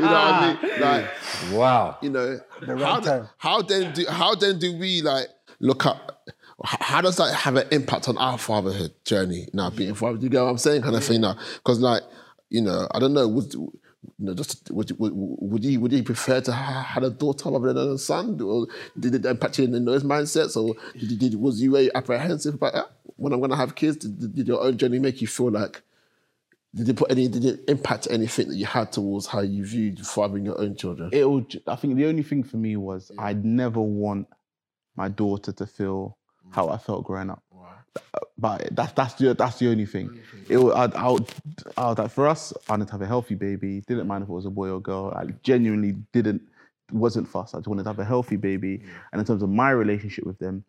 I 0.00 0.58
mean? 0.62 0.80
Like 0.80 1.10
Wow. 1.52 1.98
you 2.00 2.10
know, 2.10 2.40
right 2.66 2.78
how, 2.80 3.00
time. 3.00 3.28
how 3.38 3.62
then 3.62 3.92
do 3.92 4.06
how 4.08 4.34
then 4.34 4.58
do 4.58 4.76
we 4.76 5.02
like 5.02 5.28
look 5.60 5.86
up? 5.86 6.28
How 6.64 7.00
does 7.00 7.16
that 7.16 7.34
have 7.34 7.56
an 7.56 7.66
impact 7.72 8.08
on 8.08 8.16
our 8.18 8.38
fatherhood 8.38 8.92
journey 9.04 9.48
now? 9.52 9.70
Being 9.70 9.94
father, 9.94 10.16
do 10.18 10.24
you 10.24 10.30
get 10.30 10.42
what 10.42 10.50
I'm 10.50 10.58
saying? 10.58 10.82
Kind 10.82 10.96
of 10.96 11.04
thing 11.04 11.20
now, 11.20 11.36
because 11.56 11.80
like 11.80 12.02
you 12.50 12.60
know, 12.60 12.86
I 12.92 12.98
don't 12.98 13.14
know. 13.14 13.26
Would 13.26 13.54
know, 14.18 14.34
just 14.34 14.70
would 14.70 14.98
would, 14.98 15.12
would 15.14 15.64
you 15.64 15.80
would 15.80 15.92
you 15.92 16.02
prefer 16.02 16.40
to 16.40 16.52
have 16.52 16.84
had 16.84 17.04
a 17.04 17.10
daughter 17.10 17.50
rather 17.50 17.72
than 17.72 17.92
a 17.92 17.98
son, 17.98 18.40
or 18.40 18.66
did 18.98 19.14
it 19.14 19.24
impact 19.24 19.58
you 19.58 19.64
in 19.64 19.84
those 19.84 20.04
mindsets, 20.04 20.56
or 20.56 20.74
did, 20.98 21.18
did 21.18 21.34
was 21.34 21.60
you 21.60 21.72
very 21.72 21.94
apprehensive 21.94 22.54
about 22.54 22.72
that? 22.74 22.90
when 23.16 23.32
I'm 23.32 23.40
gonna 23.40 23.56
have 23.56 23.74
kids? 23.74 23.98
Did, 23.98 24.34
did 24.34 24.48
your 24.48 24.60
own 24.60 24.76
journey 24.76 24.98
make 24.98 25.20
you 25.20 25.28
feel 25.28 25.50
like? 25.50 25.82
Did 26.74 26.88
it 26.88 26.96
put 26.96 27.10
any? 27.10 27.28
Did 27.28 27.44
it 27.44 27.60
impact 27.68 28.08
anything 28.10 28.48
that 28.48 28.56
you 28.56 28.66
had 28.66 28.92
towards 28.92 29.26
how 29.26 29.40
you 29.40 29.64
viewed 29.64 30.04
fathering 30.04 30.44
your 30.44 30.58
own 30.60 30.74
children? 30.74 31.10
it 31.12 31.28
would. 31.28 31.62
I 31.66 31.76
think 31.76 31.96
the 31.96 32.06
only 32.06 32.22
thing 32.22 32.42
for 32.42 32.56
me 32.56 32.76
was 32.76 33.12
I'd 33.18 33.44
never 33.44 33.80
want 33.80 34.26
my 34.96 35.08
daughter 35.08 35.52
to 35.52 35.66
feel 35.66 36.16
how 36.50 36.68
I 36.68 36.78
felt 36.78 37.04
growing 37.04 37.30
up. 37.30 37.42
But 38.38 38.74
that's 38.74 38.92
that's 38.92 39.14
the 39.14 39.34
that's 39.34 39.58
the 39.58 39.68
only 39.68 39.86
thing. 39.86 40.18
It 40.48 40.58
I'd, 40.58 40.94
I 40.94 41.08
would, 41.08 41.28
I 41.76 41.88
would, 41.88 41.98
like, 41.98 42.10
for 42.10 42.26
us, 42.26 42.52
I 42.68 42.72
wanted 42.72 42.86
to 42.86 42.92
have 42.92 43.02
a 43.02 43.06
healthy 43.06 43.34
baby. 43.34 43.82
Didn't 43.86 44.06
mind 44.06 44.24
if 44.24 44.28
it 44.28 44.32
was 44.32 44.46
a 44.46 44.50
boy 44.50 44.70
or 44.70 44.80
girl. 44.80 45.12
I 45.14 45.26
genuinely 45.42 45.92
didn't 46.12 46.42
wasn't 46.90 47.28
fast. 47.28 47.54
I 47.54 47.58
just 47.58 47.68
wanted 47.68 47.84
to 47.84 47.88
have 47.90 47.98
a 47.98 48.04
healthy 48.04 48.36
baby. 48.36 48.82
And 49.12 49.20
in 49.20 49.26
terms 49.26 49.42
of 49.42 49.48
my 49.50 49.70
relationship 49.70 50.26
with 50.26 50.38
them, 50.38 50.64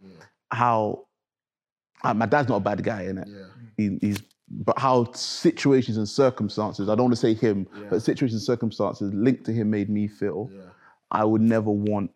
how 0.51 1.05
uh, 2.03 2.13
my 2.13 2.25
dad's 2.25 2.49
not 2.49 2.57
a 2.57 2.59
bad 2.59 2.83
guy 2.83 3.03
in 3.03 3.17
it. 3.17 3.27
He, 3.77 3.97
he's 4.01 4.21
but 4.49 4.77
how 4.77 5.11
situations 5.13 5.97
and 5.97 6.07
circumstances. 6.07 6.89
I 6.89 6.95
don't 6.95 7.05
want 7.05 7.13
to 7.13 7.19
say 7.19 7.33
him, 7.33 7.67
but 7.89 8.01
situations 8.01 8.41
and 8.41 8.43
circumstances 8.43 9.11
linked 9.13 9.45
to 9.45 9.53
him 9.53 9.69
made 9.71 9.89
me 9.89 10.07
feel. 10.07 10.51
I 11.11 11.23
would 11.23 11.41
never 11.41 11.71
want 11.71 12.11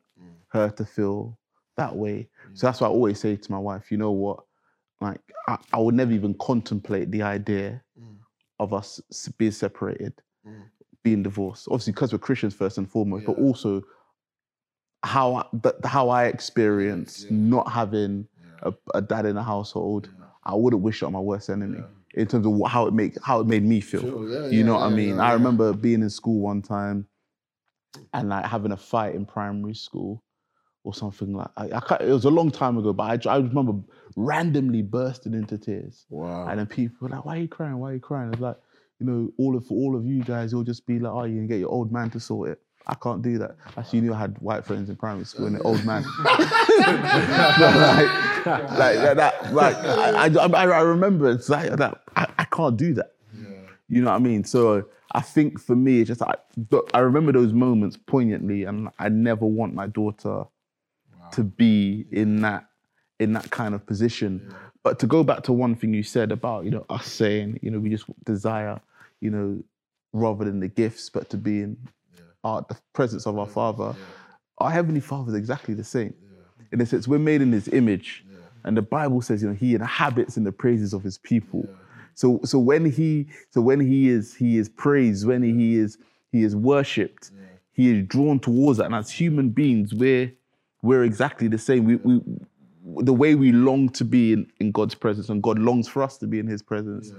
her 0.50 0.70
to 0.70 0.86
feel 0.86 1.38
that 1.78 1.96
way. 1.96 2.28
So 2.54 2.68
that's 2.68 2.82
why 2.82 2.88
I 2.88 2.90
always 2.90 3.20
say 3.20 3.36
to 3.36 3.52
my 3.52 3.58
wife, 3.60 3.92
you 3.92 3.98
know 3.98 4.12
what? 4.12 4.44
Like, 5.00 5.22
I, 5.48 5.58
I 5.74 5.80
would 5.80 5.96
never 5.96 6.12
even 6.12 6.34
contemplate 6.36 7.12
the 7.12 7.22
idea 7.22 7.84
mm. 8.00 8.18
of 8.60 8.74
us 8.74 9.00
being 9.38 9.52
separated, 9.52 10.14
mm. 10.48 10.64
being 11.04 11.24
divorced. 11.24 11.68
Obviously, 11.70 11.94
because 11.94 12.12
we're 12.14 12.20
Christians 12.20 12.54
first 12.54 12.78
and 12.78 12.90
foremost, 12.90 13.26
but 13.26 13.38
also 13.38 13.84
how 15.04 15.36
I, 15.36 15.88
how 15.88 16.10
I 16.10 16.26
experienced 16.26 17.30
not 17.30 17.72
having 17.72 18.28
a, 18.64 18.74
a 18.96 19.02
dad 19.02 19.26
in 19.26 19.36
the 19.36 19.44
household. 19.44 20.10
I 20.44 20.56
wouldn't 20.56 20.82
wish 20.82 21.02
it 21.02 21.06
on 21.06 21.14
my 21.14 21.20
worst 21.20 21.50
enemy. 21.50 21.80
In 22.14 22.26
terms 22.26 22.48
of 22.48 22.72
how 22.72 22.88
it 22.88 22.94
make 22.94 23.22
how 23.22 23.40
it 23.42 23.48
made 23.48 23.64
me 23.64 23.80
feel, 23.80 24.02
Sure, 24.02 24.30
yeah, 24.30 24.48
you 24.48 24.60
yeah, 24.60 24.66
know 24.66 24.74
what 24.76 24.84
I 24.84 24.90
mean. 24.90 25.18
yeah, 25.18 25.22
I 25.22 25.28
yeah. 25.28 25.34
remember 25.34 25.74
being 25.74 26.02
in 26.02 26.10
school 26.10 26.40
one 26.40 26.64
time, 26.64 27.06
and 28.14 28.30
like 28.30 28.46
having 28.46 28.72
a 28.72 28.78
fight 28.78 29.14
in 29.14 29.26
primary 29.26 29.76
school 29.76 30.24
or 30.88 30.94
something 30.94 31.34
like 31.34 31.50
I, 31.58 31.66
I 31.66 31.98
it 32.00 32.14
was 32.14 32.24
a 32.24 32.30
long 32.30 32.50
time 32.50 32.78
ago, 32.78 32.94
but 32.94 33.28
I 33.28 33.36
remember 33.36 33.74
randomly 34.16 34.82
bursting 34.82 35.34
into 35.34 35.58
tears. 35.58 36.06
Wow. 36.10 36.48
And 36.48 36.60
then 36.60 36.66
people 36.66 36.96
were 37.02 37.10
like, 37.10 37.26
"Why 37.26 37.36
are 37.36 37.42
you 37.42 37.50
crying? 37.50 37.78
Why 37.78 37.92
are 37.92 37.94
you 37.96 38.00
crying?" 38.00 38.32
It's 38.32 38.42
like, 38.42 38.56
you 39.00 39.06
know, 39.06 39.30
all 39.38 39.58
of 39.58 39.68
for 39.68 39.74
all 39.74 39.98
of 39.98 40.06
you 40.06 40.24
guys, 40.24 40.54
you'll 40.54 40.64
just 40.64 40.88
be 40.88 40.98
like, 40.98 41.12
"Oh, 41.12 41.26
you 41.26 41.36
can 41.36 41.48
get 41.48 41.60
your 41.60 41.70
old 41.70 41.92
man 41.92 42.10
to 42.12 42.22
sort 42.22 42.52
it." 42.52 42.62
I 42.88 42.96
can't 42.96 43.22
do 43.22 43.38
that. 43.40 43.58
Actually, 43.76 44.00
you 44.00 44.06
knew 44.06 44.14
I 44.14 44.20
had 44.20 44.38
white 44.38 44.64
friends 44.64 44.90
in 44.90 44.96
primary 44.96 45.26
school, 45.26 45.48
and 45.48 45.58
the 45.58 45.62
old 45.64 45.84
man. 45.84 46.04
like, 46.24 46.48
like 48.46 49.18
that, 49.18 49.54
like 49.54 49.76
I, 49.76 50.28
I, 50.28 50.28
I 50.28 50.64
I 50.64 50.82
remember 50.84 51.30
it's 51.30 51.50
like 51.50 51.70
that. 51.70 52.02
I, 52.16 52.28
I 52.38 52.46
can't 52.46 52.78
do 52.78 52.94
that. 52.94 53.12
Yeah. 53.38 53.50
You 53.90 54.04
know 54.04 54.12
what 54.12 54.16
I 54.16 54.20
mean? 54.20 54.46
So 54.46 54.86
I 55.12 55.20
think 55.20 55.60
for 55.60 55.76
me, 55.76 56.00
it's 56.00 56.08
just 56.08 56.22
I, 56.22 56.36
I 56.94 57.00
remember 57.00 57.34
those 57.34 57.52
moments 57.52 57.98
poignantly, 57.98 58.64
and 58.64 58.88
I 59.00 59.10
never 59.10 59.46
want 59.46 59.74
my 59.74 59.88
daughter 59.88 60.46
to 61.34 61.44
be 61.44 62.06
in 62.12 62.42
that 62.42 62.66
in 63.20 63.34
that 63.34 63.50
kind 63.50 63.74
of 63.74 63.86
position. 63.86 64.54
But 64.84 65.00
to 65.00 65.08
go 65.08 65.24
back 65.24 65.44
to 65.44 65.54
one 65.54 65.76
thing 65.76 65.94
you 65.94 66.04
said 66.04 66.32
about 66.32 66.66
you 66.66 66.72
know 66.72 66.86
us 66.90 67.08
saying 67.08 67.60
you 67.62 67.72
know 67.72 67.80
we 67.80 67.90
just 67.90 68.06
desire 68.24 68.80
you 69.20 69.30
know 69.30 69.64
rather 70.14 70.46
than 70.46 70.60
the 70.60 70.68
gifts, 70.68 71.10
but 71.10 71.30
to 71.30 71.38
be 71.38 71.62
in 71.62 71.78
our, 72.44 72.66
the 72.68 72.78
presence 72.94 73.26
of 73.28 73.38
our 73.38 73.48
Father. 73.48 73.96
Our 74.60 74.72
heavenly 74.72 75.02
Father 75.02 75.30
is 75.30 75.36
exactly 75.36 75.74
the 75.74 75.84
same. 75.84 76.14
In 76.72 76.82
a 76.82 76.86
sense, 76.86 77.08
we're 77.08 77.20
made 77.20 77.42
in 77.42 77.52
His 77.52 77.68
image, 77.70 78.26
and 78.64 78.76
the 78.76 78.82
Bible 78.82 79.22
says 79.22 79.42
you 79.42 79.50
know 79.50 79.56
He 79.56 79.76
inhabits 79.76 80.38
in 80.38 80.44
the 80.44 80.52
praises 80.52 80.94
of 80.94 81.04
His 81.04 81.18
people. 81.18 81.68
So 82.16 82.40
so 82.44 82.58
when 82.60 82.90
He 82.90 83.28
so 83.52 83.62
when 83.62 83.80
He 83.80 84.10
is 84.10 84.36
He 84.36 84.58
is 84.58 84.68
praised, 84.68 85.28
when 85.28 85.44
He 85.44 85.76
is 85.76 85.98
He 86.32 86.44
is 86.44 86.56
worshipped, 86.56 87.32
He 87.72 87.90
is 87.90 88.06
drawn 88.08 88.40
towards 88.40 88.80
that. 88.80 88.86
And 88.86 88.96
as 88.96 89.12
human 89.12 89.50
beings, 89.50 89.94
we're 89.94 90.34
we're 90.88 91.04
exactly 91.04 91.48
the 91.48 91.58
same. 91.58 91.86
We, 91.86 91.96
we 91.98 92.22
the 93.04 93.14
way 93.14 93.36
we 93.36 93.52
long 93.52 93.90
to 93.90 94.06
be 94.06 94.32
in, 94.34 94.48
in 94.60 94.72
God's 94.72 94.96
presence 94.96 95.28
and 95.30 95.44
God 95.44 95.60
longs 95.60 95.88
for 95.88 96.02
us 96.02 96.18
to 96.20 96.28
be 96.28 96.40
in 96.40 96.48
his 96.48 96.62
presence 96.62 97.12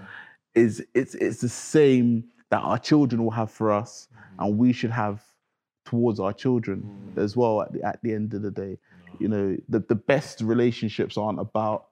is 0.55 0.85
it's 0.95 1.15
it's 1.15 1.41
the 1.41 1.49
same 1.49 2.25
that 2.51 2.61
our 2.61 2.79
children 2.79 3.23
will 3.23 3.31
have 3.31 3.51
for 3.51 3.71
us 3.71 4.09
mm-hmm. 4.11 4.45
and 4.45 4.59
we 4.59 4.73
should 4.73 4.91
have 4.91 5.23
towards 5.85 6.19
our 6.21 6.33
children 6.33 7.13
mm. 7.15 7.23
as 7.23 7.37
well 7.37 7.61
at 7.63 7.73
the 7.73 7.83
at 7.83 8.01
the 8.03 8.13
end 8.13 8.35
of 8.35 8.43
the 8.43 8.51
day. 8.51 8.79
You 9.19 9.29
know, 9.29 9.57
the, 9.69 9.81
the 9.81 9.95
best 9.95 10.41
relationships 10.41 11.19
aren't 11.19 11.41
about 11.41 11.89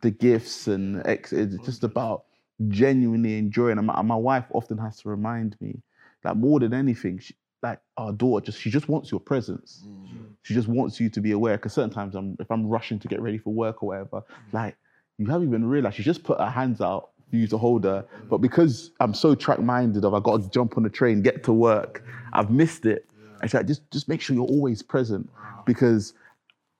the 0.00 0.10
gifts 0.10 0.68
and 0.68 1.04
ex, 1.06 1.32
it's 1.32 1.56
just 1.64 1.82
about 1.84 2.24
genuinely 2.68 3.36
enjoying. 3.38 3.78
And 3.78 3.86
my, 3.86 4.00
my 4.02 4.16
wife 4.16 4.44
often 4.52 4.78
has 4.78 4.98
to 4.98 5.08
remind 5.08 5.56
me 5.60 5.82
that 6.22 6.36
more 6.36 6.60
than 6.60 6.72
anything, 6.72 7.18
she, 7.18 7.34
like 7.62 7.80
our 7.96 8.12
daughter, 8.12 8.46
just 8.46 8.60
she 8.60 8.70
just 8.70 8.88
wants 8.88 9.10
your 9.10 9.20
presence. 9.20 9.84
Mm. 9.86 10.15
She 10.46 10.54
just 10.54 10.68
wants 10.68 11.00
you 11.00 11.10
to 11.10 11.20
be 11.20 11.32
aware. 11.32 11.56
Because 11.56 11.72
certain 11.72 11.90
times, 11.90 12.14
I'm 12.14 12.36
if 12.38 12.48
I'm 12.52 12.68
rushing 12.68 13.00
to 13.00 13.08
get 13.08 13.20
ready 13.20 13.36
for 13.36 13.52
work 13.52 13.82
or 13.82 13.88
whatever, 13.88 14.18
mm. 14.20 14.52
like 14.52 14.76
you 15.18 15.26
haven't 15.26 15.48
even 15.48 15.64
realized 15.64 15.96
she 15.96 16.04
just 16.04 16.22
put 16.22 16.38
her 16.38 16.48
hands 16.48 16.80
out 16.80 17.10
for 17.28 17.34
you 17.34 17.48
to 17.48 17.58
hold 17.58 17.82
her. 17.82 18.04
Mm. 18.04 18.28
But 18.28 18.38
because 18.38 18.92
I'm 19.00 19.12
so 19.12 19.34
track 19.34 19.58
minded 19.58 20.04
of 20.04 20.14
I 20.14 20.20
got 20.20 20.40
to 20.40 20.48
jump 20.50 20.76
on 20.76 20.84
the 20.84 20.88
train, 20.88 21.20
get 21.20 21.42
to 21.44 21.52
work, 21.52 22.04
mm. 22.04 22.10
I've 22.32 22.50
missed 22.52 22.86
it. 22.86 23.06
And 23.40 23.50
she's 23.50 23.54
like, 23.54 23.66
just 23.66 23.90
just 23.90 24.08
make 24.08 24.20
sure 24.20 24.36
you're 24.36 24.46
always 24.46 24.82
present 24.82 25.28
because 25.66 26.14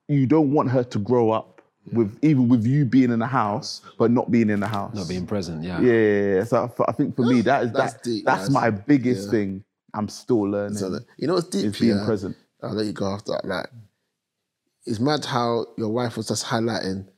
you 0.06 0.26
don't 0.26 0.52
want 0.52 0.70
her 0.70 0.84
to 0.84 0.98
grow 1.00 1.32
up 1.32 1.60
with 1.92 2.16
even 2.22 2.48
with 2.48 2.64
you 2.64 2.84
being 2.84 3.10
in 3.10 3.18
the 3.18 3.26
house 3.26 3.80
but 3.98 4.12
not 4.12 4.30
being 4.30 4.48
in 4.48 4.60
the 4.60 4.68
house. 4.68 4.94
Not 4.94 5.08
being 5.08 5.26
present, 5.26 5.64
yeah. 5.64 5.80
Yeah, 5.80 5.92
yeah, 5.92 6.34
yeah. 6.36 6.44
So 6.44 6.72
I- 6.78 6.84
I 6.90 6.92
think 6.92 7.16
for 7.16 7.22
me 7.22 7.40
that 7.40 7.64
is 7.64 7.72
That's 7.72 7.94
that, 7.94 8.04
deep, 8.04 8.24
that's 8.24 8.48
man. 8.48 8.62
my 8.62 8.70
biggest 8.70 9.24
Yeah. 9.26 9.30
thing. 9.32 9.64
I'm 9.92 10.08
still 10.08 10.42
learning. 10.42 10.78
So 10.78 10.90
that- 10.90 11.04
you 11.16 11.26
know 11.26 11.36
it's 11.38 11.48
deep 11.48 11.64
is 11.64 11.78
being 11.80 11.96
yeah? 11.96 12.04
present. 12.04 12.36
I'll 12.68 12.74
let 12.74 12.86
you 12.86 12.92
go 12.92 13.06
after 13.06 13.32
that. 13.32 13.44
Like, 13.44 13.66
it's 14.86 15.00
mad 15.00 15.24
how 15.24 15.66
your 15.76 15.88
wife 15.88 16.16
was 16.16 16.28
just 16.28 16.46
highlighting 16.46 17.08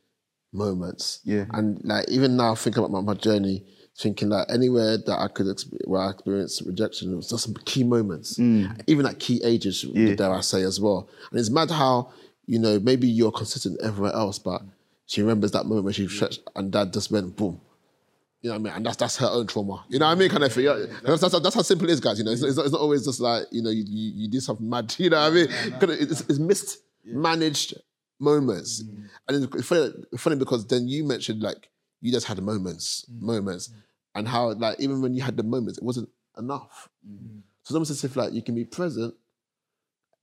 moments. 0.52 1.20
Yeah. 1.24 1.44
And 1.52 1.80
like 1.84 2.08
even 2.08 2.36
now, 2.36 2.54
thinking 2.54 2.82
about 2.82 2.92
my, 2.92 3.12
my 3.12 3.18
journey, 3.18 3.64
thinking 3.96 4.28
like 4.28 4.46
anywhere 4.48 4.96
that 4.96 5.18
I 5.18 5.28
could 5.28 5.46
exp- 5.46 5.86
where 5.86 6.00
I 6.00 6.10
experienced 6.10 6.62
rejection, 6.64 7.12
it 7.12 7.16
was 7.16 7.28
just 7.28 7.44
some 7.44 7.54
key 7.64 7.84
moments, 7.84 8.38
mm. 8.38 8.80
even 8.86 9.06
at 9.06 9.18
key 9.18 9.40
ages, 9.44 9.82
dare 9.82 10.32
I 10.32 10.40
say 10.40 10.62
as 10.62 10.80
well. 10.80 11.08
And 11.30 11.38
it's 11.38 11.50
mad 11.50 11.70
how 11.70 12.12
you 12.46 12.58
know 12.58 12.78
maybe 12.80 13.08
you're 13.08 13.32
consistent 13.32 13.78
everywhere 13.82 14.12
else, 14.12 14.38
but 14.38 14.62
she 15.06 15.20
remembers 15.22 15.52
that 15.52 15.64
moment 15.64 15.84
when 15.84 15.94
she 15.94 16.08
stretched 16.08 16.40
and 16.54 16.70
dad 16.70 16.92
just 16.92 17.10
went 17.10 17.36
boom. 17.36 17.60
You 18.40 18.50
know 18.50 18.54
what 18.54 18.60
I 18.60 18.62
mean? 18.64 18.72
And 18.74 18.86
that's 18.86 18.96
that's 18.96 19.16
her 19.16 19.26
own 19.26 19.46
trauma. 19.48 19.84
You 19.88 19.98
know 19.98 20.06
what 20.06 20.12
I 20.12 20.14
mean? 20.14 20.30
Kind 20.30 20.44
of 20.44 20.52
thing. 20.52 20.64
Yeah. 20.64 20.86
That's, 21.02 21.20
that's, 21.20 21.40
that's 21.40 21.54
how 21.54 21.62
simple 21.62 21.88
it 21.88 21.92
is, 21.92 22.00
guys. 22.00 22.18
You 22.18 22.24
know, 22.24 22.30
it's, 22.30 22.42
it's, 22.42 22.56
not, 22.56 22.64
it's 22.66 22.72
not 22.72 22.80
always 22.80 23.04
just 23.04 23.18
like, 23.20 23.46
you 23.50 23.62
know, 23.62 23.70
you, 23.70 23.84
you, 23.86 24.12
you 24.22 24.28
do 24.30 24.38
something 24.40 24.68
mad. 24.68 24.94
You 24.98 25.10
know 25.10 25.18
what 25.20 25.32
I 25.32 25.34
mean? 25.34 25.48
'Cause 25.80 25.90
It's, 25.90 26.20
it's 26.28 26.38
mismanaged 26.38 27.74
moments. 28.20 28.82
Mm. 28.82 29.08
And 29.28 29.54
it's 29.54 29.66
funny, 29.66 29.92
funny 30.16 30.36
because 30.36 30.66
then 30.66 30.86
you 30.88 31.04
mentioned 31.04 31.42
like, 31.42 31.68
you 32.00 32.12
just 32.12 32.26
had 32.26 32.40
moments, 32.40 33.04
mm. 33.10 33.20
moments. 33.20 33.68
Mm. 33.68 33.74
And 34.14 34.28
how 34.28 34.52
like, 34.52 34.78
even 34.80 35.02
when 35.02 35.14
you 35.14 35.22
had 35.22 35.36
the 35.36 35.42
moments, 35.42 35.78
it 35.78 35.84
wasn't 35.84 36.08
enough. 36.36 36.88
So 37.64 37.72
it's 37.72 37.72
almost 37.72 37.90
as 37.90 38.04
if 38.04 38.16
like 38.16 38.32
you 38.32 38.42
can 38.42 38.54
be 38.54 38.64
present, 38.64 39.14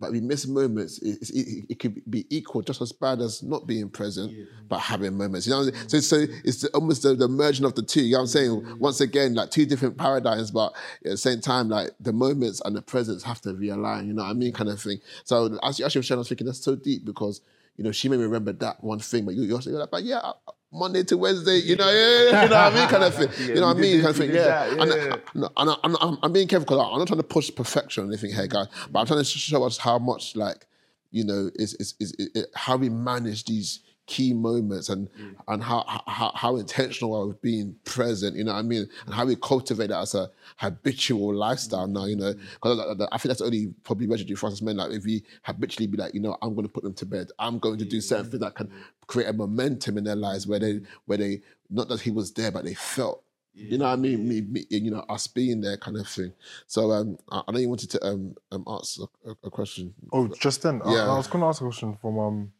but 0.05 0.11
we 0.11 0.21
miss 0.21 0.45
moments. 0.45 0.99
It, 0.99 1.29
it, 1.31 1.65
it 1.69 1.79
could 1.79 1.99
be 2.09 2.27
equal, 2.29 2.61
just 2.61 2.79
as 2.79 2.91
bad 2.91 3.21
as 3.21 3.41
not 3.41 3.65
being 3.65 3.89
present, 3.89 4.31
but 4.67 4.77
having 4.77 5.17
moments. 5.17 5.47
You 5.47 5.53
know, 5.53 5.59
what 5.65 5.73
I'm 5.73 5.89
saying? 5.89 6.01
so 6.03 6.25
so 6.27 6.33
it's 6.43 6.61
the, 6.61 6.69
almost 6.69 7.01
the, 7.01 7.15
the 7.15 7.27
merging 7.27 7.65
of 7.65 7.73
the 7.73 7.81
two. 7.81 8.03
You 8.03 8.11
know 8.11 8.17
what 8.19 8.21
I'm 8.21 8.27
saying? 8.27 8.77
Once 8.79 9.01
again, 9.01 9.33
like 9.33 9.49
two 9.49 9.65
different 9.65 9.97
paradigms, 9.97 10.51
but 10.51 10.73
at 11.03 11.11
the 11.11 11.17
same 11.17 11.41
time, 11.41 11.69
like 11.69 11.89
the 11.99 12.13
moments 12.13 12.61
and 12.65 12.75
the 12.75 12.83
presence 12.83 13.23
have 13.23 13.41
to 13.41 13.49
realign. 13.53 14.05
You 14.05 14.13
know 14.13 14.23
what 14.23 14.29
I 14.29 14.33
mean, 14.33 14.53
kind 14.53 14.69
of 14.69 14.79
thing. 14.79 14.99
So 15.23 15.57
as 15.63 15.79
you 15.79 15.85
actually 15.85 15.99
was 15.99 16.05
sharing, 16.05 16.19
I 16.19 16.21
was 16.21 16.29
thinking 16.29 16.45
that's 16.45 16.63
so 16.63 16.75
deep 16.75 17.03
because 17.03 17.41
you 17.77 17.83
know 17.83 17.91
she 17.91 18.07
made 18.07 18.17
me 18.17 18.25
remember 18.25 18.53
that 18.53 18.83
one 18.83 18.99
thing, 18.99 19.25
but 19.25 19.33
you, 19.33 19.41
you're 19.41 19.55
also 19.55 19.71
like, 19.71 19.89
but 19.89 20.03
yeah. 20.03 20.19
uh, 20.19 20.33
Monday 20.75 21.03
to 21.05 21.17
Wednesday, 21.17 21.57
you 21.57 21.75
know, 21.75 21.89
yeah, 21.89 22.23
yeah, 22.31 22.43
you 22.43 22.49
know 22.49 22.55
what 22.55 22.73
I 22.73 22.75
mean, 22.75 22.87
kind 22.89 23.03
of 23.03 23.15
thing. 23.15 23.47
you 23.47 23.55
know 23.55 23.67
what 23.67 23.77
I 23.77 23.79
mean, 23.79 23.97
kind 24.01 24.09
of 24.09 24.17
thing, 24.17 24.29
yeah. 24.29 24.43
that, 24.43 24.69
And, 24.79 24.91
yeah. 24.91 25.15
no, 25.33 25.49
and 25.57 25.69
I, 25.69 25.75
I'm, 25.83 25.95
I'm, 26.01 26.17
I'm 26.21 26.33
being 26.33 26.47
careful 26.47 26.65
because 26.65 26.79
I'm 26.91 26.99
not 26.99 27.07
trying 27.07 27.19
to 27.19 27.23
push 27.23 27.49
perfection 27.55 28.03
or 28.03 28.07
anything 28.07 28.33
here, 28.33 28.47
guys. 28.47 28.67
But 28.91 28.99
I'm 28.99 29.05
trying 29.05 29.19
to 29.19 29.25
show 29.25 29.63
us 29.63 29.77
how 29.77 29.97
much, 29.99 30.35
like, 30.35 30.65
you 31.11 31.23
know, 31.23 31.49
is 31.55 31.73
is, 31.75 31.95
is, 31.99 32.11
is 32.13 32.45
how 32.55 32.75
we 32.77 32.89
manage 32.89 33.45
these 33.45 33.79
key 34.07 34.33
moments 34.33 34.89
and 34.89 35.09
and 35.47 35.63
how, 35.63 35.83
how 36.07 36.31
how 36.35 36.55
intentional 36.57 37.15
are 37.15 37.27
we 37.27 37.33
being 37.41 37.75
present. 37.85 38.35
You 38.35 38.43
know 38.43 38.53
what 38.53 38.59
I 38.59 38.63
mean? 38.63 38.87
And 39.05 39.13
how 39.15 39.25
we 39.25 39.35
cultivate 39.35 39.87
that 39.87 39.99
as 39.99 40.13
a 40.15 40.29
habitual 40.57 41.33
lifestyle 41.33 41.87
now. 41.87 42.05
You 42.05 42.15
know, 42.15 42.33
because 42.33 42.79
I 43.11 43.17
think 43.17 43.29
that's 43.29 43.41
only 43.41 43.73
probably 43.83 44.07
residue 44.07 44.35
for 44.35 44.47
us 44.47 44.53
as 44.53 44.61
men. 44.61 44.77
Like, 44.77 44.91
if 44.91 45.03
we 45.05 45.23
habitually 45.43 45.87
be 45.87 45.97
like, 45.97 46.13
you 46.13 46.19
know, 46.21 46.37
I'm 46.41 46.53
going 46.55 46.67
to 46.67 46.71
put 46.71 46.83
them 46.83 46.93
to 46.93 47.05
bed. 47.05 47.31
I'm 47.39 47.59
going 47.59 47.77
to 47.79 47.85
do 47.85 47.99
certain 48.01 48.29
things 48.29 48.41
that 48.41 48.55
can 48.55 48.71
create 49.07 49.27
a 49.29 49.33
momentum 49.33 49.97
in 49.97 50.03
their 50.03 50.15
lives 50.15 50.47
where 50.47 50.59
they 50.59 50.81
where 51.05 51.17
they 51.17 51.41
not 51.69 51.87
that 51.89 52.01
he 52.01 52.11
was 52.11 52.31
there, 52.33 52.51
but 52.51 52.63
they 52.65 52.73
felt. 52.73 53.23
You 53.57 53.77
know 53.77 53.85
what 53.85 53.91
I 53.93 53.95
mean? 53.95 54.27
Me, 54.27 54.41
me, 54.41 54.65
you 54.69 54.91
know, 54.91 55.05
us 55.07 55.27
being 55.27 55.61
there, 55.61 55.77
kind 55.77 55.95
of 55.95 56.05
thing. 56.09 56.33
So, 56.67 56.91
um, 56.91 57.17
I, 57.31 57.41
I 57.47 57.51
know 57.53 57.59
you 57.59 57.69
wanted 57.69 57.89
to 57.91 58.05
um, 58.05 58.35
um 58.51 58.65
ask 58.67 58.99
a, 58.99 59.29
a- 59.31 59.35
a 59.45 59.49
question. 59.49 59.93
Oh, 60.11 60.27
just 60.27 60.61
then, 60.61 60.81
I- 60.83 60.91
Yeah. 60.93 61.03
I, 61.09 61.15
was 61.15 61.27
going 61.27 61.41
to 61.41 61.47
ask 61.47 61.61
a 61.61 61.63
question 61.63 61.95
from 62.01 62.19
um 62.19 62.51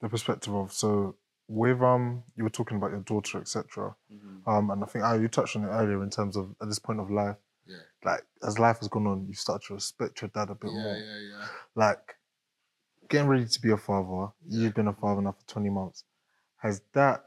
the 0.00 0.08
perspective 0.08 0.54
of 0.54 0.72
so 0.72 1.16
with 1.48 1.80
um 1.82 2.22
you 2.36 2.44
were 2.44 2.50
talking 2.50 2.76
about 2.76 2.90
your 2.90 3.00
daughter, 3.00 3.38
etc. 3.38 3.94
Um, 4.46 4.70
and 4.70 4.82
I 4.82 4.86
think 4.86 5.04
ah, 5.04 5.14
you 5.14 5.28
touched 5.28 5.56
on 5.56 5.64
it 5.64 5.68
earlier 5.68 6.02
in 6.02 6.10
terms 6.10 6.36
of 6.36 6.54
at 6.60 6.68
this 6.68 6.78
point 6.78 7.00
of 7.00 7.10
life, 7.10 7.36
Yeah. 7.66 7.76
like 8.04 8.22
as 8.46 8.58
life 8.58 8.78
has 8.80 8.88
gone 8.88 9.06
on, 9.06 9.26
you 9.26 9.34
start 9.34 9.62
to 9.64 9.74
respect 9.74 10.20
your 10.22 10.30
dad 10.34 10.50
a 10.50 10.54
bit 10.54 10.72
more. 10.72 10.96
yeah. 10.96 11.18
Yeah 11.38 11.46
like 11.74 12.16
getting 13.08 13.28
ready 13.28 13.46
to 13.46 13.60
be 13.60 13.70
a 13.70 13.76
father, 13.76 14.32
you've 14.48 14.74
been 14.74 14.88
a 14.88 14.92
father 14.92 15.22
now 15.22 15.32
for 15.32 15.46
twenty 15.46 15.70
months. 15.70 16.04
Has 16.58 16.82
that 16.94 17.24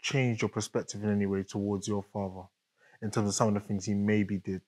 changed 0.00 0.42
your 0.42 0.48
perspective 0.48 1.02
in 1.04 1.10
any 1.10 1.26
way 1.26 1.42
towards 1.44 1.86
your 1.86 2.02
father, 2.12 2.48
in 3.00 3.10
terms 3.10 3.28
of 3.28 3.34
some 3.34 3.48
of 3.48 3.54
the 3.54 3.60
things 3.60 3.84
he 3.84 3.94
maybe 3.94 4.38
did? 4.38 4.60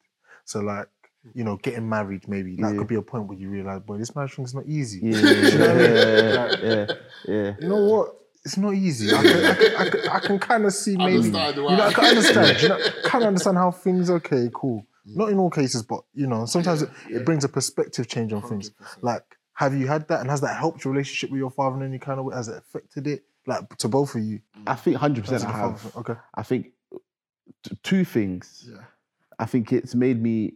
So 0.45 0.61
like. 0.61 0.89
You 1.33 1.43
know, 1.45 1.57
getting 1.57 1.89
married 1.89 2.29
maybe 2.29 2.57
that 2.57 2.73
Yeah. 2.73 2.79
could 2.79 2.87
be 2.89 2.97
a 2.97 3.03
point 3.03 3.29
where 3.29 3.39
you 3.39 3.49
realize, 3.49 3.81
boy, 3.81 3.97
this 3.99 4.15
marriage 4.15 4.35
thing's 4.35 4.55
not 4.55 4.67
easy. 4.67 5.01
Yeah, 5.03 5.21
Do 5.21 5.29
you 5.53 5.59
know 5.59 5.67
what 5.67 5.71
I 5.71 5.75
mean? 5.75 5.97
yeah, 5.97 6.45
Like, 6.51 6.61
yeah, 6.63 6.87
yeah. 7.35 7.55
you 7.61 7.69
know 7.69 7.85
what? 7.87 8.15
It's 8.45 8.57
not 8.59 8.75
easy. 8.75 9.11
I 9.15 9.23
can, 9.23 9.45
I 9.45 9.55
can, 9.55 9.77
I 9.77 9.89
can, 9.91 10.09
I 10.11 10.19
can 10.19 10.39
kind 10.39 10.65
of 10.67 10.73
see 10.75 10.97
maybe. 10.99 11.15
Understand 11.17 11.57
You 11.57 11.65
why. 11.65 11.77
know, 11.77 11.85
I 11.87 11.93
can 11.95 12.05
understand. 12.05 12.63
you 12.63 12.69
know, 12.69 12.79
kind 13.05 13.25
of 13.25 13.29
understand 13.29 13.57
how 13.57 13.71
things. 13.71 14.11
Okay, 14.11 14.51
cool. 14.53 14.85
Not 15.07 15.31
in 15.31 15.39
all 15.39 15.51
cases, 15.51 15.83
but 15.83 16.03
you 16.15 16.27
know, 16.27 16.45
sometimes 16.47 16.83
it, 16.83 16.91
it 17.11 17.25
brings 17.25 17.45
a 17.45 17.49
perspective 17.49 18.07
change 18.09 18.33
on 18.35 18.43
things. 18.43 18.71
Like, 19.01 19.25
have 19.55 19.75
you 19.75 19.87
had 19.87 20.09
that, 20.09 20.21
and 20.21 20.29
has 20.31 20.41
that 20.43 20.57
helped 20.59 20.85
your 20.85 20.93
relationship 20.93 21.31
with 21.31 21.39
your 21.39 21.51
father 21.51 21.77
in 21.77 21.83
any 21.89 21.99
kind 21.99 22.19
of 22.21 22.27
way? 22.27 22.35
Has 22.35 22.49
it 22.49 22.57
affected 22.59 23.07
it, 23.07 23.25
like 23.47 23.67
to 23.79 23.89
both 23.89 24.15
of 24.15 24.23
you? 24.23 24.41
I 24.67 24.75
think 24.75 24.97
hundred 24.99 25.25
percent. 25.25 25.45
I 25.47 25.53
have. 25.57 25.81
father- 25.81 26.01
Okay. 26.13 26.21
I 26.35 26.43
think 26.43 26.73
t- 27.63 27.79
two 27.83 28.05
things. 28.05 28.69
Yeah. 28.71 28.83
I 29.39 29.47
think 29.47 29.73
it's 29.73 29.95
made 29.95 30.21
me 30.23 30.55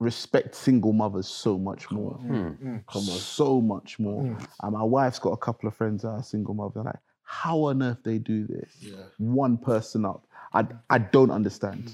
respect 0.00 0.54
single 0.54 0.92
mothers 0.92 1.26
so 1.26 1.58
much 1.58 1.90
more. 1.90 2.18
Mm. 2.22 2.86
Come 2.86 3.02
on. 3.02 3.18
So 3.18 3.60
much 3.60 3.98
more. 3.98 4.22
Mm. 4.22 4.46
And 4.62 4.72
my 4.72 4.82
wife's 4.82 5.18
got 5.18 5.30
a 5.30 5.36
couple 5.36 5.68
of 5.68 5.74
friends 5.74 6.02
that 6.02 6.08
are 6.08 6.22
single 6.22 6.54
mothers. 6.54 6.84
Like, 6.84 6.96
how 7.24 7.64
on 7.64 7.82
earth 7.82 7.98
they 8.04 8.18
do 8.18 8.46
this? 8.46 8.70
Yeah. 8.80 8.96
One 9.18 9.58
person 9.58 10.04
up. 10.04 10.24
I, 10.54 10.66
I 10.88 10.98
don't 10.98 11.30
understand. 11.30 11.92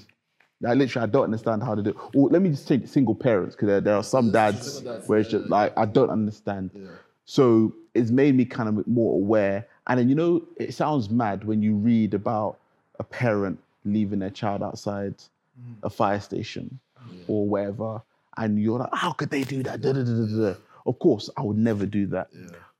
Like 0.61 0.77
literally, 0.77 1.03
I 1.03 1.09
don't 1.09 1.25
understand 1.25 1.63
how 1.63 1.75
to 1.75 1.81
do. 1.81 1.99
Or 2.13 2.29
let 2.29 2.41
me 2.41 2.49
just 2.49 2.67
take 2.67 2.87
single 2.87 3.15
parents 3.15 3.55
because 3.55 3.67
there, 3.67 3.81
there 3.81 3.95
are 3.95 4.03
some 4.03 4.31
dads 4.31 4.81
where 5.07 5.19
it's 5.19 5.29
just 5.29 5.49
like 5.49 5.73
I 5.77 5.85
don't 5.85 6.09
understand. 6.09 6.71
So 7.25 7.73
it's 7.93 8.11
made 8.11 8.35
me 8.35 8.45
kind 8.45 8.69
of 8.69 8.87
more 8.87 9.15
aware. 9.15 9.67
And 9.87 9.99
then 9.99 10.09
you 10.09 10.15
know, 10.15 10.43
it 10.55 10.73
sounds 10.73 11.09
mad 11.09 11.43
when 11.43 11.61
you 11.61 11.73
read 11.75 12.13
about 12.13 12.57
a 12.99 13.03
parent 13.03 13.59
leaving 13.83 14.19
their 14.19 14.29
child 14.29 14.63
outside 14.63 15.15
a 15.83 15.89
fire 15.89 16.19
station 16.19 16.79
or 17.27 17.47
whatever, 17.47 18.01
and 18.37 18.59
you're 18.61 18.79
like, 18.79 18.89
how 18.93 19.11
could 19.11 19.29
they 19.29 19.43
do 19.43 19.63
that? 19.63 19.81
Da, 19.81 19.93
da, 19.93 20.03
da. 20.03 20.55
Of 20.85 20.99
course, 20.99 21.29
I 21.37 21.41
would 21.41 21.57
never 21.57 21.85
do 21.85 22.05
that. 22.07 22.27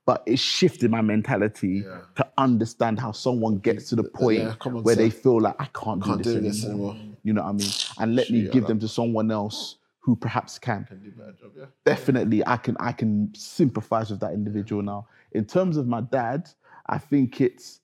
But 0.04 0.22
it 0.26 0.38
shifted 0.38 0.88
my 0.90 1.00
mentality 1.00 1.82
Yeah. 1.84 2.02
to 2.14 2.28
understand 2.38 3.00
how 3.00 3.10
someone 3.10 3.58
gets 3.58 3.88
to 3.88 3.96
the 3.96 4.04
point 4.04 4.38
yeah, 4.38 4.54
on, 4.60 4.82
where 4.84 4.94
sir. 4.94 5.02
they 5.02 5.10
feel 5.10 5.40
like 5.40 5.56
I 5.58 5.64
can't, 5.74 6.00
Can't 6.00 6.22
do, 6.22 6.34
do 6.34 6.40
this, 6.40 6.58
this 6.58 6.64
anymore. 6.66 6.92
anymore. 6.94 7.16
You 7.24 7.32
know 7.32 7.42
what 7.42 7.48
I 7.48 7.52
mean? 7.54 7.70
And 7.98 8.14
let 8.14 8.30
me 8.30 8.48
give 8.48 8.66
them 8.68 8.78
to 8.78 8.86
someone 8.86 9.32
else 9.32 9.78
who 9.98 10.14
perhaps 10.14 10.60
can 10.60 10.84
Can 10.84 11.02
do 11.02 11.10
better 11.10 11.32
job, 11.32 11.50
yeah. 11.58 11.64
definitely 11.84 12.46
I 12.46 12.56
can 12.56 12.76
I 12.78 12.92
can 12.92 13.34
sympathize 13.34 14.08
with 14.12 14.20
that 14.20 14.32
individual 14.34 14.80
now. 14.80 15.08
In 15.32 15.44
terms 15.44 15.76
of 15.76 15.88
my 15.88 16.00
dad, 16.02 16.48
I 16.86 16.98
think 16.98 17.40
it's 17.40 17.80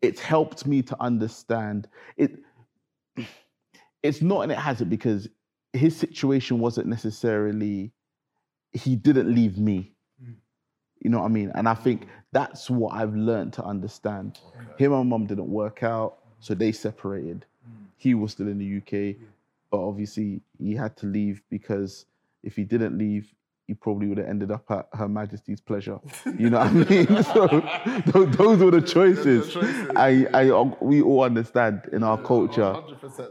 it's 0.00 0.20
helped 0.20 0.66
me 0.66 0.82
to 0.82 0.96
understand 1.00 1.86
it. 2.16 2.40
It's 4.02 4.22
not 4.22 4.42
and 4.42 4.52
it 4.52 4.58
hasn't 4.58 4.90
because 4.90 5.28
his 5.72 5.96
situation 5.96 6.58
wasn't 6.58 6.86
necessarily 6.86 7.92
he 8.72 8.96
didn't 8.96 9.34
leave 9.34 9.58
me. 9.58 9.92
Mm. 10.22 10.34
You 11.00 11.10
know 11.10 11.20
what 11.20 11.26
I 11.26 11.28
mean? 11.28 11.52
And 11.54 11.68
I 11.68 11.74
think 11.74 12.08
that's 12.32 12.70
what 12.70 12.94
I've 12.94 13.14
learned 13.14 13.52
to 13.54 13.64
understand. 13.64 14.38
Him 14.78 14.92
and 14.92 15.08
mum 15.08 15.26
didn't 15.26 15.48
work 15.48 15.82
out, 15.82 16.18
so 16.40 16.54
they 16.54 16.72
separated. 16.72 17.44
Mm. 17.68 17.86
He 17.96 18.14
was 18.14 18.32
still 18.32 18.48
in 18.48 18.58
the 18.58 18.78
UK, 18.78 19.16
but 19.70 19.78
obviously 19.78 20.40
he 20.58 20.74
had 20.74 20.96
to 20.98 21.06
leave 21.06 21.42
because 21.50 22.06
if 22.42 22.56
he 22.56 22.64
didn't 22.64 22.98
leave, 22.98 23.32
he 23.66 23.74
probably 23.74 24.08
would 24.08 24.18
have 24.18 24.26
ended 24.26 24.50
up 24.50 24.70
at 24.70 24.88
Her 24.92 25.08
Majesty's 25.08 25.60
pleasure. 25.60 25.98
You 26.38 26.50
know 26.50 26.58
what 26.58 26.66
I 26.68 26.72
mean? 26.72 27.06
So 27.22 27.46
tho- 28.12 28.26
those 28.26 28.58
were 28.58 28.70
the 28.70 28.80
choices. 28.82 29.56
I, 29.96 30.26
I, 30.34 30.50
uh, 30.50 30.64
we 30.80 31.00
all 31.02 31.22
understand 31.22 31.82
in 31.92 32.02
our 32.02 32.18
culture. 32.18 32.74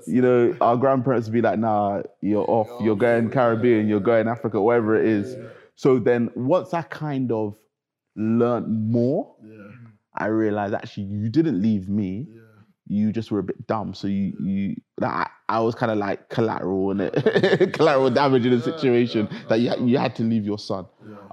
You 0.08 0.22
know, 0.22 0.56
our 0.62 0.78
grandparents 0.78 1.28
would 1.28 1.34
be 1.34 1.42
like, 1.42 1.60
"Nah, 1.60 2.02
you're 2.22 2.46
off. 2.50 2.68
You're 2.82 2.96
going 2.96 3.30
Caribbean. 3.30 3.88
You're 3.88 4.00
going 4.00 4.28
Africa, 4.28 4.62
wherever 4.62 4.96
it 4.96 5.06
is." 5.06 5.36
So 5.76 6.00
then, 6.00 6.30
once 6.36 6.74
I 6.74 6.82
kind 6.84 7.32
of 7.32 7.56
learned 8.16 8.68
more, 8.92 9.36
I 10.16 10.28
realized 10.28 10.74
actually 10.74 11.04
you 11.08 11.30
didn't 11.30 11.62
leave 11.62 11.90
me. 11.90 12.28
You 12.88 13.12
just 13.12 13.32
were 13.32 13.40
a 13.40 13.44
bit 13.44 13.68
dumb. 13.68 13.94
So 13.94 14.08
you 14.08 14.34
you 14.40 14.76
that 14.98 15.30
I, 15.50 15.58
I 15.58 15.60
was 15.60 15.76
kind 15.76 15.92
of 15.92 15.98
like 15.98 16.30
collateral 16.30 16.92
in 16.92 17.02
it, 17.02 17.74
collateral 17.74 18.10
damage 18.10 18.46
in 18.46 18.52
the 18.52 18.62
situation 18.62 19.30
that 19.50 19.60
you 19.60 19.70
had, 19.70 19.82
you 19.82 19.98
had 19.98 20.16
to 20.18 20.24
leave 20.24 20.46
your 20.46 20.60
son. 20.60 20.86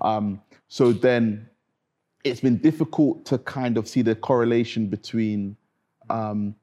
Um, 0.03 0.41
so 0.69 0.93
then 0.93 1.49
it's 2.25 2.41
been 2.41 2.59
difficult 2.59 3.25
to 3.27 3.39
kind 3.39 3.79
of 3.79 3.89
see 3.89 4.03
the 4.03 4.15
correlation 4.15 4.89
between 4.89 5.57
um, 6.11 6.55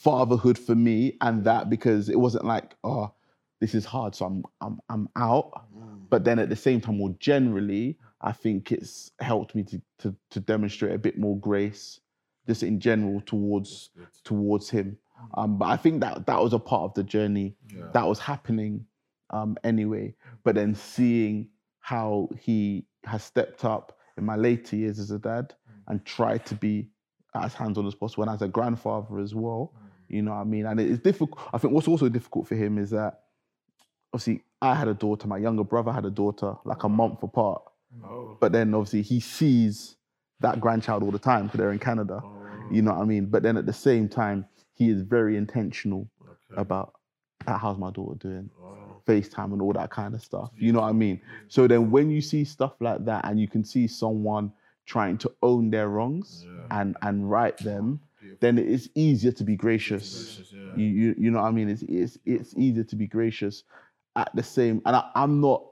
fatherhood 0.00 0.58
for 0.58 0.74
me 0.74 1.16
and 1.20 1.44
that 1.44 1.68
because 1.68 2.08
it 2.08 2.18
wasn't 2.18 2.44
like 2.44 2.74
oh 2.84 3.12
this 3.60 3.74
is 3.74 3.84
hard 3.84 4.14
so 4.14 4.24
I'm 4.24 4.44
I'm 4.62 4.80
I'm 4.88 5.08
out 5.16 5.66
but 6.08 6.24
then 6.24 6.38
at 6.38 6.48
the 6.48 6.56
same 6.56 6.80
time 6.80 6.96
more 6.96 7.14
generally 7.20 7.98
I 8.22 8.32
think 8.32 8.72
it's 8.72 9.10
helped 9.20 9.54
me 9.54 9.62
to 9.64 9.82
to, 9.98 10.16
to 10.30 10.40
demonstrate 10.40 10.94
a 10.94 10.98
bit 10.98 11.18
more 11.18 11.38
grace 11.38 12.00
just 12.46 12.62
in 12.62 12.80
general 12.80 13.20
towards 13.26 13.90
towards 14.24 14.70
him 14.70 14.96
um, 15.34 15.58
but 15.58 15.66
I 15.66 15.76
think 15.76 16.00
that 16.00 16.26
that 16.26 16.40
was 16.42 16.52
a 16.52 16.58
part 16.58 16.82
of 16.84 16.94
the 16.94 17.02
journey 17.04 17.54
that 17.92 18.06
was 18.06 18.18
happening 18.18 18.86
um, 19.30 19.56
anyway 19.64 20.14
but 20.44 20.54
then 20.54 20.74
seeing 20.74 21.48
how 21.80 22.28
he 22.40 22.84
has 23.04 23.22
stepped 23.24 23.64
up 23.64 23.98
in 24.16 24.24
my 24.24 24.36
later 24.36 24.76
years 24.76 24.98
as 24.98 25.10
a 25.10 25.18
dad 25.18 25.54
and 25.88 26.04
tried 26.04 26.44
to 26.46 26.54
be 26.54 26.88
as 27.34 27.54
hands-on 27.54 27.86
as 27.86 27.94
possible 27.94 28.24
and 28.24 28.32
as 28.32 28.42
a 28.42 28.48
grandfather 28.48 29.18
as 29.18 29.34
well. 29.34 29.72
You 30.08 30.22
know 30.22 30.32
what 30.32 30.38
I 30.40 30.44
mean? 30.44 30.66
And 30.66 30.80
it's 30.80 31.02
difficult. 31.02 31.38
I 31.52 31.58
think 31.58 31.72
what's 31.72 31.88
also 31.88 32.08
difficult 32.08 32.48
for 32.48 32.56
him 32.56 32.78
is 32.78 32.90
that 32.90 33.20
obviously 34.12 34.42
I 34.60 34.74
had 34.74 34.88
a 34.88 34.94
daughter, 34.94 35.26
my 35.28 35.38
younger 35.38 35.64
brother 35.64 35.92
had 35.92 36.04
a 36.04 36.10
daughter, 36.10 36.54
like 36.64 36.82
a 36.84 36.88
month 36.88 37.22
apart. 37.22 37.62
But 38.40 38.52
then 38.52 38.74
obviously 38.74 39.02
he 39.02 39.20
sees 39.20 39.96
that 40.40 40.60
grandchild 40.60 41.02
all 41.02 41.10
the 41.10 41.18
time 41.18 41.46
because 41.46 41.58
they're 41.58 41.72
in 41.72 41.78
Canada. 41.78 42.24
You 42.68 42.82
know 42.82 42.92
what 42.92 43.02
I 43.02 43.04
mean? 43.04 43.26
But 43.26 43.42
then 43.42 43.56
at 43.56 43.66
the 43.66 43.72
same 43.72 44.08
time, 44.08 44.46
he 44.74 44.88
is 44.90 45.02
very 45.02 45.36
intentional 45.36 46.08
about 46.56 46.94
"Ah, 47.46 47.58
how's 47.58 47.78
my 47.78 47.90
daughter 47.90 48.16
doing, 48.18 48.50
FaceTime 49.06 49.52
and 49.52 49.62
all 49.62 49.72
that 49.72 49.90
kind 49.90 50.14
of 50.14 50.22
stuff. 50.22 50.52
You 50.58 50.72
know 50.72 50.80
what 50.80 50.88
I 50.88 50.92
mean? 50.92 51.20
So 51.48 51.66
then 51.66 51.90
when 51.90 52.10
you 52.10 52.20
see 52.20 52.44
stuff 52.44 52.74
like 52.80 53.04
that 53.06 53.24
and 53.26 53.40
you 53.40 53.48
can 53.48 53.64
see 53.64 53.86
someone 53.86 54.52
trying 54.86 55.18
to 55.18 55.32
own 55.42 55.70
their 55.70 55.88
wrongs 55.88 56.46
and 56.70 56.96
and 57.02 57.30
right 57.30 57.56
them, 57.62 58.00
then 58.40 58.58
it 58.58 58.66
is 58.66 58.90
easier 58.94 59.32
to 59.32 59.44
be 59.44 59.56
gracious. 59.56 60.42
You, 60.72 60.86
you 60.86 61.14
you 61.18 61.30
know 61.30 61.40
what 61.40 61.48
I 61.48 61.50
mean? 61.52 61.68
It's 61.68 61.82
it's 61.82 62.18
it's 62.24 62.54
easier 62.56 62.84
to 62.84 62.96
be 62.96 63.06
gracious 63.06 63.64
at 64.16 64.34
the 64.34 64.42
same 64.42 64.82
and 64.86 64.96
I, 64.96 65.10
I'm 65.14 65.40
not 65.40 65.64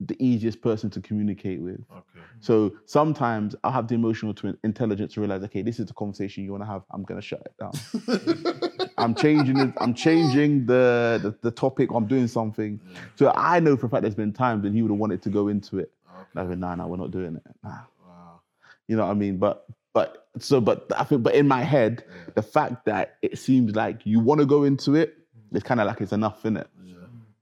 the 0.00 0.16
easiest 0.22 0.60
person 0.60 0.90
to 0.90 1.00
communicate 1.00 1.60
with. 1.60 1.80
Okay. 1.90 2.20
So 2.40 2.74
sometimes 2.84 3.56
I'll 3.64 3.72
have 3.72 3.88
the 3.88 3.94
emotional 3.94 4.34
twin 4.34 4.56
intelligence 4.62 5.14
to 5.14 5.20
realize, 5.20 5.42
okay, 5.44 5.62
this 5.62 5.78
is 5.80 5.86
the 5.86 5.94
conversation 5.94 6.44
you 6.44 6.52
want 6.52 6.62
to 6.62 6.66
have. 6.66 6.82
I'm 6.90 7.02
gonna 7.02 7.22
shut 7.22 7.46
it 7.46 7.54
down. 7.58 8.90
I'm 8.98 9.14
changing 9.14 9.58
it. 9.58 9.72
I'm 9.78 9.94
changing 9.94 10.66
the, 10.66 11.20
the 11.22 11.34
the 11.42 11.50
topic. 11.50 11.90
I'm 11.94 12.06
doing 12.06 12.28
something. 12.28 12.80
So 13.14 13.32
I 13.34 13.60
know 13.60 13.76
for 13.76 13.86
a 13.86 13.88
fact 13.88 14.02
there's 14.02 14.14
been 14.14 14.32
times 14.32 14.64
when 14.64 14.74
he 14.74 14.82
would 14.82 14.90
have 14.90 14.98
wanted 14.98 15.22
to 15.22 15.30
go 15.30 15.48
into 15.48 15.78
it. 15.78 15.92
And 16.32 16.42
I've 16.42 16.48
been, 16.48 16.60
nah, 16.60 16.74
nah, 16.74 16.86
we're 16.86 16.96
not 16.96 17.10
doing 17.10 17.36
it. 17.36 17.42
Nah. 17.62 17.70
Wow. 18.06 18.40
You 18.88 18.96
know 18.96 19.06
what 19.06 19.12
I 19.12 19.14
mean? 19.14 19.38
But 19.38 19.66
but 19.94 20.28
so 20.38 20.60
but 20.60 20.90
I 20.96 21.04
think 21.04 21.22
but 21.22 21.34
in 21.34 21.48
my 21.48 21.62
head, 21.62 22.04
the 22.34 22.42
fact 22.42 22.84
that 22.84 23.16
it 23.22 23.38
seems 23.38 23.74
like 23.74 24.04
you 24.04 24.20
want 24.20 24.40
to 24.40 24.46
go 24.46 24.64
into 24.64 24.94
it, 24.94 25.16
it's 25.52 25.64
kind 25.64 25.80
of 25.80 25.86
like 25.86 26.00
it's 26.00 26.12
enough 26.12 26.44
in 26.44 26.58
it. 26.58 26.68
Yeah. 26.84 26.94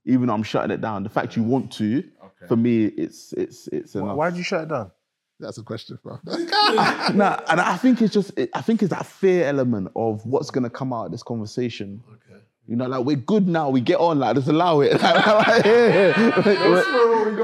Even 0.05 0.27
though 0.27 0.33
I'm 0.33 0.43
shutting 0.43 0.71
it 0.71 0.81
down, 0.81 1.03
the 1.03 1.09
fact 1.09 1.35
you 1.35 1.43
want 1.43 1.71
to, 1.73 2.03
for 2.47 2.55
me, 2.55 2.85
it's 2.85 3.33
it's 3.33 3.67
it's 3.69 3.95
enough. 3.95 4.17
Why 4.17 4.29
did 4.29 4.37
you 4.37 4.43
shut 4.43 4.63
it 4.63 4.69
down? 4.69 4.91
That's 5.39 5.57
a 5.57 5.63
question, 5.63 5.99
bro. 6.01 6.19
nah, 6.25 7.39
and 7.49 7.59
I 7.59 7.77
think 7.77 8.01
it's 8.01 8.13
just, 8.13 8.31
I 8.53 8.61
think 8.61 8.81
it's 8.81 8.91
that 8.91 9.05
fear 9.05 9.45
element 9.45 9.89
of 9.95 10.25
what's 10.25 10.49
gonna 10.49 10.69
come 10.69 10.93
out 10.93 11.07
of 11.07 11.11
this 11.11 11.23
conversation. 11.23 12.01
Okay. 12.07 12.41
You 12.67 12.77
know, 12.77 12.87
like 12.87 13.05
we're 13.05 13.17
good 13.17 13.47
now, 13.47 13.69
we 13.69 13.81
get 13.81 13.99
on, 13.99 14.19
like 14.19 14.35
just 14.35 14.47
allow 14.47 14.79
it. 14.81 14.93
Like, 15.01 15.25
like, 15.25 15.65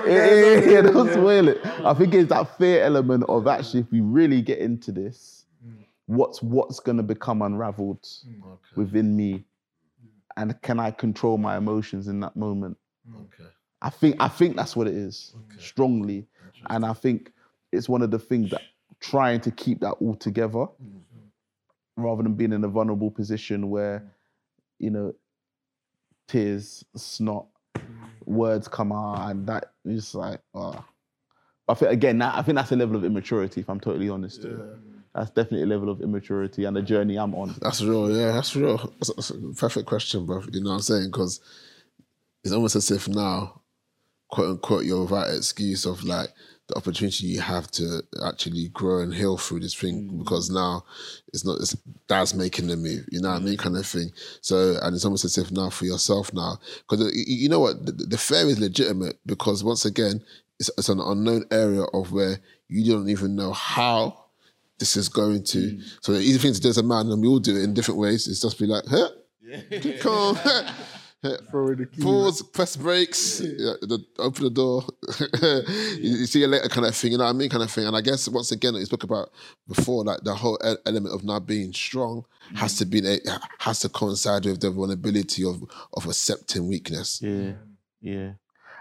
yeah, 0.06 0.26
yeah, 0.26 0.44
yeah, 0.46 0.70
yeah, 0.70 0.82
don't 0.82 1.12
spoil 1.12 1.48
it. 1.48 1.60
I 1.66 1.94
think 1.94 2.14
it's 2.14 2.30
that 2.30 2.58
fear 2.58 2.84
element 2.84 3.26
of 3.28 3.48
actually, 3.48 3.82
if 3.82 3.92
we 3.92 4.02
really 4.02 4.42
get 4.42 4.60
into 4.60 4.92
this, 4.92 5.46
mm. 5.66 5.84
what's 6.06 6.42
what's 6.42 6.80
gonna 6.80 7.04
become 7.04 7.42
unraveled 7.42 8.02
mm, 8.04 8.58
within 8.76 9.16
me, 9.16 9.44
and 10.38 10.60
can 10.62 10.80
I 10.80 10.92
control 10.92 11.38
my 11.38 11.58
emotions 11.58 12.08
in 12.08 12.20
that 12.22 12.36
moment? 12.36 12.78
Okay. 13.16 13.50
I 13.82 13.90
think 13.90 14.16
I 14.20 14.28
think 14.28 14.56
that's 14.56 14.76
what 14.76 14.88
it 14.88 14.94
is, 14.94 15.34
strongly, 15.58 16.28
and 16.70 16.86
I 16.86 16.94
think 16.94 17.32
it's 17.72 17.90
one 17.90 18.02
of 18.02 18.12
the 18.12 18.20
things 18.20 18.52
that 18.52 18.62
trying 19.00 19.42
to 19.42 19.52
keep 19.52 19.80
that 19.80 19.94
all 19.94 20.16
together, 20.16 20.68
mm-hmm. 20.68 22.04
rather 22.04 22.24
than 22.24 22.36
being 22.36 22.54
in 22.54 22.64
a 22.64 22.68
vulnerable 22.68 23.10
position 23.10 23.70
where, 23.70 24.00
mm. 24.00 24.10
you 24.80 24.92
know, 24.92 25.16
tears, 26.28 26.86
snot, 26.96 27.48
mm. 27.76 27.84
words 28.26 28.68
come 28.68 28.92
out, 28.92 29.32
and 29.32 29.48
that 29.48 29.72
is 29.86 30.14
like, 30.14 30.40
ah. 30.54 30.86
I 31.68 31.74
think 31.74 31.92
again, 31.92 32.18
that, 32.18 32.36
I 32.36 32.42
think 32.42 32.58
that's 32.58 32.72
a 32.72 32.76
level 32.76 32.98
of 32.98 33.06
immaturity. 33.06 33.62
If 33.62 33.70
I'm 33.70 33.80
totally 33.80 34.10
honest, 34.10 34.46
that's 35.16 35.30
definitely 35.32 35.64
a 35.64 35.68
level 35.68 35.90
of 35.90 36.02
immaturity 36.02 36.66
and 36.66 36.76
the 36.76 36.82
journey 36.82 37.18
I'm 37.18 37.34
on. 37.34 37.56
That's 37.62 37.82
real, 37.82 38.12
yeah, 38.16 38.34
that's 38.34 38.56
real. 38.56 38.78
That's, 39.00 39.14
that's 39.14 39.30
a 39.30 39.38
perfect 39.56 39.88
question, 39.88 40.26
bro. 40.26 40.44
You 40.52 40.62
know 40.62 40.72
what 40.72 40.76
I'm 40.78 40.82
saying? 40.82 41.12
Because 41.12 41.40
it's 42.44 42.54
almost 42.54 42.76
as 42.76 42.92
if 42.92 43.08
now, 43.08 43.61
quote 44.32 44.50
unquote, 44.50 44.86
you're 44.86 45.04
without 45.04 45.34
excuse 45.34 45.86
of 45.86 46.04
like 46.04 46.30
the 46.68 46.76
opportunity 46.76 47.28
you 47.28 47.42
have 47.42 47.70
to 47.72 48.02
actually 48.26 48.70
grow 48.70 49.02
and 49.02 49.14
heal 49.14 49.38
through 49.38 49.60
this 49.60 49.76
thing 49.76 50.10
mm. 50.10 50.20
because 50.20 50.50
now 50.50 50.84
it's 51.34 51.46
not 51.46 51.60
it's 51.60 51.74
dad's 52.08 52.34
making 52.34 52.68
the 52.68 52.78
move, 52.78 53.06
you 53.12 53.22
know 53.22 53.30
what 53.30 53.42
I 53.42 53.44
mean, 53.44 53.58
kind 53.58 53.78
of 53.78 53.86
thing. 53.86 54.12
So 54.42 54.78
and 54.82 54.96
it's 54.96 55.06
almost 55.06 55.26
as 55.26 55.38
if 55.38 55.52
now 55.52 55.70
for 55.70 55.86
yourself 55.86 56.34
now 56.34 56.60
because 56.90 57.06
uh, 57.06 57.12
you 57.14 57.50
know 57.50 57.60
what 57.60 57.86
the, 57.86 57.92
the 57.92 58.18
fear 58.18 58.48
is 58.48 58.60
legitimate 58.60 59.20
because 59.26 59.64
once 59.64 59.86
again 59.86 60.24
it's, 60.60 60.70
it's 60.78 60.90
an 60.90 61.00
unknown 61.00 61.46
area 61.52 61.84
of 61.94 62.12
where 62.12 62.40
you 62.70 62.92
don't 62.92 63.10
even 63.10 63.36
know 63.36 63.52
how 63.52 64.26
this 64.80 64.96
is 64.96 65.10
going 65.10 65.44
to. 65.44 65.58
Mm. 65.58 65.84
So 66.02 66.14
the 66.14 66.20
easy 66.20 66.40
thing 66.40 66.54
to 66.54 66.62
do 66.62 66.70
as 66.70 66.78
a 66.78 66.84
man, 66.84 67.12
and 67.12 67.22
we 67.22 67.28
all 67.28 67.40
do 67.40 67.56
it 67.56 67.64
in 67.64 67.74
different 67.74 68.00
ways, 68.00 68.28
is 68.28 68.42
just 68.42 68.58
be 68.58 68.66
like, 68.66 68.84
huh? 68.88 69.10
Come 70.00 70.14
on. 70.14 70.66
Throw 71.52 71.68
in 71.70 71.78
the 71.80 71.86
key. 71.86 72.02
Pause, 72.02 72.42
press 72.44 72.76
brakes, 72.76 73.42
yeah, 73.42 73.74
the, 73.82 74.04
open 74.18 74.44
the 74.44 74.50
door. 74.50 74.84
you, 76.00 76.10
you 76.20 76.26
see 76.26 76.40
you 76.40 76.48
later, 76.48 76.68
kind 76.68 76.88
of 76.88 76.96
thing. 76.96 77.12
You 77.12 77.20
know 77.20 77.26
what 77.26 77.30
I 77.30 77.34
mean, 77.34 77.50
kind 77.50 77.64
of 77.64 77.70
thing. 77.70 77.86
And 77.86 77.96
I 77.96 78.02
guess 78.02 78.28
once 78.28 78.52
again, 78.52 78.74
you 78.74 78.86
spoke 78.86 79.04
about 79.04 79.30
before, 79.68 80.04
like 80.04 80.22
the 80.24 80.34
whole 80.34 80.58
element 80.86 81.14
of 81.14 81.24
not 81.24 81.46
being 81.46 81.74
strong 81.74 82.26
has 82.56 82.76
to 82.78 82.86
be 82.86 83.02
has 83.60 83.80
to 83.82 83.90
coincide 83.90 84.46
with 84.46 84.62
the 84.62 84.72
vulnerability 84.72 85.46
of 85.46 85.64
of 85.94 86.06
accepting 86.06 86.68
weakness. 86.68 87.22
Yeah, 87.22 87.54
yeah. 88.02 88.32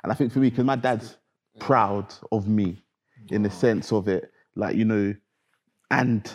And 0.03 0.13
I 0.13 0.15
think 0.15 0.33
for 0.33 0.39
me, 0.39 0.51
because 0.51 0.65
my 0.65 0.77
dad's 0.77 1.17
proud 1.59 2.15
of 2.33 2.49
me 2.49 2.83
in 3.31 3.43
the 3.43 3.51
sense 3.51 3.93
of 3.93 4.09
it, 4.09 4.33
like, 4.57 4.77
you 4.77 4.85
know, 4.85 5.15
and 5.91 6.31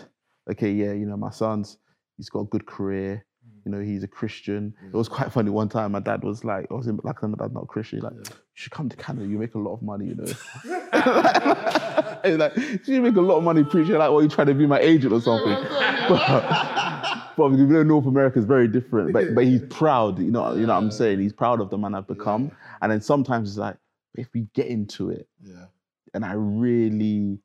okay, 0.50 0.72
yeah, 0.72 0.94
you 0.94 1.06
know, 1.06 1.18
my 1.18 1.32
son's, 1.32 1.78
he's 2.18 2.30
got 2.30 2.42
a 2.42 2.46
good 2.46 2.66
career, 2.66 3.26
you 3.66 3.72
know, 3.72 3.80
he's 3.80 4.04
a 4.04 4.08
Christian. 4.08 4.76
It 4.84 4.92
mm. 4.92 4.98
was 4.98 5.10
quite 5.10 5.32
funny 5.32 5.50
one 5.50 5.70
time, 5.70 5.92
my 5.94 6.00
dad 6.00 6.24
was 6.24 6.44
like, 6.46 6.68
I 6.70 6.76
was 6.76 6.88
in, 6.88 7.00
like, 7.04 7.22
my 7.24 7.36
dad's 7.38 7.54
not 7.54 7.68
Christian, 7.68 7.98
he's 7.98 8.04
like, 8.04 8.14
you 8.14 8.36
should 8.54 8.72
come 8.72 8.88
to 8.90 8.96
Canada, 8.96 9.26
you 9.26 9.40
make 9.40 9.56
a 9.56 9.60
lot 9.60 9.74
of 9.74 9.82
money, 9.82 10.06
you 10.06 10.16
know. 10.16 10.26
he's 12.24 12.38
like, 12.38 12.56
you 12.88 13.02
make 13.02 13.16
a 13.16 13.22
lot 13.22 13.38
of 13.38 13.44
money 13.44 13.64
preaching, 13.64 13.96
like, 13.96 14.12
well, 14.12 14.22
you 14.22 14.30
trying 14.30 14.48
to 14.48 14.54
be 14.54 14.68
my 14.68 14.80
agent 14.80 15.12
or 15.12 15.22
something. 15.22 15.58
Oh 16.08 17.34
but, 17.36 17.36
but 17.36 17.50
we 17.50 17.58
know 17.58 17.82
North 17.82 18.06
America 18.06 18.38
is 18.38 18.46
very 18.46 18.68
different, 18.68 19.12
but, 19.12 19.34
but 19.34 19.44
he's 19.44 19.64
proud, 19.72 20.20
you 20.20 20.30
know, 20.30 20.54
you 20.54 20.68
know 20.68 20.76
what 20.76 20.84
I'm 20.84 20.92
saying? 20.92 21.20
He's 21.20 21.34
proud 21.34 21.60
of 21.60 21.72
the 21.72 21.80
man 21.80 21.96
I've 21.96 22.08
become. 22.08 22.52
And 22.84 22.92
then 22.92 23.02
sometimes 23.02 23.50
it's 23.50 23.58
like, 23.58 23.78
if 24.14 24.28
we 24.36 24.42
get 24.54 24.68
into 24.68 25.10
it, 25.10 25.28
Yeah. 25.42 25.66
and 26.14 26.24
I 26.24 26.34
really 26.34 27.40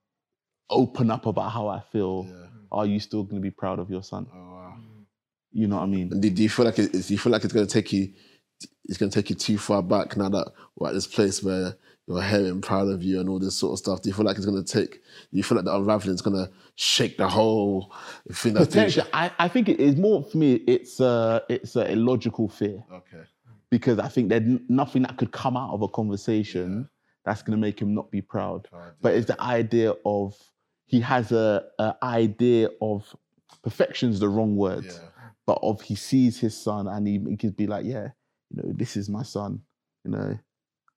open 0.69 1.11
up 1.11 1.25
about 1.25 1.53
how 1.53 1.69
I 1.69 1.81
feel, 1.81 2.27
Yeah. 2.29 2.47
are 2.71 2.85
you 2.85 3.01
still 3.01 3.23
going 3.23 3.37
to 3.37 3.41
be 3.41 3.51
proud 3.51 3.79
of 3.79 3.89
your 3.91 4.03
son? 4.03 4.27
Oh 4.31 4.37
wow. 4.37 4.60
You 5.53 5.67
know 5.67 5.77
what 5.77 5.83
I 5.83 5.87
mean? 5.87 6.13
And 6.13 6.23
do, 6.23 6.31
do 6.31 6.43
you 6.43 6.49
feel 6.49 6.65
like 6.65 6.79
it, 6.79 6.93
do 6.93 6.99
you 6.99 7.19
feel 7.19 7.33
like 7.33 7.45
it's 7.45 7.53
going 7.53 7.67
to 7.67 7.73
take 7.73 7.93
you? 7.93 8.13
It's 8.85 8.99
going 8.99 9.11
to 9.11 9.15
take 9.23 9.31
you 9.31 9.37
too 9.37 9.59
far 9.59 9.83
back 9.83 10.17
now 10.17 10.29
that 10.29 10.49
we're 10.77 10.89
at 10.89 10.95
this 10.95 11.07
place 11.07 11.43
where 11.43 11.77
you're 12.07 12.23
hearing 12.23 12.61
proud 12.61 12.89
of 12.89 13.03
you 13.03 13.21
and 13.21 13.29
all 13.29 13.39
this 13.39 13.57
sort 13.57 13.73
of 13.73 13.79
stuff. 13.79 14.03
Do 14.03 14.09
you 14.09 14.15
feel 14.15 14.25
like 14.25 14.37
it's 14.37 14.47
going 14.47 14.63
to 14.63 14.73
take? 14.73 14.95
Do 14.95 15.37
you 15.37 15.43
feel 15.45 15.57
like 15.57 15.65
the 15.65 15.75
unraveling 15.75 16.15
is 16.15 16.23
going 16.23 16.37
to 16.37 16.51
shake 16.75 17.17
the 17.17 17.29
whole 17.29 17.93
thing? 18.33 18.55
Potentially, 18.55 19.07
I, 19.13 19.31
I 19.39 19.49
think 19.49 19.69
it 19.69 19.79
is 19.81 19.97
more 19.97 20.23
for 20.25 20.37
me. 20.39 20.55
It's 20.67 20.99
a 21.01 21.43
it's 21.49 21.77
a 21.77 21.91
illogical 21.91 22.49
fear 22.49 22.83
Okay. 22.93 23.23
because 23.71 23.99
I 23.99 24.09
think 24.09 24.29
there's 24.29 24.59
nothing 24.69 25.03
that 25.03 25.17
could 25.19 25.31
come 25.33 25.57
out 25.57 25.73
of 25.73 25.83
a 25.83 25.89
conversation 25.89 26.89
that's 27.25 27.43
going 27.43 27.57
to 27.57 27.61
make 27.61 27.81
him 27.81 27.95
not 27.95 28.11
be 28.11 28.23
proud. 28.23 28.69
Proud, 28.71 28.93
But 29.03 29.15
it's 29.15 29.27
the 29.27 29.41
idea 29.41 29.95
of 30.05 30.37
he 30.87 31.01
has 31.01 31.31
a, 31.33 31.65
a 31.79 31.95
idea 32.03 32.71
of 32.81 33.15
perfection's 33.63 34.19
the 34.21 34.29
wrong 34.29 34.57
word, 34.57 34.85
Yeah. 34.85 34.93
But 35.51 35.59
of 35.63 35.81
he 35.83 35.97
sees 35.97 36.39
his 36.39 36.57
son 36.57 36.87
and 36.87 37.09
he, 37.09 37.19
he 37.29 37.37
could 37.37 37.57
be 37.57 37.67
like, 37.67 37.85
yeah, 37.85 38.07
you 38.51 38.63
know, 38.63 38.73
this 38.83 38.97
is 38.97 39.09
my 39.09 39.25
son. 39.25 39.61
You 40.05 40.13
know, 40.13 40.39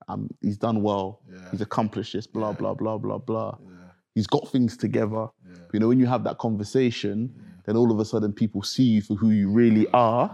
um, 0.07 0.29
he's 0.41 0.57
done 0.57 0.83
well. 0.83 1.21
Yeah. 1.27 1.49
He's 1.49 1.61
accomplished 1.61 2.13
this. 2.13 2.27
Blah 2.27 2.49
Yeah. 2.51 2.55
blah 2.61 2.73
blah 2.75 2.97
blah 2.99 3.17
blah. 3.17 3.57
Yeah. 3.63 3.89
He's 4.13 4.27
got 4.27 4.47
things 4.49 4.77
together. 4.77 5.25
Yeah. 5.49 5.57
You 5.73 5.79
know, 5.79 5.87
when 5.87 5.99
you 5.99 6.05
have 6.05 6.23
that 6.25 6.37
conversation, 6.37 7.33
then 7.65 7.75
all 7.75 7.89
of 7.91 7.99
a 7.99 8.05
sudden 8.05 8.31
people 8.31 8.61
see 8.61 8.83
you 8.95 9.01
for 9.01 9.15
who 9.15 9.31
you 9.31 9.49
really 9.49 9.87
are, 9.91 10.27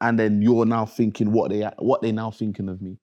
and 0.00 0.16
then 0.16 0.40
you're 0.40 0.64
now 0.76 0.86
thinking 0.86 1.32
what 1.32 1.50
they 1.50 1.62
what 1.80 2.02
they 2.02 2.12
now 2.12 2.30
thinking 2.30 2.68
of 2.68 2.80
me. 2.80 2.98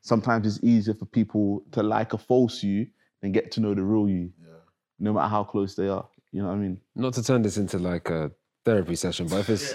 Sometimes 0.00 0.46
it's 0.46 0.64
easier 0.64 0.94
for 0.94 1.04
people 1.04 1.64
to 1.72 1.82
like 1.82 2.14
a 2.14 2.18
false 2.18 2.62
you 2.62 2.86
than 3.20 3.32
get 3.32 3.50
to 3.52 3.60
know 3.60 3.74
the 3.74 3.82
real 3.82 4.08
you, 4.08 4.32
Yeah. 4.40 4.54
no 5.00 5.12
matter 5.12 5.28
how 5.28 5.44
close 5.44 5.74
they 5.74 5.88
are. 5.88 6.08
You 6.32 6.40
know 6.42 6.48
what 6.48 6.54
I 6.54 6.58
mean? 6.66 6.80
Not 6.94 7.12
to 7.14 7.22
turn 7.22 7.42
this 7.42 7.58
into 7.58 7.78
like 7.78 8.08
a 8.08 8.30
therapy 8.66 8.96
session, 8.96 9.26
but 9.28 9.38
if 9.44 9.48
it's 9.48 9.72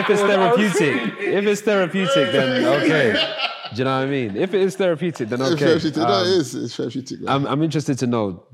if 0.00 0.06
it's 0.12 0.20
therapeutic, 0.30 0.96
if 1.38 1.44
it's 1.52 1.62
therapeutic, 1.62 2.26
then 2.36 2.64
okay. 2.80 3.08
Do 3.72 3.78
you 3.78 3.84
know 3.84 3.96
what 4.00 4.06
I 4.06 4.10
mean? 4.18 4.36
If 4.36 4.52
it 4.52 4.60
is 4.60 4.76
therapeutic, 4.76 5.30
then 5.30 5.40
It's 5.40 5.52
okay. 5.52 5.64
therapeutic. 5.64 5.96
no, 5.96 6.04
Um, 6.04 6.26
it 6.26 6.30
is. 6.40 6.54
It's 6.54 6.76
therapeutic. 6.76 7.20
man. 7.22 7.28
I'm, 7.34 7.46
I'm 7.46 7.62
interested 7.62 7.96
to 8.00 8.06
know, 8.06 8.44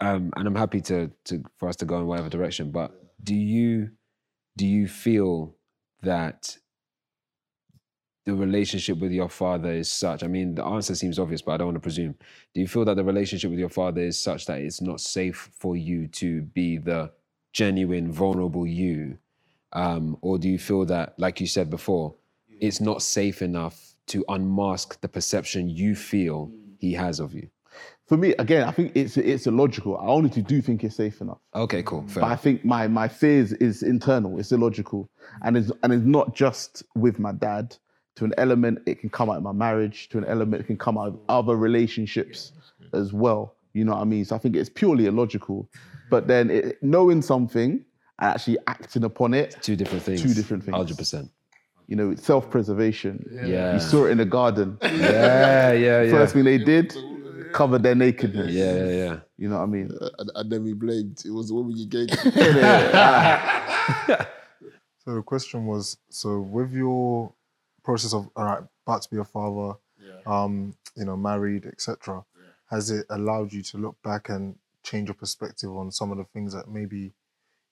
um, 0.00 0.32
and 0.36 0.48
I'm 0.48 0.56
happy 0.64 0.80
to, 0.90 1.10
to 1.26 1.44
for 1.58 1.68
us 1.68 1.76
to 1.76 1.84
go 1.84 1.96
in 2.00 2.06
whatever 2.08 2.28
direction. 2.28 2.72
But 2.72 2.90
do 3.22 3.36
you 3.36 3.90
do 4.56 4.66
you 4.66 4.88
feel 4.88 5.54
that 6.02 6.58
the 8.26 8.34
relationship 8.34 8.98
with 8.98 9.12
your 9.12 9.28
father 9.28 9.70
is 9.72 9.88
such? 9.90 10.24
I 10.24 10.26
mean, 10.26 10.56
the 10.56 10.64
answer 10.64 10.94
seems 10.96 11.20
obvious, 11.20 11.40
but 11.42 11.52
I 11.52 11.56
don't 11.58 11.68
want 11.68 11.76
to 11.76 11.80
presume. 11.88 12.14
Do 12.54 12.60
you 12.60 12.66
feel 12.66 12.84
that 12.86 12.96
the 12.96 13.04
relationship 13.04 13.50
with 13.50 13.60
your 13.60 13.68
father 13.80 14.00
is 14.00 14.18
such 14.18 14.46
that 14.46 14.58
it's 14.60 14.80
not 14.80 15.00
safe 15.00 15.50
for 15.56 15.76
you 15.76 16.08
to 16.22 16.42
be 16.42 16.78
the 16.78 17.12
genuine, 17.54 18.12
vulnerable 18.12 18.66
you? 18.66 19.16
Um, 19.72 20.18
or 20.20 20.38
do 20.38 20.48
you 20.48 20.58
feel 20.58 20.84
that, 20.84 21.18
like 21.18 21.40
you 21.40 21.46
said 21.46 21.70
before, 21.70 22.14
it's 22.60 22.80
not 22.80 23.02
safe 23.02 23.40
enough 23.40 23.94
to 24.08 24.24
unmask 24.28 25.00
the 25.00 25.08
perception 25.08 25.70
you 25.70 25.94
feel 25.94 26.52
he 26.78 26.92
has 26.92 27.18
of 27.18 27.32
you? 27.32 27.48
For 28.06 28.18
me, 28.18 28.34
again, 28.38 28.68
I 28.68 28.70
think 28.70 28.92
it's 28.94 29.16
it's 29.16 29.46
illogical. 29.46 29.96
I 29.96 30.04
honestly 30.04 30.42
do 30.42 30.60
think 30.60 30.84
it's 30.84 30.94
safe 30.94 31.22
enough. 31.22 31.38
Okay, 31.54 31.82
cool. 31.82 32.02
Fair. 32.06 32.20
But 32.20 32.32
I 32.32 32.36
think 32.36 32.62
my 32.62 32.86
my 32.86 33.08
fears 33.08 33.52
is 33.54 33.82
internal. 33.82 34.38
It's 34.38 34.52
illogical, 34.52 35.08
and 35.42 35.56
it's 35.56 35.72
and 35.82 35.92
it's 35.92 36.04
not 36.04 36.34
just 36.34 36.82
with 36.94 37.18
my 37.18 37.32
dad. 37.32 37.76
To 38.16 38.24
an 38.24 38.34
element, 38.38 38.80
it 38.86 39.00
can 39.00 39.08
come 39.08 39.30
out 39.30 39.38
of 39.38 39.42
my 39.42 39.52
marriage. 39.52 40.08
To 40.10 40.18
an 40.18 40.26
element, 40.26 40.62
it 40.62 40.66
can 40.66 40.76
come 40.76 40.98
out 40.98 41.08
of 41.08 41.18
other 41.28 41.56
relationships 41.56 42.52
as 42.92 43.12
well. 43.12 43.53
You 43.74 43.84
know 43.84 43.92
what 43.92 44.00
I 44.00 44.04
mean? 44.04 44.24
So 44.24 44.34
I 44.34 44.38
think 44.38 44.56
it's 44.56 44.70
purely 44.70 45.06
illogical. 45.06 45.68
But 46.10 46.26
then 46.28 46.50
it, 46.50 46.82
knowing 46.82 47.20
something 47.22 47.84
and 48.20 48.30
actually 48.34 48.58
acting 48.66 49.04
upon 49.04 49.34
it, 49.34 49.56
Two 49.60 49.76
different 49.76 50.02
things. 50.04 50.22
Two 50.22 50.32
different 50.32 50.64
things. 50.64 50.76
Hundred 50.76 50.96
percent. 50.96 51.30
you 51.86 51.96
know, 51.96 52.14
self-preservation. 52.14 53.26
Yeah. 53.44 53.74
You 53.74 53.80
saw 53.80 54.06
it 54.06 54.12
in 54.12 54.18
the 54.18 54.24
garden. 54.24 54.78
Yeah, 54.82 55.72
yeah, 55.72 56.02
yeah. 56.02 56.10
First 56.12 56.34
thing 56.34 56.44
they 56.44 56.58
did, 56.58 56.94
cover 57.52 57.78
their 57.78 57.94
nakedness. 57.94 58.52
Yeah, 58.52 58.74
yeah, 58.76 58.90
yeah. 58.90 59.16
You 59.36 59.48
know 59.48 59.56
what 59.58 59.64
I 59.64 59.66
mean? 59.66 59.90
And, 60.18 60.30
and 60.34 60.50
then 60.52 60.64
we 60.64 60.72
blamed 60.72 61.22
it 61.26 61.30
was 61.30 61.48
the 61.48 61.54
woman 61.54 61.76
you 61.76 61.86
gave. 61.86 62.08
So 65.04 65.14
the 65.16 65.22
question 65.22 65.66
was, 65.66 65.98
so 66.08 66.40
with 66.40 66.72
your 66.72 67.30
process 67.82 68.14
of 68.14 68.30
all 68.36 68.44
right, 68.46 68.62
about 68.86 69.02
to 69.02 69.10
be 69.10 69.18
a 69.18 69.24
father, 69.24 69.74
um, 70.26 70.74
you 70.96 71.04
know, 71.04 71.14
married, 71.14 71.66
etc., 71.66 72.24
has 72.70 72.90
it 72.90 73.06
allowed 73.10 73.52
you 73.52 73.62
to 73.62 73.78
look 73.78 74.00
back 74.02 74.28
and 74.28 74.56
change 74.82 75.08
your 75.08 75.14
perspective 75.14 75.70
on 75.70 75.90
some 75.90 76.10
of 76.12 76.18
the 76.18 76.24
things 76.24 76.52
that 76.54 76.68
maybe 76.68 77.12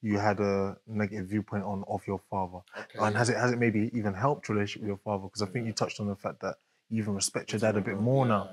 you 0.00 0.18
had 0.18 0.40
a 0.40 0.76
negative 0.86 1.28
viewpoint 1.28 1.64
on 1.64 1.84
of 1.88 2.06
your 2.06 2.20
father? 2.30 2.58
And 2.98 3.16
has 3.16 3.28
it 3.28 3.36
has 3.36 3.52
it 3.52 3.58
maybe 3.58 3.90
even 3.94 4.14
helped 4.14 4.48
your 4.48 4.56
relationship 4.56 4.82
with 4.82 4.88
your 4.88 4.98
father? 4.98 5.24
Because 5.24 5.42
I 5.42 5.46
think 5.46 5.66
you 5.66 5.72
touched 5.72 6.00
on 6.00 6.08
the 6.08 6.16
fact 6.16 6.40
that 6.40 6.56
you 6.90 7.02
even 7.02 7.14
respect 7.14 7.52
your 7.52 7.60
dad 7.60 7.76
a 7.76 7.80
bit 7.80 7.98
more 7.98 8.26
now. 8.26 8.50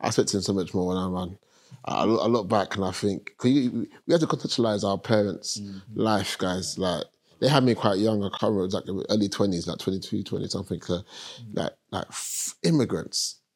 I 0.00 0.06
respect 0.08 0.34
him 0.34 0.42
so 0.42 0.52
much 0.52 0.74
more 0.74 0.88
when 0.88 0.96
I'm 0.96 1.14
on. 1.14 1.38
I 1.84 2.04
look, 2.04 2.20
I 2.22 2.26
look 2.26 2.48
back 2.48 2.76
and 2.76 2.84
I 2.84 2.90
think 2.90 3.34
'cause 3.38 3.50
you, 3.50 3.86
we 4.06 4.12
have 4.12 4.20
to 4.20 4.26
contextualize 4.26 4.84
our 4.84 4.98
parents' 4.98 5.60
life, 5.94 6.36
guys. 6.36 6.76
Like 6.78 7.04
they 7.38 7.48
had 7.48 7.64
me 7.64 7.74
quite 7.74 7.98
young. 7.98 8.22
I 8.22 8.28
can't 8.28 8.42
remember 8.52 8.64
exactly 8.66 9.04
early 9.08 9.28
twenties, 9.28 9.66
like 9.66 9.78
22, 9.78 10.22
20 10.22 10.48
something. 10.48 10.82
So, 10.82 11.02
like 11.54 11.72
like 11.90 12.06
f- 12.08 12.54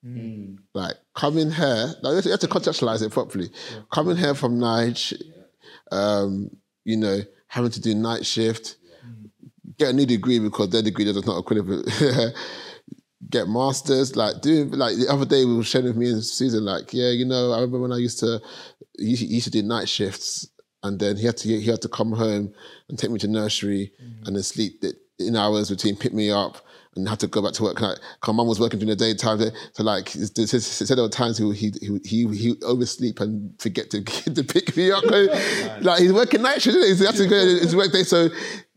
immigrants. 0.05 0.62
Like 0.74 0.94
coming 1.14 1.50
here, 1.50 1.94
like, 2.02 2.11
you 2.11 2.14
have 2.14 2.22
to- 2.22 2.28
you 2.28 2.32
have 2.32 2.40
to 2.40 2.48
contextualize 2.48 3.02
it 3.02 3.12
properly. 3.12 3.50
Coming 3.92 4.16
here 4.16 4.34
from 4.34 4.59
Niger, 4.59 5.16
um, 5.90 6.50
you 6.84 6.96
know, 6.96 7.20
having 7.48 7.70
to 7.70 7.80
do 7.80 7.94
night 7.94 8.26
shift, 8.26 8.76
mm. 9.07 9.28
get 9.78 9.90
a 9.90 9.92
new 9.92 10.07
degree 10.07 10.38
because 10.38 10.70
their 10.70 10.82
degree 10.82 11.05
does 11.05 11.24
not 11.24 11.38
equivalent. 11.38 11.88
get 13.30 13.48
masters, 13.48 14.16
like 14.16 14.40
doing 14.42 14.70
like 14.72 14.96
the 14.96 15.09
other 15.09 15.24
day 15.24 15.44
we 15.44 15.57
were 15.57 15.64
sharing 15.64 15.86
with 15.86 15.96
me 15.96 16.11
and 16.11 16.24
Susan, 16.24 16.64
like, 16.64 16.92
yeah, 16.92 17.11
you 17.11 17.24
know, 17.24 17.52
I 17.52 17.57
remember 17.57 17.80
when 17.80 17.92
I 17.92 17.98
used 17.98 18.18
to 18.20 18.40
he 18.98 19.14
used, 19.14 19.44
to 19.44 19.50
do 19.50 19.62
night 19.62 19.88
shifts 19.88 20.48
and 20.82 21.00
then 21.00 21.16
he 21.16 21.26
had 21.26 21.36
to 21.38 21.48
he 21.48 21.66
had 21.68 21.82
to 21.82 21.88
come 21.88 22.12
home 22.12 22.52
and 22.88 22.98
take 22.98 23.11
me 23.11 23.18
to 23.18 23.28
nursery 23.28 23.92
mm. 24.02 24.26
and 24.26 24.36
then 24.36 24.42
sleep 24.42 24.82
in 25.18 25.36
hours 25.36 25.70
between 25.70 25.96
pick 25.96 26.12
me 26.12 26.30
up 26.30 26.63
and 26.97 27.09
had 27.09 27.20
to 27.20 27.26
go 27.26 27.42
back 27.42 27.53
to 27.55 27.62
work. 27.62 27.80
Like, 27.80 27.99
cause 28.20 28.34
mum 28.34 28.47
was 28.47 28.61
working 28.61 28.78
during 28.78 28.97
the 28.97 29.05
daytime, 29.05 29.40
so 29.72 29.82
like 29.82 30.09
he 30.11 30.24
said 30.24 30.97
there 30.97 31.05
were 31.05 31.09
times 31.09 31.38
he 31.38 31.53
he 31.53 31.72
he 32.05 32.26
he, 32.28 32.57
oversleep 32.62 33.20
and 33.20 33.61
forget 33.61 33.90
to 33.90 34.03
to 34.34 34.45
pick 34.45 34.76
me 34.76 34.90
up. 34.90 35.05
Like 35.80 36.01
he's 36.01 36.12
working 36.12 36.42
night 36.42 36.62
shift, 36.62 36.76
isn't 36.76 36.88
he? 36.88 36.95
so 36.95 36.99
he 36.99 37.07
had 37.07 37.16
to 37.16 37.28
go 37.28 37.36
his 37.36 37.76
work 37.76 37.92
day. 37.92 38.05
So 38.05 38.28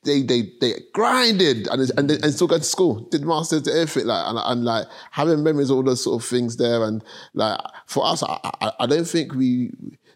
they 0.04 0.22
they 0.22 0.50
they 0.62 0.74
grinded 0.94 1.68
and 1.68 1.92
and, 1.98 2.12
and 2.12 2.34
still 2.34 2.48
go 2.48 2.58
to 2.58 2.64
school, 2.64 3.08
did 3.12 3.24
masters, 3.24 3.64
did 3.64 3.76
everything 3.76 4.08
like 4.08 4.26
and, 4.28 4.40
and 4.40 4.66
like 4.66 4.88
having 5.12 5.44
memories 5.44 5.70
of 5.70 5.78
all 5.78 5.84
those 5.84 6.04
sort 6.04 6.22
of 6.22 6.28
things 6.28 6.58
there 6.58 6.84
and 6.84 7.04
like 7.34 7.60
for 7.86 8.06
us, 8.06 8.24
I, 8.24 8.40
I, 8.62 8.72
I 8.82 8.86
don't 8.88 9.08
think 9.08 9.36
we 9.36 9.72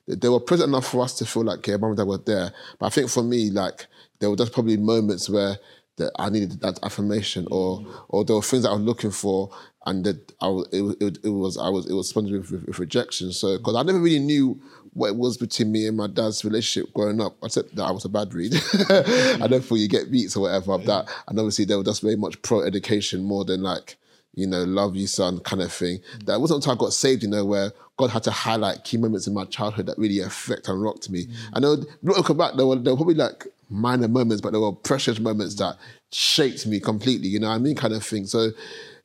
they 0.07 0.29
were 0.29 0.39
present 0.39 0.69
enough 0.69 0.87
for 0.87 1.03
us 1.03 1.17
to 1.19 1.25
feel 1.25 1.43
like 1.43 1.65
yeah, 1.67 1.77
mum 1.77 1.91
and 1.91 1.97
dad 1.97 2.07
were 2.07 2.17
there. 2.17 2.51
But 2.79 2.87
I 2.87 2.89
think 2.89 3.09
for 3.09 3.23
me, 3.23 3.49
like 3.49 3.87
there 4.19 4.29
were 4.29 4.35
just 4.35 4.53
probably 4.53 4.77
moments 4.77 5.29
where 5.29 5.57
that 5.97 6.11
I 6.17 6.29
needed 6.29 6.61
that 6.61 6.79
affirmation, 6.83 7.47
or 7.51 7.85
or 8.09 8.23
there 8.25 8.35
were 8.35 8.41
things 8.41 8.63
that 8.63 8.69
I 8.69 8.73
was 8.73 8.81
looking 8.81 9.11
for, 9.11 9.49
and 9.85 10.03
that 10.05 10.31
I 10.41 10.47
was, 10.47 10.67
it, 10.71 10.81
was- 10.81 10.95
it, 10.99 11.17
it 11.23 11.29
was 11.29 11.57
I 11.57 11.69
was 11.69 11.89
it 11.89 11.93
was 11.93 12.07
responded 12.07 12.33
with, 12.33 12.51
with, 12.51 12.65
with 12.67 12.79
rejection. 12.79 13.31
So 13.31 13.57
because 13.57 13.75
I 13.75 13.83
never 13.83 13.99
really 13.99 14.19
knew 14.19 14.59
what 14.93 15.09
it 15.09 15.15
was 15.15 15.37
between 15.37 15.71
me 15.71 15.87
and 15.87 15.95
my 15.95 16.07
dad's 16.07 16.43
relationship 16.43 16.93
growing 16.93 17.21
up. 17.21 17.37
I 17.41 17.47
said 17.47 17.65
that 17.73 17.83
I 17.83 17.91
was 17.91 18.03
a 18.03 18.09
bad 18.09 18.33
read. 18.33 18.53
I 18.89 19.47
don't 19.47 19.63
feel 19.63 19.77
you 19.77 19.87
get 19.87 20.11
beats 20.11 20.35
or 20.35 20.41
whatever 20.41 20.73
of 20.73 20.85
that, 20.85 21.09
and 21.27 21.39
obviously 21.39 21.65
they 21.65 21.75
were 21.75 21.83
just 21.83 22.01
very 22.01 22.15
much 22.17 22.41
pro 22.41 22.61
education 22.61 23.23
more 23.23 23.45
than 23.45 23.61
like 23.61 23.97
you 24.33 24.47
know, 24.47 24.63
love 24.63 24.95
you, 24.95 25.07
son, 25.07 25.39
kind 25.41 25.61
of 25.61 25.73
thing. 25.73 25.99
That 26.25 26.39
wasn't 26.39 26.59
until 26.59 26.71
I 26.71 26.75
got 26.77 26.93
saved, 26.93 27.21
you 27.21 27.27
know, 27.29 27.43
where 27.43 27.73
God 27.97 28.11
had 28.11 28.23
to 28.23 28.31
highlight 28.31 28.85
key 28.85 28.95
moments 28.95 29.27
in 29.27 29.33
my 29.33 29.43
childhood 29.43 29.87
that 29.87 29.97
really 29.97 30.19
affect 30.19 30.69
and 30.69 30.81
rocked 30.81 31.09
me. 31.09 31.25
Mm. 31.25 31.35
I 31.53 31.59
know, 31.59 31.77
looking 32.01 32.37
back, 32.37 32.53
there 32.55 32.65
were, 32.65 32.77
there 32.77 32.93
were 32.93 32.97
probably 32.97 33.15
like 33.15 33.45
minor 33.71 34.07
moments, 34.07 34.41
but 34.41 34.51
there 34.51 34.61
were 34.61 34.73
precious 34.73 35.19
moments 35.19 35.55
that 35.55 35.77
shaped 36.11 36.67
me 36.67 36.79
completely, 36.79 37.27
you 37.27 37.39
know 37.39 37.49
what 37.49 37.55
I 37.55 37.59
mean, 37.59 37.75
kind 37.75 37.93
of 37.93 38.03
thing. 38.03 38.25
So 38.25 38.49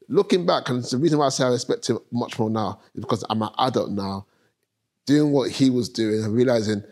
looking 0.08 0.44
back, 0.44 0.68
and 0.68 0.82
the 0.82 0.98
reason 0.98 1.18
why 1.18 1.26
I 1.26 1.30
say 1.30 1.44
I 1.44 1.48
respect 1.48 1.88
him 1.88 1.98
much 2.12 2.38
more 2.38 2.50
now 2.50 2.80
is 2.94 3.00
because 3.00 3.24
I'm 3.30 3.42
an 3.42 3.50
adult 3.58 3.90
now, 3.90 4.26
doing 5.06 5.32
what 5.32 5.50
he 5.50 5.70
was 5.70 5.88
doing 5.88 6.24
and 6.24 6.34
realizing 6.34 6.82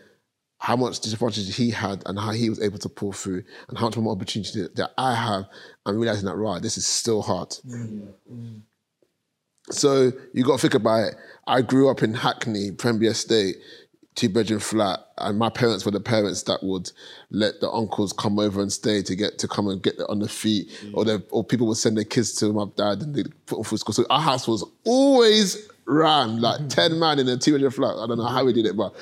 how 0.57 0.75
much 0.75 0.99
disadvantage 1.01 1.53
he 1.55 1.69
had 1.69 2.01
and 2.05 2.17
how 2.17 2.31
he 2.31 2.49
was 2.49 2.61
able 2.61 2.79
to 2.79 2.89
pull 2.89 3.11
through 3.11 3.43
and 3.67 3.77
how 3.77 3.85
much 3.85 3.97
more 3.97 4.15
opportunity 4.15 4.67
that- 4.73 4.93
I 4.97 5.13
have 5.13 5.45
and 5.85 5.99
realizing 5.99 6.25
that, 6.25 6.35
right, 6.35 6.61
this 6.61 6.77
is 6.77 6.87
still 6.87 7.21
hard. 7.21 7.49
Mm-hmm. 7.49 8.59
So 9.69 10.13
you 10.33 10.43
got 10.43 10.59
to 10.59 10.61
think 10.61 10.75
about 10.75 11.09
it. 11.09 11.15
I 11.47 11.61
grew 11.61 11.89
up 11.89 12.03
in 12.03 12.13
Hackney, 12.13 12.71
Pembury 12.71 13.07
Estate, 13.07 13.57
two 14.15 14.29
bedroom 14.29 14.59
flat, 14.59 14.99
and 15.17 15.37
my 15.37 15.49
parents 15.49 15.85
were 15.85 15.91
the 15.91 15.99
parents 15.99 16.43
that 16.43 16.63
would 16.63 16.91
let 17.29 17.59
the 17.59 17.69
uncles 17.69 18.13
come 18.13 18.39
over 18.39 18.61
and 18.61 18.71
stay 18.71 19.01
to 19.01 19.15
get 19.15 19.37
to 19.39 19.47
come 19.47 19.67
and 19.67 19.83
get 19.83 19.95
on 20.09 20.19
the 20.19 20.29
feet, 20.29 20.71
or 20.93 21.05
the, 21.05 21.23
or 21.31 21.43
people 21.43 21.67
would 21.67 21.77
send 21.77 21.97
their 21.97 22.05
kids 22.05 22.33
to 22.35 22.51
my 22.53 22.65
dad 22.77 23.01
and 23.01 23.13
they 23.13 23.23
put 23.45 23.57
them 23.57 23.63
through 23.63 23.77
school. 23.77 23.93
So 23.93 24.05
our 24.09 24.21
house 24.21 24.47
was 24.47 24.63
always 24.85 25.69
ran 25.85 26.41
like 26.41 26.67
ten 26.69 26.97
man 26.97 27.19
in 27.19 27.27
a 27.27 27.37
two 27.37 27.51
bedroom 27.51 27.71
flat. 27.71 27.95
I 27.97 28.07
don't 28.07 28.17
know 28.17 28.25
how 28.25 28.45
we 28.45 28.53
did 28.53 28.65
it, 28.65 28.77
but 28.77 28.95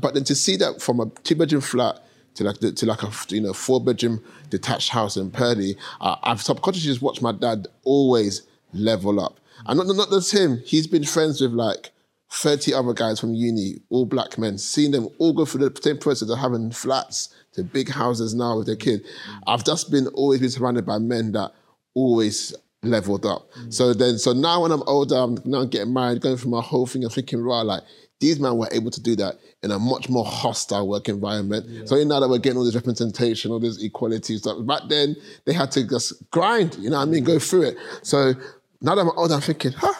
but 0.00 0.14
then 0.14 0.24
to 0.24 0.34
see 0.34 0.56
that 0.56 0.82
from 0.82 1.00
a 1.00 1.06
two 1.22 1.36
bedroom 1.36 1.62
flat 1.62 2.04
to 2.34 2.44
like 2.44 2.58
the, 2.58 2.72
to 2.72 2.86
like 2.86 3.02
a 3.02 3.10
you 3.28 3.40
know 3.40 3.52
four 3.52 3.82
bedroom 3.82 4.22
detached 4.50 4.90
house 4.90 5.16
in 5.16 5.30
Purley, 5.30 5.76
uh, 6.00 6.16
I've 6.22 6.42
subconsciously 6.42 6.90
just 6.90 7.02
watched 7.02 7.22
my 7.22 7.32
dad 7.32 7.68
always 7.84 8.42
level 8.72 9.20
up. 9.20 9.40
And 9.64 9.78
not 9.78 9.86
not 9.96 10.10
just 10.10 10.32
him, 10.32 10.60
he's 10.64 10.86
been 10.86 11.04
friends 11.04 11.40
with 11.40 11.52
like 11.52 11.92
30 12.36 12.74
other 12.74 12.92
guys 12.92 13.18
from 13.18 13.34
uni, 13.34 13.80
all 13.88 14.04
black 14.04 14.36
men, 14.36 14.58
seeing 14.58 14.90
them 14.90 15.08
all 15.18 15.32
go 15.32 15.44
through 15.44 15.68
the 15.68 15.82
same 15.82 15.98
process 15.98 16.28
of 16.28 16.38
having 16.38 16.70
flats 16.70 17.34
to 17.52 17.64
big 17.64 17.88
houses 17.88 18.34
now 18.34 18.58
with 18.58 18.66
their 18.66 18.76
kid. 18.76 19.02
Mm. 19.02 19.40
I've 19.46 19.64
just 19.64 19.90
been 19.90 20.06
always 20.08 20.40
been 20.40 20.50
surrounded 20.50 20.84
by 20.84 20.98
men 20.98 21.32
that 21.32 21.52
always 21.94 22.54
leveled 22.82 23.24
up. 23.24 23.50
Mm. 23.52 23.72
So 23.72 23.94
then, 23.94 24.18
so 24.18 24.32
now 24.32 24.62
when 24.62 24.70
I'm 24.70 24.82
older, 24.86 25.16
I'm 25.16 25.38
now 25.44 25.64
getting 25.64 25.94
married, 25.94 26.20
going 26.20 26.36
through 26.36 26.50
my 26.50 26.60
whole 26.60 26.86
thing, 26.86 27.04
I'm 27.04 27.10
thinking, 27.10 27.40
right, 27.42 27.62
like 27.62 27.82
these 28.20 28.38
men 28.38 28.56
were 28.56 28.68
able 28.70 28.90
to 28.90 29.00
do 29.02 29.16
that 29.16 29.36
in 29.62 29.70
a 29.70 29.78
much 29.78 30.08
more 30.08 30.24
hostile 30.24 30.86
work 30.86 31.08
environment. 31.08 31.88
So 31.88 32.02
now 32.04 32.20
that 32.20 32.28
we're 32.28 32.38
getting 32.38 32.58
all 32.58 32.64
this 32.64 32.74
representation, 32.74 33.50
all 33.50 33.60
this 33.60 33.82
equality 33.82 34.36
stuff, 34.36 34.64
back 34.66 34.82
then 34.88 35.16
they 35.44 35.52
had 35.52 35.70
to 35.72 35.86
just 35.86 36.30
grind, 36.30 36.76
you 36.76 36.90
know 36.90 36.98
what 36.98 37.08
I 37.08 37.10
mean, 37.10 37.24
mm. 37.24 37.26
go 37.26 37.38
through 37.38 37.62
it. 37.62 37.78
So 38.02 38.34
now 38.80 38.94
that 38.94 39.00
I'm 39.00 39.10
older, 39.16 39.34
I'm 39.34 39.40
thinking, 39.40 39.72
huh? 39.72 39.92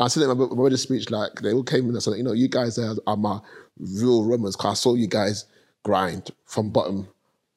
I 0.00 0.08
said 0.08 0.22
in 0.22 0.28
my, 0.30 0.34
my 0.34 0.46
wedding 0.54 0.78
speech, 0.78 1.10
like 1.10 1.34
they 1.42 1.52
all 1.52 1.62
came 1.62 1.84
in 1.84 1.90
and 1.90 2.02
said, 2.02 2.14
you 2.16 2.22
know, 2.22 2.32
you 2.32 2.48
guys 2.48 2.78
are, 2.78 2.96
are 3.06 3.16
my 3.16 3.38
real 3.78 4.24
Romans, 4.24 4.56
because 4.56 4.70
I 4.70 4.74
saw 4.74 4.94
you 4.94 5.06
guys 5.06 5.44
grind 5.82 6.30
from 6.46 6.70
bottom 6.70 7.08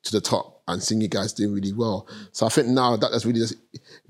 to 0.04 0.12
the 0.12 0.22
top 0.22 0.62
and 0.68 0.82
seeing 0.82 1.02
you 1.02 1.08
guys 1.08 1.34
doing 1.34 1.54
really 1.54 1.74
well. 1.74 2.08
So 2.32 2.46
I 2.46 2.50
think 2.50 2.68
now 2.68 2.96
that 2.96 3.12
that's 3.12 3.26
really 3.26 3.40
just 3.40 3.56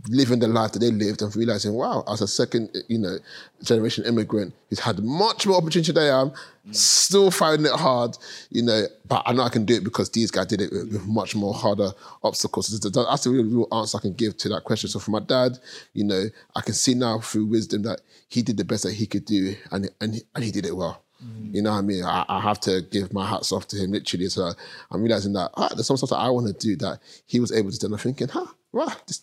living 0.08 0.39
the 0.39 0.48
life 0.48 0.72
that 0.74 0.80
they 0.80 0.91
lived 0.91 1.22
and 1.22 1.36
realizing, 1.36 1.74
wow, 1.74 2.04
as 2.08 2.22
a 2.22 2.28
second, 2.28 2.76
you 2.88 3.00
know, 3.00 3.18
generation 3.64 4.06
immigrant 4.06 4.54
who's 4.70 4.80
had 4.80 5.00
much 5.04 5.48
more 5.48 5.58
opportunity 5.58 5.91
than 5.91 6.04
I 6.04 6.22
am, 6.22 6.32
still 6.72 7.32
finding 7.32 7.66
it 7.66 7.80
hard, 7.80 8.18
you 8.50 8.62
know, 8.62 8.84
but 9.08 9.24
I 9.26 9.34
know 9.34 9.44
I 9.44 9.50
can 9.50 9.66
do 9.66 9.76
it 9.76 9.84
because 9.84 10.12
these 10.12 10.30
guys 10.30 10.48
did 10.48 10.62
it 10.62 10.72
with, 10.72 11.06
much 11.06 11.36
more 11.36 11.54
harder 11.54 11.91
obstacles. 12.24 12.68
That's 12.68 13.24
the 13.24 13.30
real, 13.30 13.46
real 13.46 13.68
answer 13.72 13.98
I 13.98 14.02
can 14.02 14.14
give 14.14 14.38
to 14.38 14.50
that 14.50 14.64
question. 14.64 14.89
So 14.89 15.00
for 15.00 15.12
my 15.12 15.22
dad, 15.22 15.58
you 15.94 16.04
know, 16.04 16.26
I 16.56 16.62
can 16.62 16.74
see 16.76 16.94
now 16.94 17.20
through 17.20 17.48
wisdom 17.48 17.82
that 17.84 18.02
he 18.30 18.41
did 18.44 18.58
the 18.58 18.66
best 18.66 18.84
that 18.84 18.94
he 18.94 19.08
could 19.08 19.26
do 19.26 19.56
and, 19.72 19.89
and, 20.02 20.22
and 20.36 20.44
he 20.44 20.52
did 20.52 20.66
it 20.66 20.76
well. 20.76 21.04
You 21.52 21.62
know 21.62 21.72
what 21.72 21.78
I 21.78 21.82
mean? 21.82 22.04
I, 22.04 22.26
I 22.28 22.40
have 22.40 22.60
to 22.62 22.82
give 22.82 23.14
my 23.14 23.28
hats 23.28 23.52
off 23.52 23.68
to 23.70 23.78
him 23.78 23.92
literally. 23.92 24.28
So 24.28 24.52
I'm 24.92 25.02
realizing 25.02 25.34
that 25.34 25.52
ah, 25.56 25.70
there's 25.70 25.88
some 25.88 25.98
stuff 25.98 26.10
that 26.10 26.18
I 26.18 26.30
want 26.30 26.48
to 26.48 26.54
do 26.54 26.76
that 26.78 27.00
he 27.28 27.40
was 27.40 27.52
able 27.52 27.72
to 27.72 27.78
do. 27.78 27.86
And 27.86 27.94
I'm 27.94 28.00
thinking, 28.00 28.28
huh, 28.28 28.48
well, 28.72 28.92
this 29.06 29.20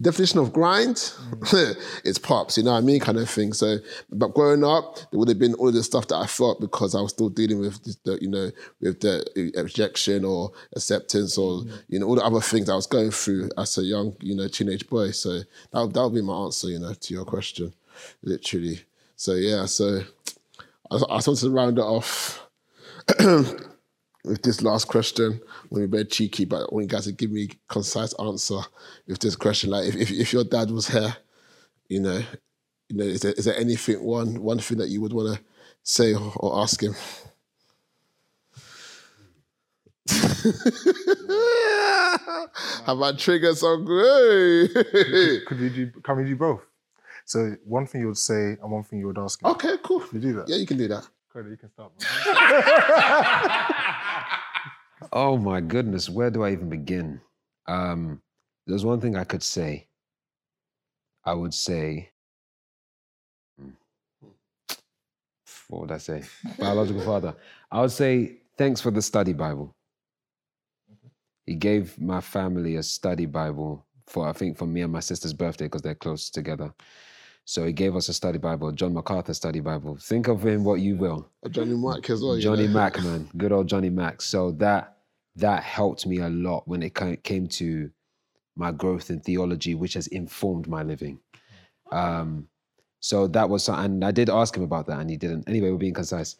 definition 0.00 0.38
of 0.38 0.52
grind, 0.52 1.12
it's 2.04 2.18
pops, 2.18 2.56
you 2.56 2.62
know 2.62 2.70
what 2.70 2.78
I 2.78 2.82
mean, 2.82 3.00
kind 3.00 3.18
of 3.18 3.28
thing. 3.28 3.52
So, 3.52 3.78
but 4.10 4.32
growing 4.32 4.62
up, 4.62 4.98
there 5.10 5.18
would 5.18 5.28
have 5.28 5.40
been 5.40 5.54
all 5.54 5.72
the 5.72 5.82
stuff 5.82 6.06
that 6.08 6.16
I 6.16 6.28
felt 6.28 6.60
because 6.60 6.94
I 6.94 7.00
was 7.00 7.10
still 7.10 7.28
dealing 7.28 7.58
with 7.58 7.82
the, 8.04 8.18
you 8.22 8.28
know, 8.28 8.52
with 8.80 9.00
the 9.00 9.52
rejection 9.56 10.24
or 10.24 10.52
acceptance 10.76 11.36
or 11.36 11.64
you 11.88 11.98
know 11.98 12.06
all 12.06 12.14
the 12.14 12.24
other 12.24 12.40
things 12.40 12.70
I 12.70 12.76
was 12.76 12.86
going 12.86 13.10
through 13.10 13.50
as 13.58 13.76
a 13.76 13.82
young, 13.82 14.14
you 14.20 14.36
know, 14.36 14.46
teenage 14.46 14.88
boy. 14.88 15.10
So 15.10 15.40
that 15.72 15.92
that 15.92 16.02
would 16.02 16.14
be 16.14 16.22
my 16.22 16.44
answer, 16.44 16.68
you 16.68 16.78
know, 16.78 16.94
to 16.94 17.14
your 17.14 17.24
question, 17.24 17.74
literally. 18.22 18.82
So 19.16 19.34
yeah, 19.34 19.66
so 19.66 20.02
I, 20.92 21.14
I 21.14 21.16
just 21.16 21.28
wanted 21.28 21.40
to 21.40 21.50
round 21.50 21.78
it 21.78 21.82
off. 21.82 22.46
with 24.24 24.42
this 24.42 24.62
last 24.62 24.86
question, 24.86 25.40
be 25.74 25.86
very 25.86 26.04
cheeky, 26.04 26.44
but 26.44 26.62
I 26.62 26.66
want 26.70 26.84
you 26.84 26.88
guys 26.88 27.06
to 27.06 27.12
give 27.12 27.30
me 27.30 27.44
a 27.44 27.72
concise 27.72 28.12
answer 28.14 28.60
with 29.06 29.18
this 29.18 29.36
question. 29.36 29.70
Like, 29.70 29.86
if, 29.88 29.96
if, 29.96 30.10
if 30.12 30.32
your 30.32 30.44
dad 30.44 30.70
was 30.70 30.88
here, 30.88 31.16
you 31.88 32.00
know, 32.00 32.22
you 32.88 32.96
know, 32.96 33.04
is 33.04 33.22
there, 33.22 33.32
is 33.32 33.44
there 33.46 33.56
anything 33.56 34.02
one 34.02 34.40
one 34.42 34.58
thing 34.58 34.78
that 34.78 34.88
you 34.88 35.00
would 35.00 35.12
want 35.12 35.36
to 35.36 35.42
say 35.82 36.14
or, 36.14 36.32
or 36.36 36.62
ask 36.62 36.82
him? 36.82 36.94
Have 42.86 43.00
I 43.00 43.12
triggered 43.16 43.56
some 43.56 43.84
great? 43.84 44.74
Could 45.46 45.60
we 45.60 45.68
do? 45.74 45.90
Can 46.02 46.16
we 46.16 46.24
do 46.24 46.36
both? 46.36 46.60
So 47.24 47.56
one 47.64 47.86
thing 47.86 48.02
you 48.02 48.08
would 48.08 48.18
say 48.18 48.56
and 48.60 48.70
one 48.70 48.84
thing 48.84 48.98
you 48.98 49.06
would 49.06 49.18
ask. 49.18 49.42
Him. 49.42 49.50
okay, 49.52 49.76
cool. 49.82 50.04
You 50.12 50.20
do 50.20 50.32
that. 50.34 50.48
Yeah, 50.48 50.56
you 50.56 50.66
can 50.66 50.78
do 50.78 50.88
that. 50.88 51.08
Korede, 51.32 51.50
you 51.50 51.56
can 51.56 51.70
start. 51.70 51.92
Oh 55.12 55.36
my 55.36 55.60
goodness, 55.60 56.08
where 56.08 56.30
do 56.30 56.42
I 56.42 56.52
even 56.52 56.68
begin? 56.68 57.20
Um, 57.66 58.20
there's 58.66 58.84
one 58.84 59.00
thing 59.00 59.16
I 59.16 59.24
could 59.24 59.42
say. 59.42 59.88
I 61.24 61.34
would 61.34 61.54
say, 61.54 62.10
hmm, 63.58 63.70
what 65.68 65.82
would 65.82 65.92
I 65.92 65.98
say? 65.98 66.24
Biological 66.58 67.02
father. 67.02 67.34
I 67.70 67.80
would 67.80 67.90
say, 67.90 68.38
thanks 68.56 68.80
for 68.80 68.90
the 68.90 69.02
study 69.02 69.32
Bible. 69.32 69.74
He 71.46 71.54
gave 71.54 72.00
my 72.00 72.20
family 72.20 72.76
a 72.76 72.82
study 72.82 73.26
Bible 73.26 73.84
for, 74.06 74.28
I 74.28 74.32
think, 74.32 74.56
for 74.56 74.66
me 74.66 74.82
and 74.82 74.92
my 74.92 75.00
sister's 75.00 75.32
birthday 75.32 75.66
because 75.66 75.82
they're 75.82 75.94
close 75.94 76.30
together. 76.30 76.72
So 77.44 77.64
he 77.66 77.72
gave 77.72 77.96
us 77.96 78.08
a 78.08 78.14
study 78.14 78.38
Bible, 78.38 78.70
John 78.72 78.94
MacArthur 78.94 79.34
study 79.34 79.60
Bible. 79.60 79.96
Think 79.96 80.28
of 80.28 80.44
him 80.46 80.64
what 80.64 80.80
you 80.80 80.96
will. 80.96 81.28
Johnny 81.50 81.74
Mack 81.74 82.08
as 82.08 82.22
well. 82.22 82.36
you 82.36 82.42
Johnny 82.42 82.68
know? 82.68 82.74
Mack, 82.74 83.02
man, 83.02 83.28
good 83.36 83.52
old 83.52 83.68
Johnny 83.68 83.90
Mack. 83.90 84.22
So 84.22 84.52
that 84.52 84.98
that 85.36 85.62
helped 85.62 86.06
me 86.06 86.18
a 86.18 86.28
lot 86.28 86.68
when 86.68 86.82
it 86.82 86.94
came 87.24 87.46
to 87.48 87.90
my 88.54 88.70
growth 88.70 89.10
in 89.10 89.20
theology, 89.20 89.74
which 89.74 89.94
has 89.94 90.06
informed 90.08 90.68
my 90.68 90.82
living. 90.82 91.18
Um, 91.90 92.48
so 93.00 93.26
that 93.28 93.48
was, 93.48 93.68
and 93.68 94.04
I 94.04 94.12
did 94.12 94.30
ask 94.30 94.56
him 94.56 94.62
about 94.62 94.86
that, 94.86 95.00
and 95.00 95.10
he 95.10 95.16
didn't. 95.16 95.48
Anyway, 95.48 95.70
we're 95.70 95.78
being 95.78 95.94
concise. 95.94 96.36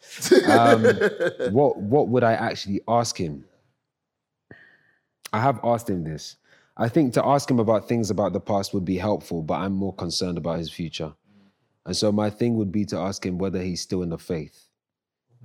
Um, 0.47 0.83
what 1.51 1.77
what 1.77 2.07
would 2.07 2.23
I 2.23 2.33
actually 2.33 2.81
ask 2.87 3.17
him? 3.17 3.43
I 5.33 5.41
have 5.41 5.59
asked 5.63 5.89
him 5.89 6.03
this. 6.03 6.37
I 6.75 6.89
think 6.89 7.13
to 7.13 7.25
ask 7.25 7.49
him 7.49 7.59
about 7.59 7.87
things 7.87 8.09
about 8.09 8.33
the 8.33 8.39
past 8.39 8.73
would 8.73 8.85
be 8.85 8.97
helpful, 8.97 9.41
but 9.43 9.55
I'm 9.55 9.73
more 9.73 9.93
concerned 9.93 10.37
about 10.37 10.57
his 10.59 10.71
future. 10.71 11.13
And 11.85 11.95
so 11.95 12.11
my 12.11 12.29
thing 12.29 12.55
would 12.55 12.71
be 12.71 12.85
to 12.85 12.97
ask 12.97 13.25
him 13.25 13.37
whether 13.37 13.61
he's 13.61 13.81
still 13.81 14.01
in 14.03 14.09
the 14.09 14.17
faith. 14.17 14.67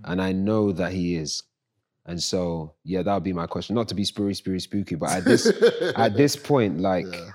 Mm-hmm. 0.00 0.12
And 0.12 0.22
I 0.22 0.32
know 0.32 0.72
that 0.72 0.92
he 0.92 1.16
is. 1.16 1.42
And 2.06 2.22
so, 2.22 2.74
yeah, 2.84 3.02
that 3.02 3.12
would 3.12 3.24
be 3.24 3.34
my 3.34 3.46
question. 3.46 3.74
Not 3.74 3.88
to 3.88 3.94
be 3.94 4.04
spooky, 4.04 4.32
spooky, 4.34 4.60
spooky, 4.60 4.94
but 4.94 5.10
at 5.10 5.24
this 5.24 5.52
at 5.96 6.16
this 6.16 6.36
point, 6.36 6.80
like 6.80 7.04
Yeah. 7.10 7.30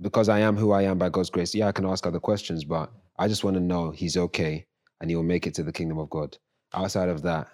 because 0.00 0.28
I 0.28 0.40
am 0.40 0.56
who 0.56 0.72
I 0.72 0.82
am 0.82 0.98
by 0.98 1.08
God's 1.08 1.30
grace, 1.30 1.54
yeah, 1.54 1.68
I 1.68 1.72
can 1.72 1.86
ask 1.86 2.06
other 2.06 2.20
questions, 2.20 2.64
but 2.64 2.92
I 3.18 3.28
just 3.28 3.42
want 3.44 3.54
to 3.54 3.62
know 3.62 3.90
he's 3.90 4.16
okay 4.16 4.66
and 5.00 5.08
he 5.08 5.16
will 5.16 5.22
make 5.22 5.46
it 5.46 5.54
to 5.54 5.62
the 5.62 5.72
kingdom 5.72 5.98
of 5.98 6.10
God. 6.10 6.36
Outside 6.74 7.08
of 7.08 7.22
that, 7.22 7.48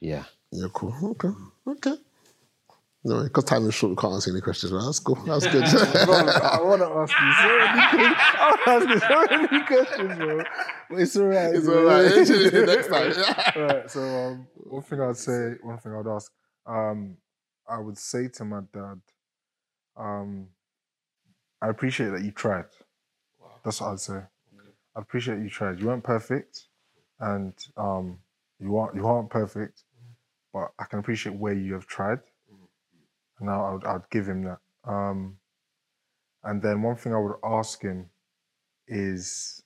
yeah. 0.00 0.24
Yeah, 0.50 0.66
cool. 0.74 0.94
Okay. 1.02 1.30
Okay. 1.66 1.94
No, 3.04 3.24
because 3.24 3.44
time 3.44 3.66
is 3.66 3.74
short, 3.74 3.90
we 3.90 3.96
can't 3.96 4.14
answer 4.14 4.30
any 4.30 4.40
questions, 4.40 4.72
man. 4.72 4.84
That's 4.84 5.00
cool. 5.00 5.16
That's 5.26 5.46
good. 5.48 5.64
I 5.64 6.60
want 6.62 6.82
to 6.82 6.88
ask 6.88 7.12
you 7.20 7.32
so 7.42 7.58
many 7.58 8.14
questions. 8.14 8.22
I 8.38 8.46
want 8.46 8.60
to 8.64 8.70
ask 8.70 8.88
you 8.88 9.00
so 9.00 9.42
many 9.42 9.66
questions, 9.66 10.18
bro. 10.18 10.44
But 10.88 10.98
it's 11.00 11.16
all 11.16 11.24
right. 11.24 11.54
it's 11.54 11.66
bro. 11.66 11.78
all 11.78 11.84
right. 11.84 12.04
Actually, 12.18 12.66
next 12.66 12.88
time. 12.88 13.60
Alright, 13.60 13.90
so 13.90 14.02
um, 14.02 14.46
one 14.54 14.82
thing 14.82 15.00
I'd 15.00 15.16
say, 15.16 15.54
one 15.62 15.78
thing 15.78 15.94
I'd 15.94 16.06
ask, 16.06 16.30
um, 16.64 17.16
I 17.68 17.78
would 17.78 17.98
say 17.98 18.28
to 18.28 18.44
my 18.44 18.60
dad, 18.72 19.00
um, 19.96 20.46
I 21.60 21.70
appreciate 21.70 22.10
that 22.10 22.22
you 22.22 22.30
tried. 22.30 22.66
That's 23.64 23.80
what 23.80 23.90
I'd 23.90 24.00
say. 24.00 24.20
I 24.94 25.00
appreciate 25.00 25.40
you 25.40 25.48
tried. 25.48 25.80
You 25.80 25.86
weren't 25.86 26.04
perfect, 26.04 26.66
and 27.18 27.54
um, 27.76 28.18
you 28.60 28.76
aren't 28.76 28.94
you 28.94 29.06
aren't 29.06 29.30
perfect, 29.30 29.84
but 30.52 30.70
I 30.78 30.84
can 30.84 31.00
appreciate 31.00 31.34
where 31.34 31.54
you 31.54 31.74
have 31.74 31.86
tried. 31.86 32.20
Now 33.42 33.64
I 33.66 33.72
would 33.72 33.84
I'd 33.84 34.10
give 34.10 34.28
him 34.28 34.44
that. 34.44 34.58
Um, 34.84 35.38
and 36.44 36.62
then 36.62 36.82
one 36.82 36.96
thing 36.96 37.14
I 37.14 37.18
would 37.18 37.36
ask 37.44 37.82
him 37.82 38.10
is 38.86 39.62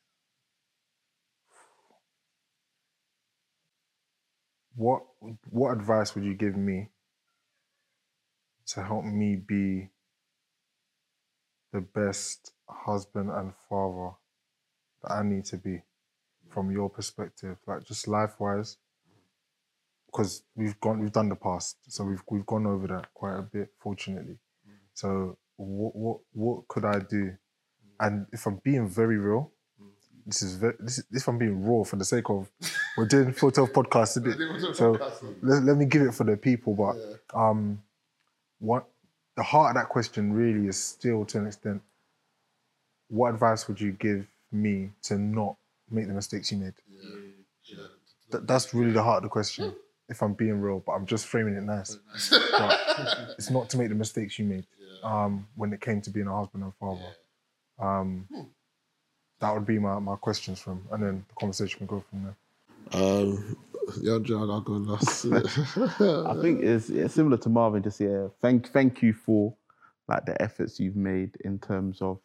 what 4.75 5.03
what 5.51 5.73
advice 5.73 6.15
would 6.15 6.25
you 6.25 6.35
give 6.35 6.57
me 6.57 6.91
to 8.67 8.83
help 8.83 9.05
me 9.05 9.37
be 9.37 9.91
the 11.73 11.81
best 11.81 12.53
husband 12.69 13.31
and 13.31 13.53
father 13.69 14.17
that 15.03 15.13
I 15.13 15.23
need 15.23 15.45
to 15.47 15.57
be 15.57 15.83
from 16.49 16.71
your 16.71 16.89
perspective, 16.89 17.59
like 17.67 17.85
just 17.85 18.09
life 18.09 18.39
wise? 18.39 18.79
Because 20.07 20.43
we've 20.55 20.79
gone, 20.81 21.01
we've 21.01 21.13
done 21.13 21.29
the 21.29 21.37
past, 21.37 21.77
so 21.89 22.05
we've 22.05 22.23
we've 22.31 22.47
gone 22.47 22.67
over 22.67 22.87
that 22.89 23.13
quite 23.15 23.37
a 23.39 23.43
bit, 23.43 23.69
fortunately. 23.79 24.39
So 24.95 25.37
what 25.57 25.95
what 25.97 26.19
what 26.33 26.69
could 26.69 26.85
I 26.85 27.01
do? 27.01 27.33
And 28.01 28.27
if 28.33 28.47
I'm 28.47 28.61
being 28.65 28.89
very 28.89 29.17
real, 29.19 29.51
this 30.27 30.43
is 30.43 30.55
very 30.55 30.75
this, 30.81 31.03
this 31.11 31.23
if 31.23 31.29
I'm 31.29 31.39
being 31.39 31.65
raw 31.67 31.85
for 31.85 31.97
the 31.97 32.05
sake 32.05 32.31
of 32.31 32.51
we're 32.97 33.07
doing 33.07 33.33
photo 33.43 33.67
podcast, 33.67 34.17
innit? 34.19 34.75
So 34.75 34.93
let, 35.43 35.63
let 35.65 35.77
me 35.77 35.85
give 35.85 36.03
it 36.03 36.15
for 36.15 36.25
the 36.25 36.37
people, 36.37 36.75
but 36.75 36.97
um, 37.39 37.83
what 38.59 38.87
the 39.37 39.43
heart 39.43 39.77
of 39.77 39.83
that 39.83 39.89
question 39.91 40.33
really 40.33 40.67
is 40.69 40.79
still 40.83 41.25
to 41.27 41.39
an 41.39 41.47
extent. 41.47 41.83
What 43.09 43.35
advice 43.35 43.69
would 43.69 43.81
you 43.81 43.93
give 43.93 44.27
me 44.51 44.91
to 45.05 45.19
not 45.19 45.57
make 45.91 46.07
the 46.09 46.15
mistakes 46.15 46.51
you 46.51 46.59
made? 46.59 46.75
Th- 48.33 48.45
that's 48.47 48.75
really 48.75 48.93
the 48.93 49.03
heart 49.03 49.19
of 49.19 49.23
the 49.25 49.29
question. 49.29 49.75
If 50.09 50.23
I'm 50.23 50.35
being 50.35 50.61
real, 50.61 50.83
but 50.87 50.93
I'm 50.93 51.07
just 51.07 51.27
framing 51.27 51.55
it 51.55 51.65
nice. 51.65 51.99
But 52.59 52.81
it's 53.37 53.51
not 53.51 53.69
to 53.71 53.79
make 53.79 53.89
the 53.89 53.95
mistakes 53.95 54.39
you 54.39 54.45
made 54.45 54.67
um, 55.03 55.47
when 55.57 55.73
it 55.73 55.81
came 55.81 56.01
to 56.03 56.11
being 56.11 56.27
a 56.27 56.37
husband 56.37 56.65
and 56.65 56.75
father. 56.75 57.15
Um, 57.79 58.27
that 59.41 59.53
would 59.53 59.67
be 59.67 59.79
my, 59.79 59.99
my 59.99 60.17
questions 60.17 60.61
from, 60.61 60.87
and 60.91 61.03
then 61.03 61.25
the 61.29 61.35
conversation 61.35 61.79
can 61.79 61.87
go 61.87 62.05
from 62.09 62.25
there. 62.25 63.01
Um, 63.03 63.57
yeah, 64.01 64.19
John, 64.23 64.51
I'll 64.51 64.61
go 64.61 64.73
last. 64.73 65.25
I 65.27 66.41
think 66.41 66.63
it's, 66.63 66.89
it's 66.89 67.15
similar 67.15 67.37
to 67.39 67.49
Marvin. 67.49 67.83
Just 67.83 68.01
yeah, 68.01 68.29
thank 68.41 68.73
thank 68.73 69.03
you 69.03 69.13
for 69.13 69.55
like 70.09 70.25
the 70.25 70.41
efforts 70.41 70.81
you've 70.81 70.97
made 70.97 71.37
in 71.45 71.59
terms 71.59 72.01
of 72.01 72.19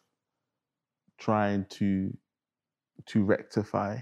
trying 1.18 1.66
to 1.66 2.16
to 3.06 3.24
rectify 3.24 3.98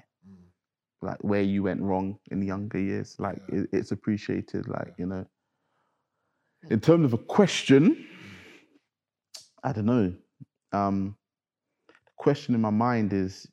like 1.02 1.18
where 1.22 1.42
you 1.42 1.62
went 1.62 1.80
wrong 1.80 2.18
in 2.30 2.42
younger 2.42 2.78
years. 2.78 3.16
Like 3.18 3.40
it, 3.48 3.68
it's 3.72 3.92
appreciated. 3.92 4.68
Like 4.68 4.94
you 4.98 5.06
know, 5.06 5.26
in 6.70 6.80
terms 6.80 7.04
of 7.04 7.12
a 7.12 7.18
question, 7.18 8.06
I 9.62 9.72
don't 9.72 9.86
know. 9.86 10.14
Um, 10.72 11.16
the 11.88 12.12
question 12.16 12.54
in 12.54 12.60
my 12.60 12.70
mind 12.70 13.12
is, 13.12 13.46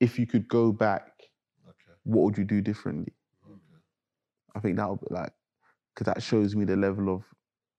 if 0.00 0.18
you 0.18 0.26
could 0.26 0.48
go 0.48 0.72
back, 0.72 1.12
what 2.04 2.24
would 2.24 2.38
you 2.38 2.44
do 2.44 2.60
differently? 2.60 3.12
I 4.54 4.60
think 4.60 4.76
that 4.76 4.88
would 4.88 5.00
be 5.00 5.06
like, 5.10 5.32
because 5.94 6.12
that 6.12 6.22
shows 6.22 6.56
me 6.56 6.64
the 6.64 6.76
level 6.76 7.14
of 7.14 7.24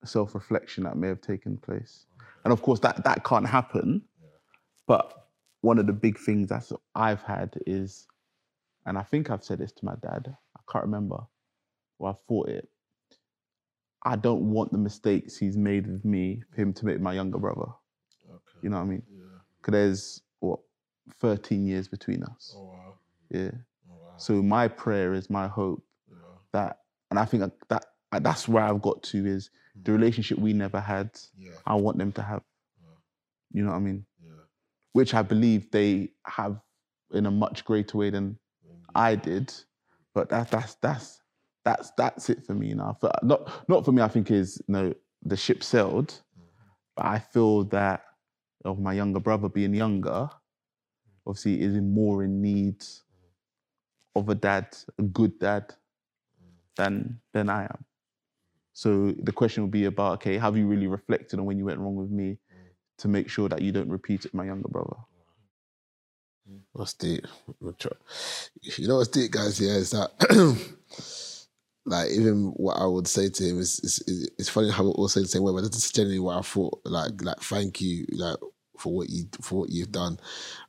self 0.04 0.34
reflection 0.34 0.84
that 0.84 0.96
may 0.96 1.08
have 1.08 1.20
taken 1.20 1.56
place. 1.56 2.06
And 2.44 2.52
of 2.52 2.62
course, 2.62 2.80
that, 2.80 3.04
that 3.04 3.24
can't 3.24 3.46
happen. 3.46 4.02
But 4.86 5.28
one 5.60 5.78
of 5.78 5.86
the 5.86 5.92
big 5.92 6.18
things 6.18 6.48
that 6.48 6.70
I've 6.94 7.22
had 7.22 7.54
is, 7.66 8.06
and 8.86 8.98
I 8.98 9.02
think 9.02 9.30
I've 9.30 9.44
said 9.44 9.58
this 9.58 9.72
to 9.72 9.84
my 9.84 9.94
dad, 10.02 10.34
I 10.56 10.60
can't 10.70 10.84
remember, 10.84 11.18
or 11.98 12.10
I 12.10 12.14
thought 12.28 12.48
it. 12.48 12.68
I 14.02 14.16
don't 14.16 14.50
want 14.50 14.72
the 14.72 14.78
mistakes 14.78 15.36
he's 15.36 15.56
made 15.56 15.86
with 15.86 16.04
me 16.04 16.42
for 16.50 16.62
him 16.62 16.72
to 16.74 16.86
make 16.86 17.00
my 17.00 17.12
younger 17.12 17.38
brother. 17.38 17.70
Okay. 18.28 18.58
You 18.62 18.70
know 18.70 18.76
what 18.76 18.84
I 18.84 18.86
mean? 18.86 19.02
Because 19.60 19.72
there's, 19.72 20.22
what, 20.40 20.60
13 21.18 21.66
years 21.66 21.86
between 21.86 22.22
us. 22.22 22.54
Oh, 22.56 22.64
wow. 22.64 22.94
Yeah. 23.30 23.50
Oh, 23.90 23.94
wow. 24.00 24.12
So 24.16 24.42
my 24.42 24.68
prayer 24.68 25.12
is 25.12 25.28
my 25.28 25.48
hope 25.48 25.84
that, 26.52 26.78
and 27.10 27.18
I 27.18 27.26
think 27.26 27.52
that 27.68 27.84
that's 28.22 28.48
where 28.48 28.64
I've 28.64 28.82
got 28.82 29.02
to 29.04 29.26
is 29.26 29.50
hmm. 29.74 29.82
the 29.82 29.92
relationship 29.92 30.38
we 30.38 30.52
never 30.52 30.80
had. 30.80 31.10
Yeah. 31.36 31.52
I 31.66 31.74
want 31.74 31.98
them 31.98 32.12
to 32.12 32.22
have. 32.22 32.42
You 33.52 33.64
know 33.64 33.70
what 33.70 33.76
I 33.76 33.80
mean? 33.80 34.06
Which 34.92 35.12
I 35.12 35.22
believe 35.22 35.70
they 35.70 36.10
have 36.24 36.60
in 37.12 37.26
a 37.26 37.30
much 37.30 37.64
greater 37.64 37.98
way 37.98 38.10
than 38.10 38.38
I 38.94 39.14
did. 39.14 39.52
But 40.14 40.28
that, 40.30 40.50
that's 40.50 40.74
that's 40.76 41.22
that's 41.64 41.92
that's 41.96 42.30
it 42.30 42.44
for 42.44 42.54
me 42.54 42.74
now. 42.74 42.96
For, 43.00 43.10
not 43.22 43.68
not 43.68 43.84
for 43.84 43.92
me. 43.92 44.02
I 44.02 44.08
think 44.08 44.30
is 44.30 44.60
you 44.66 44.72
know 44.72 44.94
the 45.22 45.36
ship 45.36 45.62
sailed, 45.62 46.20
but 46.96 47.06
I 47.06 47.18
feel 47.18 47.64
that 47.64 48.04
of 48.64 48.78
my 48.78 48.92
younger 48.92 49.20
brother 49.20 49.48
being 49.48 49.74
younger, 49.74 50.28
obviously 51.26 51.60
is 51.60 51.74
more 51.80 52.24
in 52.24 52.42
need 52.42 52.84
of 54.16 54.28
a 54.28 54.34
dad, 54.34 54.76
a 54.98 55.02
good 55.02 55.38
dad, 55.38 55.74
than 56.76 57.20
than 57.32 57.48
I 57.48 57.64
am. 57.64 57.84
So 58.72 59.12
the 59.22 59.32
question 59.32 59.62
would 59.62 59.70
be 59.70 59.84
about 59.84 60.14
okay, 60.14 60.38
have 60.38 60.56
you 60.56 60.66
really 60.66 60.86
reflected 60.86 61.38
on 61.38 61.44
when 61.44 61.58
you 61.58 61.64
went 61.66 61.78
wrong 61.78 61.96
with 61.96 62.10
me 62.10 62.38
to 62.98 63.08
make 63.08 63.28
sure 63.28 63.48
that 63.48 63.62
you 63.62 63.72
don't 63.72 63.88
repeat 63.90 64.24
it 64.24 64.34
my 64.34 64.44
younger 64.44 64.68
brother? 64.68 64.96
What's 66.72 66.94
deep? 66.94 67.26
You 68.62 68.88
know 68.88 68.96
what's 68.96 69.08
deep, 69.08 69.30
guys? 69.32 69.60
Yeah, 69.60 69.72
is 69.74 69.90
that 69.90 70.10
like 71.86 72.10
even 72.10 72.52
what 72.56 72.78
I 72.78 72.86
would 72.86 73.08
say 73.08 73.28
to 73.28 73.44
him 73.44 73.58
is 73.58 73.80
is, 73.80 74.30
it's 74.38 74.48
funny 74.48 74.70
how 74.70 74.84
we're 74.84 74.90
all 74.90 75.08
say 75.08 75.20
the 75.22 75.28
same 75.28 75.42
way, 75.42 75.52
but 75.52 75.62
that's 75.62 75.90
generally 75.92 76.18
what 76.18 76.38
I 76.38 76.42
thought. 76.42 76.80
Like 76.84 77.22
like 77.22 77.40
thank 77.40 77.80
you, 77.80 78.06
like 78.12 78.38
for 78.78 78.92
what 78.92 79.10
you 79.10 79.24
for 79.40 79.60
what 79.60 79.70
you've 79.70 79.92
done. 79.92 80.18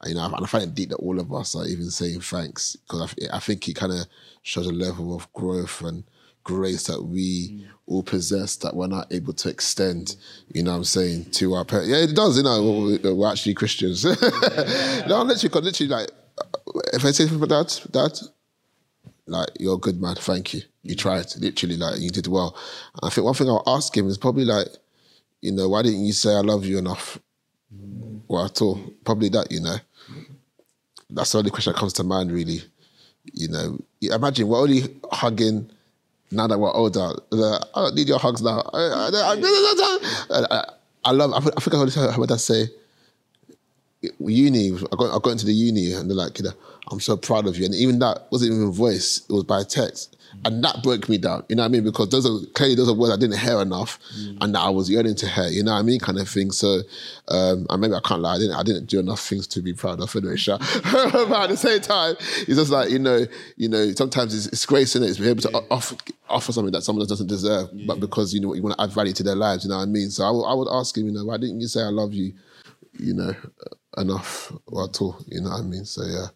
And, 0.01 0.09
you 0.11 0.15
know, 0.15 0.25
and 0.25 0.35
I 0.43 0.47
find 0.47 0.65
it 0.65 0.75
deep 0.75 0.89
that 0.89 0.97
all 0.97 1.19
of 1.19 1.33
us 1.33 1.55
are 1.55 1.65
even 1.65 1.89
saying 1.89 2.21
thanks 2.21 2.75
because 2.75 3.15
I, 3.31 3.37
I 3.37 3.39
think 3.39 3.67
it 3.67 3.75
kind 3.75 3.93
of 3.93 4.05
shows 4.43 4.67
a 4.67 4.73
level 4.73 5.15
of 5.15 5.31
growth 5.33 5.81
and 5.81 6.03
grace 6.43 6.87
that 6.87 7.03
we 7.03 7.67
all 7.87 8.03
possess 8.03 8.55
that 8.57 8.75
we're 8.75 8.87
not 8.87 9.11
able 9.11 9.33
to 9.33 9.49
extend, 9.49 10.15
you 10.53 10.63
know 10.63 10.71
what 10.71 10.77
I'm 10.77 10.83
saying, 10.83 11.25
to 11.31 11.53
our 11.53 11.65
parents. 11.65 11.89
Yeah, 11.89 11.97
it 11.97 12.15
does, 12.15 12.37
you 12.37 12.43
know, 12.43 12.97
we're, 13.03 13.31
actually 13.31 13.53
Christians. 13.53 14.03
no, 15.07 15.23
literally, 15.23 15.61
literally, 15.61 15.89
like, 15.89 16.09
uh, 16.37 16.79
if 16.93 17.03
I 17.05 17.11
say 17.11 17.27
to 17.27 17.33
my 17.33 17.47
dad, 17.47 17.73
dad, 17.91 18.17
like, 19.27 19.49
you're 19.59 19.75
a 19.75 19.79
good 19.79 20.01
man, 20.01 20.15
thank 20.15 20.53
you. 20.53 20.61
You 20.83 20.95
tried, 20.95 21.25
literally, 21.37 21.77
like, 21.77 21.99
you 21.99 22.09
did 22.09 22.27
well. 22.27 22.57
I 23.03 23.09
think 23.09 23.25
one 23.25 23.35
thing 23.35 23.49
I'll 23.49 23.63
ask 23.67 23.95
him 23.95 24.07
is 24.07 24.17
probably 24.17 24.45
like, 24.45 24.67
you 25.41 25.51
know, 25.51 25.69
why 25.69 25.81
didn't 25.81 26.05
you 26.05 26.13
say 26.13 26.33
I 26.33 26.41
love 26.41 26.65
you 26.65 26.77
enough? 26.77 27.19
Well, 28.27 28.45
at 28.45 28.61
all. 28.61 28.79
Probably 29.03 29.29
that, 29.29 29.51
you 29.51 29.59
know. 29.59 29.75
That's 31.09 31.31
the 31.31 31.39
only 31.39 31.51
question 31.51 31.73
that 31.73 31.79
comes 31.79 31.93
to 31.93 32.03
mind, 32.03 32.31
really. 32.31 32.61
You 33.33 33.49
know, 33.49 33.79
imagine 34.01 34.47
we're 34.47 34.59
only 34.59 34.83
hugging 35.11 35.69
now 36.31 36.47
that 36.47 36.57
we're 36.57 36.73
older. 36.73 37.13
I 37.31 37.59
don't 37.75 37.95
need 37.95 38.07
your 38.07 38.19
hugs 38.19 38.41
now. 38.41 38.61
I, 38.73 38.79
I, 38.79 40.45
I, 40.49 40.73
I 41.03 41.11
love, 41.11 41.33
I 41.33 41.39
think 41.59 41.73
I 41.73 42.11
heard 42.11 42.29
dad 42.29 42.39
say, 42.39 42.65
uni, 44.19 44.71
I 44.71 44.95
got, 44.95 45.15
I 45.15 45.19
got 45.19 45.31
into 45.31 45.45
the 45.45 45.53
uni 45.53 45.93
and 45.93 46.09
they're 46.09 46.17
like, 46.17 46.39
you 46.39 46.45
know, 46.45 46.53
I'm 46.91 46.99
so 46.99 47.17
proud 47.17 47.47
of 47.47 47.57
you. 47.57 47.65
And 47.65 47.75
even 47.75 47.99
that 47.99 48.27
wasn't 48.31 48.53
even 48.53 48.71
voice, 48.71 49.23
it 49.29 49.33
was 49.33 49.43
by 49.43 49.63
text. 49.63 50.17
And 50.45 50.63
that 50.63 50.81
broke 50.81 51.09
me 51.09 51.17
down, 51.17 51.43
you 51.49 51.55
know 51.55 51.63
what 51.63 51.67
I 51.67 51.69
mean? 51.69 51.83
Because 51.83 52.09
those 52.09 52.25
are 52.25 52.45
clearly 52.53 52.75
those 52.75 52.89
are 52.89 52.93
words 52.93 53.13
I 53.13 53.17
didn't 53.17 53.37
hear 53.39 53.61
enough 53.61 53.99
and 54.39 54.55
that 54.55 54.59
I 54.59 54.69
was 54.69 54.89
yearning 54.89 55.15
to 55.15 55.27
hear, 55.27 55.47
you 55.47 55.63
know 55.63 55.73
what 55.73 55.79
I 55.79 55.81
mean? 55.83 55.99
Kind 55.99 56.17
of 56.19 56.27
thing. 56.29 56.51
So 56.51 56.81
um, 57.27 57.65
and 57.69 57.81
maybe 57.81 57.93
I 57.93 57.99
can't 57.99 58.21
lie, 58.21 58.35
I 58.35 58.37
didn't 58.39 58.55
I 58.55 58.63
didn't 58.63 58.85
do 58.85 58.99
enough 58.99 59.19
things 59.21 59.45
to 59.47 59.61
be 59.61 59.73
proud 59.73 59.99
of 60.01 60.15
anyway, 60.15 60.37
sure. 60.37 60.57
but 60.83 61.31
at 61.33 61.49
the 61.49 61.57
same 61.57 61.81
time, 61.81 62.15
it's 62.19 62.55
just 62.55 62.71
like, 62.71 62.89
you 62.89 62.99
know, 62.99 63.25
you 63.57 63.69
know, 63.69 63.91
sometimes 63.93 64.33
it's, 64.35 64.47
it's 64.47 64.65
grace 64.65 64.95
in 64.95 65.03
it, 65.03 65.09
it's 65.09 65.17
being 65.19 65.31
able 65.31 65.41
to 65.43 65.53
offer 65.69 65.95
offer 66.29 66.51
something 66.53 66.71
that 66.71 66.83
someone 66.83 67.05
doesn't 67.07 67.27
deserve, 67.27 67.69
but 67.85 67.99
because 67.99 68.33
you 68.33 68.39
know 68.39 68.53
you 68.53 68.61
want 68.63 68.75
to 68.77 68.81
add 68.83 68.91
value 68.91 69.13
to 69.13 69.23
their 69.23 69.35
lives, 69.35 69.63
you 69.65 69.69
know 69.69 69.77
what 69.77 69.83
I 69.83 69.85
mean? 69.87 70.09
So 70.09 70.23
I 70.23 70.31
would- 70.31 70.45
I 70.45 70.53
would 70.53 70.67
ask 70.71 70.97
him, 70.97 71.05
you 71.07 71.11
know, 71.11 71.25
why 71.25 71.37
didn't 71.37 71.59
you 71.61 71.67
say 71.67 71.81
I 71.81 71.89
love 71.89 72.13
you? 72.13 72.33
You 72.93 73.13
know, 73.13 73.33
enough 73.97 74.51
or 74.67 74.85
at 74.85 75.01
all. 75.01 75.17
You 75.27 75.41
know 75.41 75.49
what 75.49 75.59
I 75.59 75.63
mean? 75.63 75.85
So 75.85 76.03
yeah, 76.05 76.27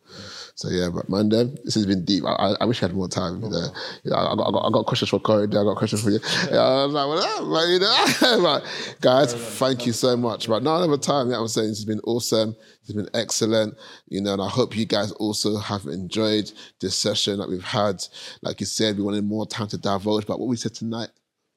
so 0.56 0.70
yeah. 0.70 0.90
But 0.94 1.10
man, 1.10 1.30
then 1.30 1.58
this 1.64 1.76
has 1.76 1.86
been 1.86 2.04
deep. 2.04 2.24
I, 2.26 2.32
I, 2.32 2.56
I 2.62 2.66
wish 2.66 2.82
I 2.82 2.88
had 2.88 2.96
more 2.96 3.08
time. 3.08 3.42
Oh, 3.44 3.48
you 3.48 3.54
know? 3.54 3.68
yeah, 4.04 4.16
I, 4.16 4.36
got, 4.36 4.48
I, 4.48 4.52
got, 4.52 4.68
I 4.68 4.72
got 4.72 4.86
questions 4.86 5.10
for 5.10 5.20
Korede. 5.20 5.52
I 5.52 5.64
got 5.64 5.78
questions 5.78 6.04
for 6.04 6.10
you. 6.10 6.20
Yeah, 6.52 6.62
I 6.62 6.86
was 6.86 6.94
like, 6.94 7.08
well, 7.08 7.50
but, 7.50 7.68
you 7.68 7.80
know, 7.80 8.42
but 8.44 8.98
guys, 9.02 9.34
thank 9.34 9.86
you 9.86 9.94
so 9.94 10.18
much. 10.18 10.48
But 10.48 10.64
none 10.64 10.84
of 10.84 10.90
the 10.90 10.98
time, 10.98 11.30
yeah, 11.30 11.40
I'm 11.40 11.48
saying 11.48 11.70
this 11.70 11.80
has 11.80 11.86
been 11.86 12.02
awesome. 12.02 12.56
It's 12.82 12.94
been 12.94 13.10
excellent, 13.14 13.76
you 14.08 14.22
know, 14.22 14.34
and 14.34 14.42
I 14.42 14.50
hope 14.50 14.78
you 14.78 14.86
guys 14.86 15.12
also 15.14 15.58
have 15.58 15.86
enjoyed 15.86 16.52
this 16.82 16.98
session 16.98 17.40
that 17.40 17.50
we've 17.50 17.64
had. 17.64 18.04
Like 18.42 18.60
you 18.60 18.66
said, 18.66 18.98
we 18.98 19.04
wanted 19.04 19.26
more 19.26 19.48
time 19.48 19.68
to 19.70 19.78
divulge, 19.78 20.28
but 20.28 20.40
what 20.40 20.48
we 20.48 20.56
said 20.56 20.76
tonight 20.76 21.10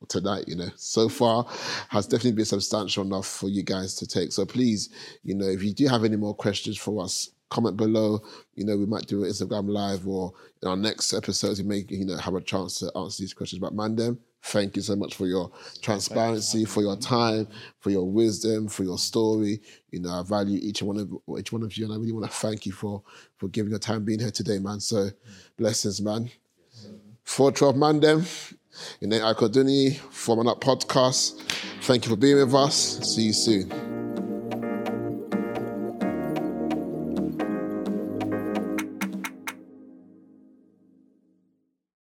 tonight, 0.07 0.45
you 0.47 0.57
know, 0.57 0.69
so 0.77 1.09
far 1.09 1.47
has 1.89 2.07
definitely 2.07 2.33
been 2.33 2.45
substantial 2.45 3.05
enough 3.05 3.27
for 3.27 3.49
you 3.49 3.63
guys 3.63 3.95
to 3.97 4.07
take. 4.07 4.33
So 4.33 4.47
please, 4.47 4.91
you 5.25 5.35
know, 5.35 5.47
if 5.47 5.63
you 5.63 5.73
do 5.73 5.89
have 5.89 6.05
any 6.05 6.17
more 6.17 6.35
questions 6.35 6.79
for 6.79 7.03
us, 7.03 7.31
comment 7.49 7.77
below. 7.77 8.21
You 8.55 8.65
know, 8.65 8.77
we 8.77 8.87
might 8.87 9.07
do 9.07 9.25
an 9.25 9.31
Instagram 9.31 9.69
live 9.69 10.07
or 10.07 10.33
in 10.63 10.69
our 10.69 10.77
next 10.77 11.15
episodes, 11.15 11.63
we 11.63 11.69
may, 11.69 11.85
you 11.89 12.05
know, 12.05 12.17
have 12.17 12.35
a 12.35 12.41
chance 12.41 12.79
to 12.81 12.93
answer 12.97 13.23
these 13.23 13.35
questions. 13.35 13.61
But 13.61 13.75
Mandem, 13.75 14.19
thank 14.43 14.77
you 14.77 14.83
so 14.83 14.97
much 14.97 15.15
for 15.15 15.27
your 15.27 15.51
transparency, 15.81 16.65
for 16.65 16.83
your 16.83 16.97
time, 16.97 17.49
for 17.79 17.91
your 17.91 18.05
wisdom, 18.05 18.69
for 18.69 18.85
your 18.85 18.99
story. 18.99 19.61
You 19.91 20.01
know, 20.01 20.11
I 20.11 20.23
value 20.23 20.59
each 20.63 20.83
one 20.83 20.99
of 20.99 21.39
each 21.39 21.53
one 21.53 21.63
of 21.63 21.77
you, 21.77 21.85
and 21.85 21.95
I 21.95 21.97
really 21.97 22.13
want 22.13 22.27
to 22.27 22.37
thank 22.37 22.67
you 22.67 22.73
for 22.73 23.03
for 23.37 23.49
giving 23.49 23.71
your 23.71 23.79
time 23.79 24.05
being 24.05 24.21
here 24.21 24.31
today, 24.31 24.59
man. 24.59 24.81
So 24.81 25.11
blessings, 25.57 26.01
man. 26.01 26.31
412 27.25 27.77
Mandem. 27.77 28.55
In 29.01 29.11
the 29.11 29.21
Forming 30.11 30.49
Up 30.49 30.61
Podcast. 30.61 31.41
Thank 31.83 32.05
you 32.05 32.11
for 32.11 32.17
being 32.17 32.37
with 32.37 32.55
us. 32.55 32.99
See 33.15 33.23
you 33.23 33.33
soon. 33.33 33.98